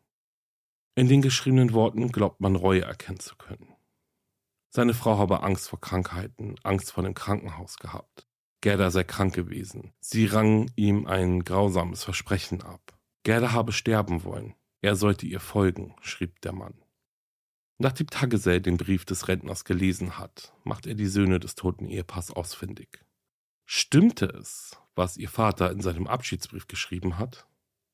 In 0.94 1.08
den 1.08 1.22
geschriebenen 1.22 1.72
Worten 1.72 2.12
glaubt 2.12 2.40
man 2.40 2.56
Reue 2.56 2.82
erkennen 2.82 3.20
zu 3.20 3.36
können. 3.36 3.74
Seine 4.70 4.94
Frau 4.94 5.18
habe 5.18 5.42
Angst 5.42 5.68
vor 5.68 5.80
Krankheiten, 5.80 6.54
Angst 6.62 6.92
vor 6.92 7.02
dem 7.02 7.14
Krankenhaus 7.14 7.78
gehabt. 7.78 8.26
Gerda 8.60 8.90
sei 8.90 9.04
krank 9.04 9.34
gewesen. 9.34 9.92
Sie 10.00 10.26
rang 10.26 10.70
ihm 10.76 11.06
ein 11.06 11.44
grausames 11.44 12.04
Versprechen 12.04 12.62
ab. 12.62 12.98
Gerda 13.22 13.52
habe 13.52 13.72
sterben 13.72 14.22
wollen. 14.24 14.54
Er 14.82 14.96
sollte 14.96 15.26
ihr 15.26 15.40
folgen, 15.40 15.94
schrieb 16.00 16.40
der 16.42 16.52
Mann. 16.52 16.74
Nachdem 17.78 18.08
Tagesell 18.08 18.60
den 18.60 18.76
Brief 18.76 19.04
des 19.04 19.28
Rentners 19.28 19.64
gelesen 19.64 20.18
hat, 20.18 20.52
macht 20.64 20.86
er 20.86 20.94
die 20.94 21.06
Söhne 21.06 21.40
des 21.40 21.54
toten 21.54 21.88
Ehepaars 21.88 22.30
ausfindig. 22.30 23.04
Stimmte 23.72 24.26
es, 24.26 24.76
was 24.96 25.16
ihr 25.16 25.28
Vater 25.28 25.70
in 25.70 25.80
seinem 25.80 26.08
Abschiedsbrief 26.08 26.66
geschrieben 26.66 27.20
hat? 27.20 27.46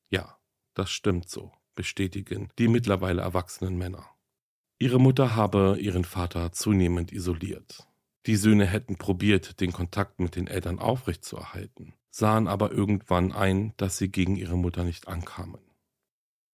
Ja, 0.09 0.39
das 0.73 0.89
stimmt 0.89 1.29
so, 1.29 1.51
bestätigen 1.75 2.49
die 2.57 2.67
mittlerweile 2.67 3.21
erwachsenen 3.21 3.77
Männer. 3.77 4.09
Ihre 4.79 4.99
Mutter 4.99 5.35
habe 5.35 5.77
ihren 5.79 6.03
Vater 6.03 6.51
zunehmend 6.51 7.11
isoliert. 7.11 7.87
Die 8.25 8.37
Söhne 8.37 8.65
hätten 8.65 8.97
probiert, 8.97 9.59
den 9.59 9.71
Kontakt 9.71 10.19
mit 10.19 10.35
den 10.35 10.47
Eltern 10.47 10.79
aufrechtzuerhalten, 10.79 11.93
sahen 12.09 12.47
aber 12.47 12.71
irgendwann 12.71 13.31
ein, 13.31 13.75
dass 13.77 13.99
sie 13.99 14.09
gegen 14.09 14.35
ihre 14.35 14.57
Mutter 14.57 14.83
nicht 14.83 15.07
ankamen. 15.07 15.61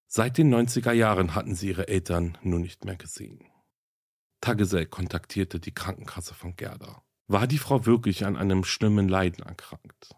Seit 0.05 0.38
den 0.38 0.53
90er 0.53 0.91
Jahren 0.91 1.34
hatten 1.34 1.55
sie 1.55 1.69
ihre 1.69 1.88
Eltern 1.88 2.38
nur 2.41 2.59
nicht 2.59 2.84
mehr 2.84 2.97
gesehen. 2.97 3.47
Tagesell 4.41 4.86
kontaktierte 4.86 5.61
die 5.61 5.74
Krankenkasse 5.74 6.34
von 6.34 6.57
Gerda. 6.57 7.01
War 7.34 7.47
die 7.47 7.57
Frau 7.57 7.88
wirklich 7.88 8.27
an 8.27 8.38
einem 8.38 8.63
schlimmen 8.63 9.09
Leiden 9.09 9.43
erkrankt? 9.43 10.15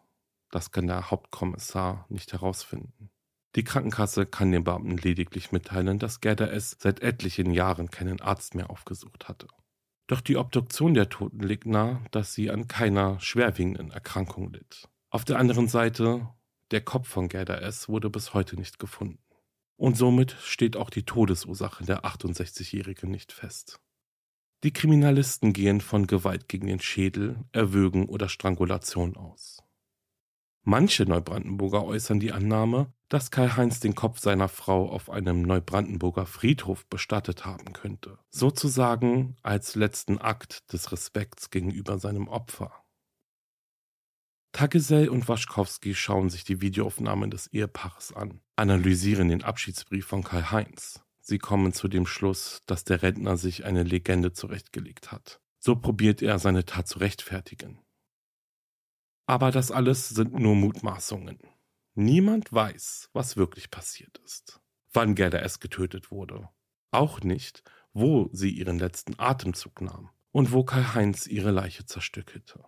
Das 0.52 0.74
kann 0.74 0.88
der 0.88 1.12
Hauptkommissar 1.12 2.06
nicht 2.10 2.34
herausfinden. 2.34 3.10
Die 3.56 3.64
Krankenkasse 3.64 4.26
kann 4.26 4.52
den 4.52 4.66
Beamten 4.66 4.98
lediglich 4.98 5.54
mitteilen, 5.54 5.98
dass 5.98 6.20
Gerda 6.20 6.48
S. 6.48 6.76
seit 6.78 7.00
etlichen 7.00 7.52
Jahren 7.52 7.90
keinen 7.90 8.20
Arzt 8.20 8.54
mehr 8.54 8.70
aufgesucht 8.70 9.30
hatte. 9.30 9.48
Doch 10.08 10.20
die 10.20 10.36
Obduktion 10.36 10.94
der 10.94 11.08
Toten 11.08 11.40
legt 11.40 11.66
nahe, 11.66 12.02
dass 12.12 12.34
sie 12.34 12.52
an 12.52 12.68
keiner 12.68 13.18
schwerwiegenden 13.22 13.92
Erkrankung 13.92 14.52
litt. 14.52 14.90
Auf 15.10 15.24
der 15.24 15.40
anderen 15.40 15.70
Seite, 15.70 16.28
der 16.72 16.82
Kopf 16.82 17.08
von 17.08 17.30
Gerda 17.30 17.56
S. 17.60 17.88
wurde 17.88 18.10
bis 18.10 18.34
heute 18.34 18.58
nicht 18.58 18.78
gefunden. 18.78 19.24
Und 19.78 19.96
somit 19.96 20.36
steht 20.42 20.76
auch 20.76 20.90
die 20.90 21.04
Todesursache 21.04 21.86
der 21.86 22.04
68-Jährigen 22.04 23.10
nicht 23.10 23.32
fest. 23.32 23.80
Die 24.64 24.74
Kriminalisten 24.74 25.54
gehen 25.54 25.82
von 25.82 26.08
Gewalt 26.08 26.48
gegen 26.48 26.68
den 26.68 26.80
Schädel, 26.80 27.44
Erwürgen 27.52 28.06
oder 28.06 28.30
Strangulation 28.30 29.16
aus. 29.16 29.62
Manche 30.68 31.04
Neubrandenburger 31.06 31.86
äußern 31.86 32.20
die 32.20 32.32
Annahme, 32.32 32.92
dass 33.08 33.30
Karl-Heinz 33.30 33.80
den 33.80 33.94
Kopf 33.94 34.18
seiner 34.18 34.50
Frau 34.50 34.90
auf 34.90 35.12
einem 35.12 35.44
Neubrandenburger 35.44 36.26
Friedhof 36.26 36.88
bestattet 36.88 37.46
haben 37.46 37.72
könnte, 37.74 38.18
sozusagen 38.32 39.38
als 39.44 39.76
letzten 39.76 40.18
Akt 40.18 40.74
des 40.74 40.92
Respekts 40.92 41.52
gegenüber 41.52 42.00
seinem 42.00 42.28
Opfer. 42.28 42.74
Tagesell 44.54 45.10
und 45.10 45.28
Waschkowski 45.28 45.94
schauen 45.94 46.32
sich 46.32 46.46
die 46.46 46.62
Videoaufnahmen 46.62 47.30
des 47.30 47.46
Ehepaares 47.48 48.14
an, 48.14 48.42
analysieren 48.56 49.30
den 49.30 49.44
Abschiedsbrief 49.44 50.08
von 50.08 50.24
Karl-Heinz. 50.24 51.05
Sie 51.28 51.40
kommen 51.40 51.74
zu 51.74 51.88
dem 51.88 52.06
Schluss, 52.06 52.62
dass 52.68 52.84
der 52.84 53.02
Rentner 53.02 53.36
sich 53.36 53.66
eine 53.66 53.82
Legende 53.82 54.32
zurechtgelegt 54.32 55.12
hat. 55.12 55.42
So 55.58 55.76
probiert 55.76 56.22
er 56.22 56.38
seine 56.38 56.66
Tat 56.66 56.88
zu 56.88 57.00
rechtfertigen. 57.00 57.80
Aber 59.26 59.50
das 59.50 59.72
alles 59.72 60.08
sind 60.10 60.34
nur 60.34 60.54
Mutmaßungen. 60.54 61.40
Niemand 61.96 62.54
weiß, 62.54 63.10
was 63.14 63.38
wirklich 63.38 63.72
passiert 63.72 64.20
ist. 64.24 64.62
Wann 64.94 65.16
Gerda 65.16 65.40
S. 65.40 65.60
getötet 65.60 66.12
wurde. 66.12 66.48
Auch 66.92 67.22
nicht, 67.22 67.64
wo 67.92 68.30
sie 68.32 68.52
ihren 68.52 68.78
letzten 68.78 69.20
Atemzug 69.20 69.82
nahm 69.82 70.12
und 70.30 70.52
wo 70.52 70.64
Karl-Heinz 70.64 71.26
ihre 71.26 71.50
Leiche 71.50 71.88
zerstückelte. 71.88 72.64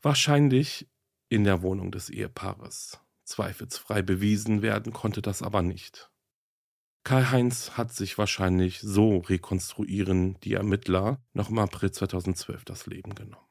Wahrscheinlich 0.00 0.88
in 1.28 1.42
der 1.42 1.60
Wohnung 1.62 1.90
des 1.90 2.08
Ehepaares. 2.08 3.00
Zweifelsfrei 3.24 4.02
bewiesen 4.02 4.62
werden 4.62 4.92
konnte 4.92 5.22
das 5.22 5.42
aber 5.42 5.62
nicht. 5.62 6.08
Karl-Heinz 7.06 7.76
hat 7.76 7.92
sich 7.92 8.18
wahrscheinlich 8.18 8.80
so 8.80 9.18
rekonstruieren 9.18 10.40
die 10.40 10.54
Ermittler 10.54 11.22
noch 11.34 11.50
im 11.50 11.60
April 11.60 11.92
2012 11.92 12.64
das 12.64 12.88
Leben 12.88 13.14
genommen. 13.14 13.46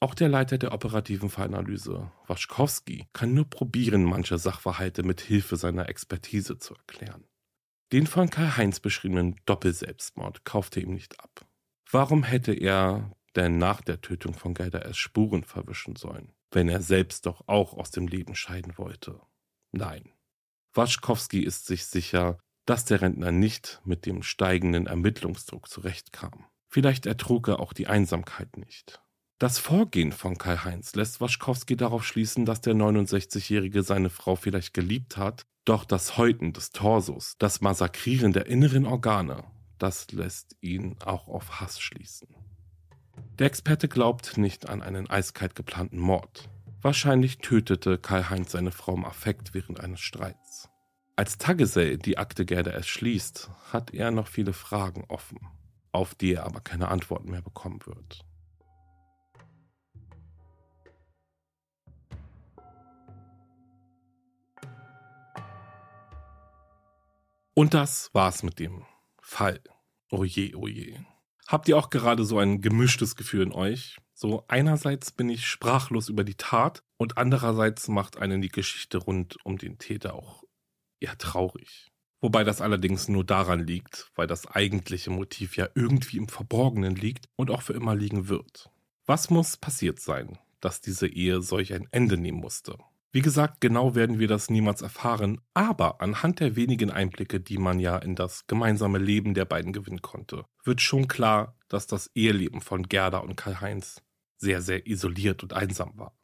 Auch 0.00 0.12
der 0.12 0.28
Leiter 0.28 0.58
der 0.58 0.74
operativen 0.74 1.30
Fallanalyse, 1.30 2.12
Waschkowski, 2.26 3.06
kann 3.14 3.32
nur 3.32 3.48
probieren, 3.48 4.04
manche 4.04 4.36
Sachverhalte 4.36 5.02
mit 5.02 5.22
Hilfe 5.22 5.56
seiner 5.56 5.88
Expertise 5.88 6.58
zu 6.58 6.74
erklären. 6.74 7.24
Den 7.90 8.06
von 8.06 8.28
Karl-Heinz 8.28 8.80
beschriebenen 8.80 9.40
Doppelselbstmord 9.46 10.44
kaufte 10.44 10.80
ihm 10.80 10.92
nicht 10.92 11.18
ab. 11.20 11.46
Warum 11.90 12.22
hätte 12.22 12.52
er 12.52 13.16
denn 13.34 13.56
nach 13.56 13.80
der 13.80 14.02
Tötung 14.02 14.34
von 14.34 14.52
Gerda 14.52 14.80
S. 14.80 14.98
Spuren 14.98 15.44
verwischen 15.44 15.96
sollen, 15.96 16.34
wenn 16.50 16.68
er 16.68 16.82
selbst 16.82 17.24
doch 17.24 17.48
auch 17.48 17.72
aus 17.72 17.90
dem 17.92 18.08
Leben 18.08 18.34
scheiden 18.34 18.76
wollte? 18.76 19.22
Nein. 19.72 20.10
Waschkowski 20.74 21.40
ist 21.40 21.66
sich 21.66 21.86
sicher, 21.86 22.40
dass 22.66 22.84
der 22.84 23.00
Rentner 23.00 23.32
nicht 23.32 23.80
mit 23.84 24.06
dem 24.06 24.22
steigenden 24.22 24.86
Ermittlungsdruck 24.86 25.68
zurechtkam. 25.68 26.46
Vielleicht 26.68 27.06
ertrug 27.06 27.48
er 27.48 27.60
auch 27.60 27.72
die 27.72 27.86
Einsamkeit 27.86 28.56
nicht. 28.56 29.00
Das 29.38 29.58
Vorgehen 29.58 30.12
von 30.12 30.38
Karl-Heinz 30.38 30.94
lässt 30.94 31.20
Waschkowski 31.20 31.76
darauf 31.76 32.06
schließen, 32.06 32.46
dass 32.46 32.60
der 32.60 32.74
69-Jährige 32.74 33.82
seine 33.82 34.10
Frau 34.10 34.36
vielleicht 34.36 34.74
geliebt 34.74 35.16
hat, 35.16 35.44
doch 35.64 35.84
das 35.84 36.16
Häuten 36.16 36.52
des 36.52 36.70
Torsos, 36.70 37.36
das 37.38 37.60
Massakrieren 37.60 38.32
der 38.32 38.46
inneren 38.46 38.86
Organe, 38.86 39.44
das 39.78 40.12
lässt 40.12 40.56
ihn 40.60 40.96
auch 41.04 41.28
auf 41.28 41.60
Hass 41.60 41.80
schließen. 41.80 42.28
Der 43.38 43.46
Experte 43.48 43.88
glaubt 43.88 44.38
nicht 44.38 44.68
an 44.68 44.82
einen 44.82 45.10
eiskalt 45.10 45.54
geplanten 45.54 45.98
Mord. 45.98 46.48
Wahrscheinlich 46.80 47.38
tötete 47.38 47.98
Karl-Heinz 47.98 48.52
seine 48.52 48.70
Frau 48.70 48.94
im 48.94 49.04
Affekt 49.04 49.54
während 49.54 49.80
eines 49.80 50.00
Streits. 50.00 50.68
Als 51.16 51.38
Tagesell 51.38 51.96
die 51.96 52.18
Akte 52.18 52.44
Gerda 52.44 52.72
erschließt, 52.72 53.48
hat 53.72 53.94
er 53.94 54.10
noch 54.10 54.26
viele 54.26 54.52
Fragen 54.52 55.04
offen, 55.06 55.38
auf 55.92 56.16
die 56.16 56.32
er 56.32 56.44
aber 56.44 56.60
keine 56.60 56.88
Antworten 56.88 57.30
mehr 57.30 57.40
bekommen 57.40 57.78
wird. 57.86 58.24
Und 67.54 67.74
das 67.74 68.12
war's 68.12 68.42
mit 68.42 68.58
dem 68.58 68.84
Fall. 69.20 69.60
Oje, 70.10 70.56
oje. 70.56 71.06
Habt 71.46 71.68
ihr 71.68 71.78
auch 71.78 71.90
gerade 71.90 72.24
so 72.24 72.40
ein 72.40 72.60
gemischtes 72.60 73.14
Gefühl 73.14 73.42
in 73.42 73.52
euch? 73.52 73.98
So 74.14 74.42
einerseits 74.48 75.12
bin 75.12 75.28
ich 75.28 75.46
sprachlos 75.46 76.08
über 76.08 76.24
die 76.24 76.34
Tat 76.34 76.82
und 76.96 77.18
andererseits 77.18 77.86
macht 77.86 78.16
einen 78.16 78.42
die 78.42 78.48
Geschichte 78.48 78.98
rund 78.98 79.36
um 79.44 79.58
den 79.58 79.78
Täter 79.78 80.14
auch 80.14 80.42
eher 81.00 81.18
traurig. 81.18 81.90
Wobei 82.20 82.42
das 82.42 82.60
allerdings 82.60 83.08
nur 83.08 83.24
daran 83.24 83.66
liegt, 83.66 84.10
weil 84.14 84.26
das 84.26 84.46
eigentliche 84.46 85.10
Motiv 85.10 85.56
ja 85.56 85.68
irgendwie 85.74 86.16
im 86.16 86.28
Verborgenen 86.28 86.96
liegt 86.96 87.28
und 87.36 87.50
auch 87.50 87.62
für 87.62 87.74
immer 87.74 87.94
liegen 87.94 88.28
wird. 88.28 88.70
Was 89.04 89.28
muss 89.28 89.58
passiert 89.58 90.00
sein, 90.00 90.38
dass 90.60 90.80
diese 90.80 91.06
Ehe 91.06 91.42
solch 91.42 91.74
ein 91.74 91.86
Ende 91.90 92.16
nehmen 92.16 92.40
musste? 92.40 92.78
Wie 93.12 93.20
gesagt, 93.20 93.60
genau 93.60 93.94
werden 93.94 94.18
wir 94.18 94.26
das 94.26 94.50
niemals 94.50 94.82
erfahren, 94.82 95.40
aber 95.52 96.00
anhand 96.00 96.40
der 96.40 96.56
wenigen 96.56 96.90
Einblicke, 96.90 97.38
die 97.38 97.58
man 97.58 97.78
ja 97.78 97.96
in 97.98 98.16
das 98.16 98.46
gemeinsame 98.46 98.98
Leben 98.98 99.34
der 99.34 99.44
beiden 99.44 99.72
gewinnen 99.72 100.02
konnte, 100.02 100.46
wird 100.64 100.80
schon 100.80 101.06
klar, 101.06 101.56
dass 101.68 101.86
das 101.86 102.10
Eheleben 102.14 102.60
von 102.60 102.84
Gerda 102.88 103.18
und 103.18 103.36
Karl-Heinz 103.36 104.02
sehr, 104.38 104.62
sehr 104.62 104.86
isoliert 104.86 105.42
und 105.42 105.52
einsam 105.52 105.92
war. 105.96 106.16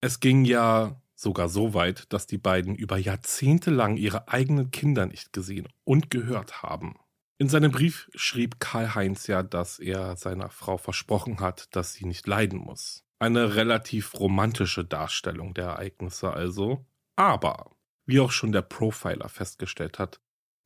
Es 0.00 0.20
ging 0.20 0.44
ja 0.44 1.00
sogar 1.14 1.48
so 1.48 1.74
weit, 1.74 2.12
dass 2.12 2.26
die 2.26 2.38
beiden 2.38 2.74
über 2.74 2.96
Jahrzehnte 2.96 3.70
lang 3.70 3.96
ihre 3.96 4.28
eigenen 4.28 4.70
Kinder 4.70 5.06
nicht 5.06 5.32
gesehen 5.32 5.68
und 5.84 6.10
gehört 6.10 6.62
haben. 6.62 6.96
In 7.38 7.48
seinem 7.48 7.72
Brief 7.72 8.08
schrieb 8.14 8.60
Karl-Heinz 8.60 9.26
ja, 9.26 9.42
dass 9.42 9.78
er 9.78 10.16
seiner 10.16 10.50
Frau 10.50 10.76
versprochen 10.76 11.40
hat, 11.40 11.74
dass 11.74 11.92
sie 11.94 12.06
nicht 12.06 12.26
leiden 12.26 12.58
muss. 12.58 13.04
Eine 13.18 13.56
relativ 13.56 14.14
romantische 14.14 14.84
Darstellung 14.84 15.54
der 15.54 15.66
Ereignisse 15.66 16.32
also. 16.32 16.86
Aber, 17.16 17.70
wie 18.06 18.20
auch 18.20 18.30
schon 18.30 18.52
der 18.52 18.62
Profiler 18.62 19.28
festgestellt 19.28 19.98
hat, 19.98 20.20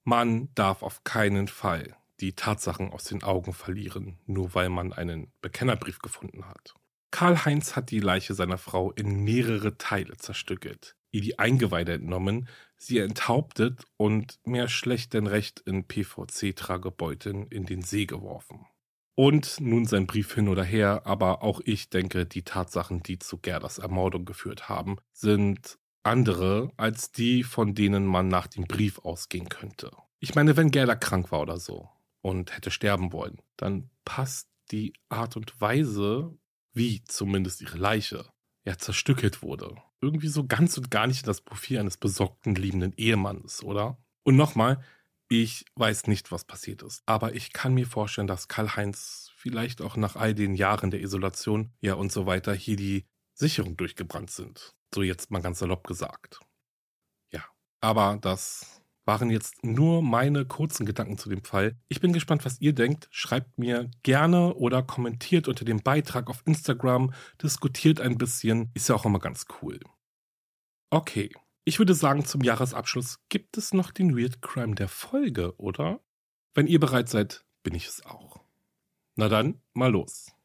man 0.05 0.49
darf 0.55 0.83
auf 0.83 1.05
keinen 1.05 1.49
Fall 1.49 1.97
die 2.21 2.35
Tatsachen 2.35 2.91
aus 2.91 3.05
den 3.05 3.23
Augen 3.23 3.53
verlieren, 3.53 4.19
nur 4.27 4.55
weil 4.55 4.69
man 4.69 4.93
einen 4.93 5.33
Bekennerbrief 5.41 6.01
gefunden 6.01 6.47
hat. 6.47 6.75
Karl-Heinz 7.11 7.77
hat 7.77 7.91
die 7.91 8.01
Leiche 8.01 8.35
seiner 8.35 8.59
Frau 8.59 8.93
in 8.93 9.25
mehrere 9.25 9.79
Teile 9.79 10.17
zerstückelt, 10.17 10.97
ihr 11.11 11.23
die 11.23 11.39
Eingeweide 11.39 11.95
entnommen, 11.95 12.49
sie 12.77 12.99
enthauptet 12.99 13.85
und 13.97 14.39
mehr 14.45 14.69
schlecht 14.69 15.15
denn 15.15 15.27
recht 15.27 15.61
in 15.61 15.85
PVC-Tragebeuteln 15.85 17.47
in 17.47 17.67
den 17.67 17.83
See 17.83 18.07
geworfen. 18.07 18.67
Und 19.15 19.61
nun 19.61 19.85
sein 19.85 20.07
Brief 20.07 20.33
hin 20.35 20.49
oder 20.49 20.63
her, 20.63 21.03
aber 21.05 21.43
auch 21.43 21.61
ich 21.65 21.91
denke, 21.91 22.25
die 22.25 22.45
Tatsachen, 22.45 23.03
die 23.03 23.19
zu 23.19 23.39
Gerdas 23.39 23.79
Ermordung 23.79 24.25
geführt 24.25 24.69
haben, 24.69 24.97
sind 25.13 25.79
andere 26.05 26.71
als 26.77 27.11
die, 27.11 27.43
von 27.43 27.75
denen 27.75 28.07
man 28.07 28.29
nach 28.29 28.47
dem 28.47 28.65
Brief 28.65 29.01
ausgehen 29.01 29.49
könnte. 29.49 29.91
Ich 30.21 30.35
meine, 30.35 30.57
wenn 30.57 30.71
Gerda 30.71 30.95
krank 30.95 31.33
war 31.33 31.41
oder 31.41 31.59
so 31.59 31.89
und 32.23 32.55
hätte 32.55 32.71
sterben 32.71 33.13
wollen, 33.13 33.41
dann 33.57 33.91
passt 34.05 34.49
die 34.71 34.93
Art 35.09 35.37
und 35.37 35.61
Weise, 35.61 36.37
wie 36.79 37.05
zumindest 37.05 37.61
ihre 37.61 37.77
Leiche 37.77 38.25
ja 38.65 38.79
zerstückelt 38.79 39.43
wurde, 39.43 39.77
irgendwie 40.01 40.29
so 40.29 40.47
ganz 40.47 40.79
und 40.79 40.91
gar 40.91 41.07
nicht 41.07 41.25
in 41.25 41.27
das 41.27 41.43
Profil 41.43 41.79
eines 41.79 41.99
besorgten, 41.99 42.55
liebenden 42.55 42.95
Ehemanns, 42.97 43.63
oder? 43.63 43.99
Und 44.23 44.37
nochmal, 44.37 44.83
ich 45.29 45.67
weiß 45.75 46.07
nicht, 46.07 46.33
was 46.33 46.45
passiert 46.45 46.83
ist, 46.83 47.03
aber 47.05 47.35
ich 47.35 47.53
kann 47.53 47.75
mir 47.75 47.87
vorstellen, 47.87 48.27
dass 48.27 48.49
Karl-Heinz 48.49 49.31
vielleicht 49.37 49.83
auch 49.83 49.97
nach 49.97 50.17
all 50.17 50.35
den 50.35 50.55
Jahren 50.55 50.91
der 50.91 51.01
Isolation, 51.01 51.73
ja 51.81 51.95
und 51.95 52.13
so 52.13 52.27
weiter, 52.27 52.55
hier 52.55 52.77
die 52.77 53.07
Sicherung 53.35 53.77
durchgebrannt 53.77 54.31
sind. 54.31 54.75
So 54.95 55.03
jetzt 55.03 55.31
mal 55.31 55.43
ganz 55.43 55.59
salopp 55.59 55.87
gesagt. 55.87 56.41
Ja, 57.31 57.45
aber 57.81 58.19
das 58.21 58.78
waren 59.09 59.31
jetzt 59.31 59.65
nur 59.65 60.03
meine 60.03 60.45
kurzen 60.45 60.85
Gedanken 60.85 61.17
zu 61.17 61.31
dem 61.31 61.43
Fall. 61.43 61.79
Ich 61.89 62.03
bin 62.03 62.13
gespannt, 62.13 62.45
was 62.45 62.61
ihr 62.61 62.75
denkt. 62.75 63.09
Schreibt 63.11 63.59
mir 63.59 63.91
gerne 64.03 64.53
oder 64.53 64.83
kommentiert 64.83 65.49
unter 65.49 65.65
dem 65.65 65.83
Beitrag 65.83 66.29
auf 66.29 66.43
Instagram, 66.45 67.15
diskutiert 67.43 68.03
ein 68.03 68.19
bisschen, 68.19 68.71
ist 68.75 68.91
ja 68.91 68.95
auch 68.95 69.07
immer 69.07 69.19
ganz 69.19 69.47
cool. 69.63 69.81
Okay, 70.91 71.35
ich 71.65 71.79
würde 71.79 71.95
sagen, 71.95 72.27
zum 72.27 72.43
Jahresabschluss 72.43 73.19
gibt 73.31 73.57
es 73.57 73.73
noch 73.73 73.93
den 73.93 74.15
Weird 74.15 74.43
Crime 74.43 74.75
der 74.75 74.89
Folge, 74.89 75.57
oder? 75.57 76.01
Wenn 76.53 76.67
ihr 76.67 76.79
bereit 76.79 77.09
seid, 77.09 77.47
bin 77.63 77.75
ich 77.75 77.87
es 77.87 78.05
auch. 78.05 78.43
Na 79.17 79.31
dann, 79.31 79.63
mal 79.73 79.91
los. 79.91 80.38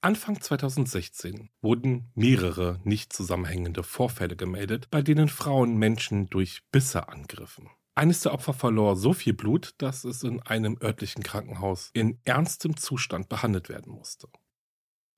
Anfang 0.00 0.40
2016 0.40 1.50
wurden 1.60 2.10
mehrere 2.14 2.80
nicht 2.84 3.12
zusammenhängende 3.12 3.82
Vorfälle 3.82 4.36
gemeldet, 4.36 4.88
bei 4.90 5.02
denen 5.02 5.28
Frauen 5.28 5.76
Menschen 5.76 6.26
durch 6.30 6.62
Bisse 6.70 7.08
angriffen. 7.08 7.68
Eines 7.94 8.20
der 8.20 8.32
Opfer 8.32 8.54
verlor 8.54 8.96
so 8.96 9.12
viel 9.12 9.32
Blut, 9.32 9.74
dass 9.78 10.04
es 10.04 10.22
in 10.22 10.40
einem 10.40 10.78
örtlichen 10.80 11.24
Krankenhaus 11.24 11.90
in 11.94 12.20
ernstem 12.24 12.76
Zustand 12.76 13.28
behandelt 13.28 13.68
werden 13.68 13.92
musste. 13.92 14.28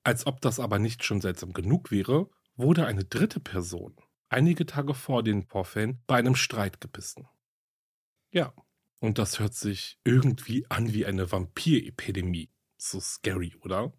Als 0.03 0.25
ob 0.25 0.41
das 0.41 0.59
aber 0.59 0.79
nicht 0.79 1.03
schon 1.03 1.21
seltsam 1.21 1.53
genug 1.53 1.91
wäre, 1.91 2.29
wurde 2.55 2.87
eine 2.87 3.05
dritte 3.05 3.39
Person 3.39 3.95
einige 4.31 4.65
Tage 4.65 4.93
vor 4.93 5.23
den 5.23 5.43
Vorfällen 5.43 6.01
bei 6.07 6.17
einem 6.17 6.35
Streit 6.35 6.79
gebissen. 6.81 7.27
Ja, 8.31 8.53
und 8.99 9.17
das 9.17 9.39
hört 9.39 9.53
sich 9.53 9.99
irgendwie 10.03 10.65
an 10.69 10.93
wie 10.93 11.05
eine 11.05 11.31
Vampirepidemie. 11.31 12.49
So 12.77 12.99
scary, 12.99 13.55
oder? 13.61 13.93